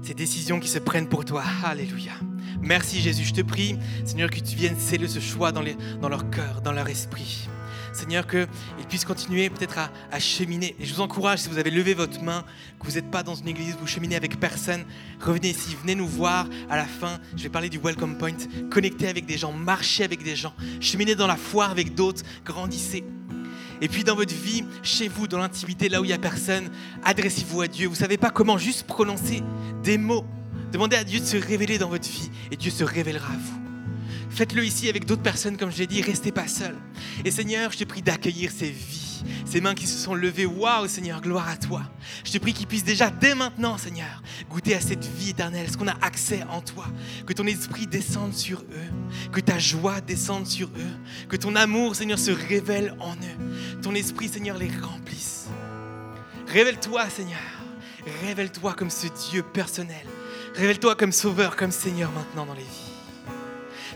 ces 0.00 0.14
décisions 0.14 0.60
qui 0.60 0.68
se 0.68 0.78
prennent 0.78 1.08
pour 1.08 1.24
toi. 1.24 1.42
Alléluia. 1.64 2.12
Merci 2.60 3.00
Jésus, 3.00 3.24
je 3.24 3.32
te 3.32 3.40
prie, 3.40 3.76
Seigneur, 4.04 4.30
que 4.30 4.38
tu 4.38 4.54
viennes 4.54 4.78
sceller 4.78 5.08
ce 5.08 5.18
choix 5.18 5.50
dans, 5.50 5.60
leur 5.60 6.30
cœur, 6.30 6.60
dans 6.62 6.70
leur 6.70 6.86
esprit. 6.86 7.48
Seigneur, 7.92 8.28
qu'ils 8.28 8.46
puissent 8.88 9.04
continuer 9.04 9.50
peut-être 9.50 9.90
à, 10.12 10.20
cheminer. 10.20 10.76
Et 10.78 10.84
je 10.84 10.94
vous 10.94 11.00
encourage, 11.00 11.40
si 11.40 11.48
vous 11.48 11.58
avez 11.58 11.72
levé 11.72 11.94
votre 11.94 12.22
main, 12.22 12.44
que 12.78 12.86
vous 12.86 12.92
n'êtes 12.92 13.10
pas 13.10 13.24
dans 13.24 13.34
une 13.34 13.48
église, 13.48 13.76
vous 13.80 13.88
cheminez 13.88 14.14
avec 14.14 14.38
personne, 14.38 14.84
revenez 15.20 15.50
ici, 15.50 15.76
venez 15.80 15.96
nous 15.96 16.06
voir 16.06 16.46
à 16.70 16.76
la 16.76 16.86
fin. 16.86 17.18
Je 17.36 17.42
vais 17.42 17.48
parler 17.48 17.70
du 17.70 17.80
Welcome 17.80 18.18
Point. 18.18 18.36
Connectez 18.70 19.08
avec 19.08 19.26
des 19.26 19.36
gens, 19.36 19.50
marchez 19.50 20.04
avec 20.04 20.22
des 20.22 20.36
gens, 20.36 20.54
cheminez 20.78 21.16
dans 21.16 21.26
la 21.26 21.36
foire 21.36 21.72
avec 21.72 21.96
d'autres, 21.96 22.22
grandissez. 22.44 23.02
Et 23.82 23.88
puis 23.88 24.04
dans 24.04 24.14
votre 24.14 24.32
vie, 24.32 24.64
chez 24.84 25.08
vous, 25.08 25.26
dans 25.26 25.38
l'intimité, 25.38 25.88
là 25.88 26.00
où 26.00 26.04
il 26.04 26.08
n'y 26.08 26.14
a 26.14 26.18
personne, 26.18 26.70
adressez-vous 27.02 27.62
à 27.62 27.66
Dieu. 27.66 27.88
Vous 27.88 27.94
ne 27.94 27.98
savez 27.98 28.16
pas 28.16 28.30
comment 28.30 28.56
juste 28.56 28.86
prononcer 28.86 29.42
des 29.82 29.98
mots. 29.98 30.24
Demandez 30.70 30.96
à 30.96 31.02
Dieu 31.02 31.18
de 31.18 31.24
se 31.24 31.36
révéler 31.36 31.78
dans 31.78 31.88
votre 31.88 32.08
vie 32.08 32.30
et 32.52 32.56
Dieu 32.56 32.70
se 32.70 32.84
révélera 32.84 33.26
à 33.32 33.36
vous. 33.36 33.62
Faites-le 34.30 34.64
ici 34.64 34.88
avec 34.88 35.04
d'autres 35.04 35.22
personnes, 35.22 35.58
comme 35.58 35.70
je 35.70 35.78
l'ai 35.78 35.86
dit, 35.86 36.00
restez 36.00 36.32
pas 36.32 36.46
seuls. 36.46 36.76
Et 37.24 37.30
Seigneur, 37.30 37.70
je 37.70 37.78
te 37.78 37.84
prie 37.84 38.00
d'accueillir 38.00 38.50
ces 38.50 38.70
vies, 38.70 39.24
ces 39.44 39.60
mains 39.60 39.74
qui 39.74 39.86
se 39.86 39.98
sont 39.98 40.14
levées. 40.14 40.46
Waouh, 40.46 40.88
Seigneur, 40.88 41.20
gloire 41.20 41.50
à 41.50 41.56
toi. 41.58 41.82
Je 42.24 42.32
te 42.32 42.38
prie 42.38 42.54
qu'ils 42.54 42.66
puissent 42.66 42.82
déjà, 42.82 43.10
dès 43.10 43.34
maintenant, 43.34 43.76
Seigneur, 43.76 44.22
goûter 44.48 44.74
à 44.74 44.80
cette 44.80 45.04
vie 45.04 45.30
éternelle, 45.30 45.70
ce 45.70 45.76
qu'on 45.76 45.86
a 45.86 45.98
accès 46.00 46.44
en 46.48 46.62
toi. 46.62 46.86
Que 47.26 47.34
ton 47.34 47.46
esprit 47.46 47.86
descende 47.86 48.32
sur 48.32 48.60
eux, 48.60 49.30
que 49.32 49.40
ta 49.40 49.58
joie 49.58 50.00
descende 50.00 50.46
sur 50.46 50.68
eux, 50.68 51.26
que 51.28 51.36
ton 51.36 51.54
amour, 51.54 51.94
Seigneur, 51.94 52.18
se 52.18 52.30
révèle 52.30 52.96
en 53.00 53.12
eux. 53.12 53.52
Ton 53.82 53.94
esprit, 53.96 54.28
Seigneur, 54.28 54.56
les 54.58 54.70
remplisse. 54.70 55.48
Révèle-toi, 56.46 57.08
Seigneur. 57.10 57.40
Révèle-toi 58.24 58.74
comme 58.74 58.90
ce 58.90 59.08
Dieu 59.30 59.42
personnel. 59.42 60.06
Révèle-toi 60.54 60.94
comme 60.94 61.10
Sauveur, 61.10 61.56
comme 61.56 61.72
Seigneur 61.72 62.12
maintenant 62.12 62.46
dans 62.46 62.54
les 62.54 62.60
vies. 62.60 62.91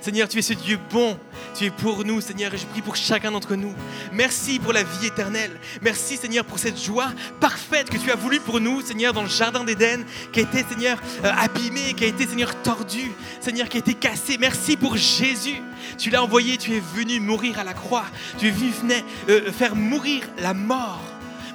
Seigneur, 0.00 0.28
tu 0.28 0.38
es 0.38 0.42
ce 0.42 0.52
Dieu 0.52 0.78
bon. 0.90 1.18
Tu 1.56 1.64
es 1.64 1.70
pour 1.70 2.04
nous, 2.04 2.20
Seigneur, 2.20 2.52
et 2.52 2.58
je 2.58 2.66
prie 2.66 2.82
pour 2.82 2.96
chacun 2.96 3.30
d'entre 3.30 3.56
nous. 3.56 3.74
Merci 4.12 4.58
pour 4.58 4.72
la 4.72 4.82
vie 4.82 5.06
éternelle. 5.06 5.58
Merci, 5.82 6.16
Seigneur, 6.16 6.44
pour 6.44 6.58
cette 6.58 6.80
joie 6.80 7.12
parfaite 7.40 7.88
que 7.88 7.96
tu 7.96 8.10
as 8.10 8.14
voulu 8.14 8.40
pour 8.40 8.60
nous, 8.60 8.82
Seigneur, 8.82 9.12
dans 9.12 9.22
le 9.22 9.28
jardin 9.28 9.64
d'Éden, 9.64 10.04
qui 10.32 10.40
a 10.40 10.42
été, 10.42 10.64
Seigneur, 10.68 10.98
euh, 11.24 11.32
abîmé, 11.36 11.94
qui 11.94 12.04
a 12.04 12.08
été, 12.08 12.26
Seigneur, 12.26 12.54
tordu, 12.62 13.12
Seigneur, 13.40 13.68
qui 13.68 13.78
a 13.78 13.80
été 13.80 13.94
cassé. 13.94 14.36
Merci 14.38 14.76
pour 14.76 14.96
Jésus. 14.96 15.62
Tu 15.98 16.10
l'as 16.10 16.22
envoyé, 16.22 16.56
tu 16.56 16.74
es 16.74 16.82
venu 16.94 17.20
mourir 17.20 17.58
à 17.58 17.64
la 17.64 17.72
croix. 17.72 18.06
Tu 18.38 18.48
es 18.48 18.50
venu 18.50 18.94
euh, 19.28 19.50
faire 19.52 19.76
mourir 19.76 20.22
la 20.38 20.52
mort, 20.52 21.00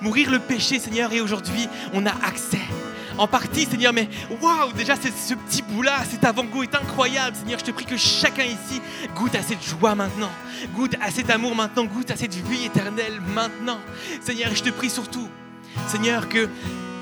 mourir 0.02 0.32
le 0.32 0.40
péché, 0.40 0.80
Seigneur, 0.80 1.14
et 1.14 1.22
aujourd'hui, 1.22 1.68
on 1.94 2.06
a 2.06 2.12
accès 2.26 2.60
en 3.18 3.28
partie, 3.28 3.66
Seigneur, 3.66 3.94
mais 3.94 4.10
waouh, 4.42 4.72
déjà 4.74 4.96
ce 4.96 5.34
petit 5.34 5.62
bout-là, 5.62 6.04
cet 6.10 6.24
avant-goût 6.24 6.64
est 6.64 6.76
incroyable, 6.76 7.36
Seigneur. 7.36 7.60
Je 7.60 7.66
te 7.66 7.72
prie 7.72 7.86
que 7.86 7.98
chacun 7.98 8.44
ici 8.44 8.82
goûte 9.16 9.36
à 9.36 9.42
cette 9.42 9.64
joie 9.64 9.96
maintenant, 9.96 10.32
goûte 10.74 10.96
à 11.02 11.12
cet 11.12 11.30
amour 11.30 11.56
maintenant, 11.56 11.86
goûte 11.86 12.12
à 12.12 12.16
cette 12.16 12.34
vie 12.34 12.66
éternelle 12.66 13.22
maintenant. 13.34 13.80
Seigneur, 14.22 14.54
je 14.56 14.64
te 14.64 14.70
prie 14.70 14.90
surtout, 14.90 15.28
Seigneur, 15.88 16.30
que 16.30 16.50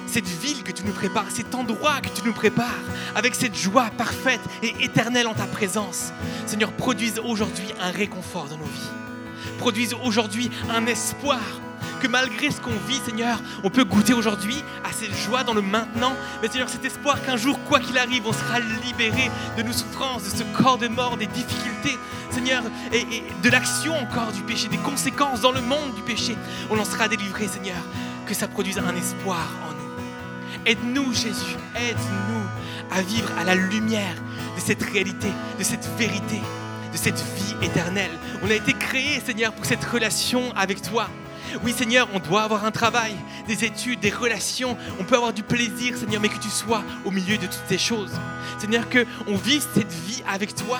cette 0.08 0.28
ville 0.28 0.64
que 0.64 0.72
tu 0.72 0.84
nous 0.84 0.92
prépares, 0.92 1.30
cet 1.30 1.54
endroit 1.54 2.02
que 2.02 2.10
tu 2.10 2.26
nous 2.26 2.34
prépares, 2.34 2.80
avec 3.16 3.36
cette 3.36 3.56
joie 3.56 3.90
parfaite 3.96 4.42
et 4.64 4.74
éternelle 4.84 5.28
en 5.28 5.34
ta 5.34 5.46
présence, 5.46 6.12
Seigneur, 6.48 6.72
produise 6.72 7.20
aujourd'hui 7.24 7.68
un 7.80 7.92
réconfort 7.92 8.46
dans 8.46 8.58
nos 8.58 8.66
vies. 8.66 8.90
Produise 9.60 9.96
aujourd'hui 10.04 10.50
un 10.70 10.86
espoir 10.88 11.40
que 12.02 12.08
malgré 12.08 12.52
ce 12.52 12.62
qu'on 12.62 12.78
vit, 12.88 13.00
Seigneur, 13.06 13.42
on 13.64 13.70
peut 13.70 13.84
goûter 13.84 14.14
aujourd'hui 14.14 14.64
à 14.84 14.92
cette 14.92 15.16
joie 15.16 15.44
dans 15.44 15.54
le 15.54 15.62
maintenant. 15.62 16.14
Mais 16.42 16.48
Seigneur, 16.48 16.70
cet 16.70 16.86
espoir 16.86 17.22
qu'un 17.24 17.38
jour, 17.38 17.60
quoi 17.68 17.80
qu'il 17.80 17.98
arrive, 17.98 18.24
on 18.26 18.34
sera 18.34 18.60
libéré 18.60 19.30
de 19.58 19.64
nos 19.64 19.74
souffrances, 19.74 20.24
de 20.24 20.30
ce 20.30 20.44
corps 20.44 20.78
de 20.78 20.88
mort, 20.88 21.18
des 21.18 21.28
difficultés, 21.28 21.98
Seigneur, 22.32 22.64
et, 22.94 23.24
de 23.42 23.50
l'action 23.50 23.96
encore 23.96 24.32
du 24.32 24.42
péché, 24.42 24.68
des 24.68 24.78
conséquences 24.78 25.42
dans 25.42 25.52
le 25.52 25.62
monde 25.62 25.94
du 25.96 26.02
péché. 26.02 26.36
On 26.70 26.80
en 26.80 26.86
sera 26.86 27.08
délivré, 27.08 27.48
Seigneur. 27.48 27.78
Que 28.26 28.34
ça 28.34 28.48
produise 28.48 28.78
un 28.78 28.96
espoir 28.96 29.48
en 29.68 29.74
nous. 29.74 30.66
Aide-nous, 30.66 31.14
Jésus, 31.14 31.58
aide-nous 31.76 32.96
à 32.96 33.02
vivre 33.02 33.30
à 33.40 33.44
la 33.44 33.56
lumière 33.56 34.16
de 34.56 34.62
cette 34.62 34.84
réalité, 34.84 35.30
de 35.58 35.64
cette 35.64 35.88
vérité, 35.98 36.42
de 36.92 36.98
cette 36.98 37.24
vie 37.36 37.56
éternelle. 37.66 38.12
On 38.44 38.50
a 38.50 38.54
été 38.54 38.74
créé, 38.74 39.20
Seigneur, 39.26 39.54
pour 39.54 39.66
cette 39.66 39.84
relation 39.84 40.54
avec 40.56 40.82
toi. 40.82 41.08
Oui, 41.64 41.74
Seigneur, 41.74 42.08
on 42.14 42.20
doit 42.20 42.44
avoir 42.44 42.66
un 42.66 42.72
travail, 42.72 43.16
des 43.48 43.66
études, 43.66 44.00
des 44.00 44.10
relations. 44.10 44.78
On 45.00 45.04
peut 45.04 45.16
avoir 45.16 45.34
du 45.34 45.44
plaisir, 45.44 45.98
Seigneur, 45.98 46.22
mais 46.22 46.30
que 46.30 46.40
tu 46.40 46.50
sois 46.50 46.84
au 47.06 47.12
milieu 47.12 47.38
de 47.38 47.46
toutes 47.46 47.64
ces 47.68 47.78
choses. 47.78 48.12
Seigneur, 48.60 48.86
qu'on 48.90 49.36
vive 49.36 49.66
cette 49.74 49.92
vie 49.92 50.24
avec 50.28 50.56
toi 50.56 50.80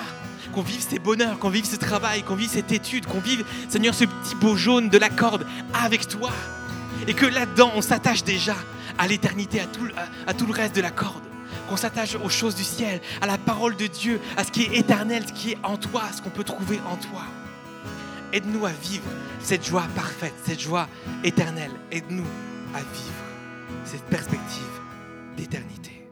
qu'on 0.50 0.62
vive 0.62 0.80
ces 0.80 0.98
bonheurs, 0.98 1.38
qu'on 1.38 1.48
vive 1.48 1.64
ce 1.64 1.76
travail, 1.76 2.22
qu'on 2.22 2.34
vive 2.34 2.50
cette 2.50 2.72
étude, 2.72 3.06
qu'on 3.06 3.20
vive, 3.20 3.44
Seigneur, 3.68 3.94
ce 3.94 4.04
petit 4.04 4.34
beau 4.34 4.56
jaune 4.56 4.88
de 4.88 4.98
la 4.98 5.08
corde 5.08 5.46
avec 5.74 6.08
toi. 6.08 6.30
Et 7.06 7.14
que 7.14 7.26
là-dedans, 7.26 7.72
on 7.76 7.82
s'attache 7.82 8.24
déjà 8.24 8.56
à 8.98 9.06
l'éternité, 9.06 9.60
à 9.60 9.66
tout, 10.34 10.46
le 10.46 10.52
reste 10.52 10.76
de 10.76 10.80
la 10.80 10.90
corde. 10.90 11.22
Qu'on 11.68 11.76
s'attache 11.76 12.16
aux 12.16 12.28
choses 12.28 12.54
du 12.54 12.64
ciel, 12.64 13.00
à 13.20 13.26
la 13.26 13.38
parole 13.38 13.76
de 13.76 13.86
Dieu, 13.86 14.20
à 14.36 14.44
ce 14.44 14.50
qui 14.50 14.64
est 14.64 14.76
éternel, 14.76 15.24
ce 15.26 15.32
qui 15.32 15.52
est 15.52 15.58
en 15.62 15.76
toi, 15.76 16.02
ce 16.14 16.20
qu'on 16.20 16.30
peut 16.30 16.44
trouver 16.44 16.80
en 16.90 16.96
toi. 16.96 17.22
Aide-nous 18.32 18.64
à 18.64 18.70
vivre 18.70 19.04
cette 19.40 19.64
joie 19.64 19.86
parfaite, 19.94 20.34
cette 20.44 20.60
joie 20.60 20.88
éternelle. 21.24 21.72
Aide-nous 21.90 22.26
à 22.74 22.78
vivre 22.78 23.24
cette 23.84 24.04
perspective 24.04 24.80
d'éternité. 25.36 26.06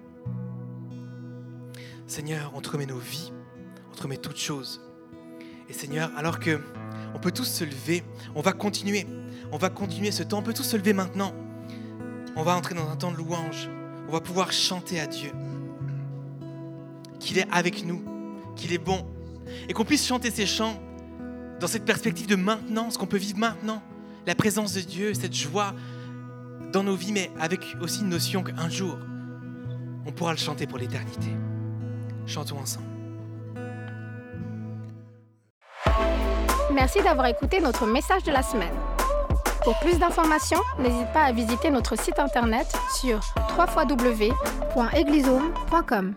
Seigneur, 2.07 2.53
remet 2.55 2.87
nos 2.87 2.99
vies, 2.99 3.33
remet 4.01 4.17
toutes 4.17 4.39
choses. 4.39 4.81
Et 5.69 5.73
Seigneur, 5.73 6.11
alors 6.17 6.41
que 6.41 6.61
on 7.15 7.19
peut 7.19 7.31
tous 7.31 7.45
se 7.45 7.65
lever, 7.65 8.03
on 8.35 8.41
va 8.41 8.53
continuer, 8.53 9.07
on 9.53 9.59
va 9.59 9.71
continuer 9.71 10.11
ce 10.11 10.23
temps, 10.23 10.39
on 10.39 10.43
peut 10.43 10.55
tous 10.55 10.65
se 10.65 10.77
lever 10.77 10.93
maintenant. 10.93 11.33
On 12.37 12.43
va 12.43 12.57
entrer 12.57 12.75
dans 12.75 12.89
un 12.89 12.97
temps 12.97 13.13
de 13.13 13.17
louange, 13.17 13.69
on 14.09 14.13
va 14.13 14.21
pouvoir 14.21 14.53
chanter 14.53 15.01
à 15.01 15.07
Dieu 15.07 15.31
qu'il 17.21 17.39
est 17.39 17.47
avec 17.51 17.85
nous, 17.85 18.03
qu'il 18.57 18.73
est 18.73 18.79
bon, 18.79 19.07
et 19.69 19.73
qu'on 19.73 19.85
puisse 19.85 20.07
chanter 20.07 20.31
ces 20.31 20.47
chants 20.47 20.81
dans 21.61 21.67
cette 21.67 21.85
perspective 21.85 22.27
de 22.27 22.37
maintenant, 22.37 22.91
ce 22.91 22.99
qu'on 22.99 23.07
peut 23.07 23.17
vivre 23.17 23.39
maintenant, 23.39 23.83
la 24.27 24.35
présence 24.35 24.75
de 24.75 24.81
Dieu, 24.81 25.15
cette 25.15 25.35
joie 25.35 25.75
dans 26.73 26.83
nos 26.83 26.97
vies, 26.97 27.13
mais 27.13 27.31
avec 27.41 27.77
aussi 27.81 28.01
une 28.01 28.11
notion 28.11 28.43
qu'un 28.43 28.69
jour, 28.69 28.99
on 30.07 30.13
pourra 30.13 30.33
le 30.33 30.39
chanter 30.39 30.67
pour 30.67 30.77
l'éternité. 30.79 31.31
Chantons 32.27 32.59
ensemble. 32.59 32.87
Merci 36.73 37.03
d'avoir 37.03 37.27
écouté 37.27 37.61
notre 37.61 37.87
message 37.87 38.23
de 38.25 38.31
la 38.31 38.43
semaine. 38.43 38.75
Pour 39.65 39.79
plus 39.81 39.99
d'informations, 39.99 40.61
n'hésite 40.79 41.11
pas 41.13 41.25
à 41.25 41.33
visiter 41.33 41.71
notre 41.71 41.99
site 41.99 42.19
internet 42.19 42.67
sur 43.01 43.21
www.eglisome.com. 43.59 46.15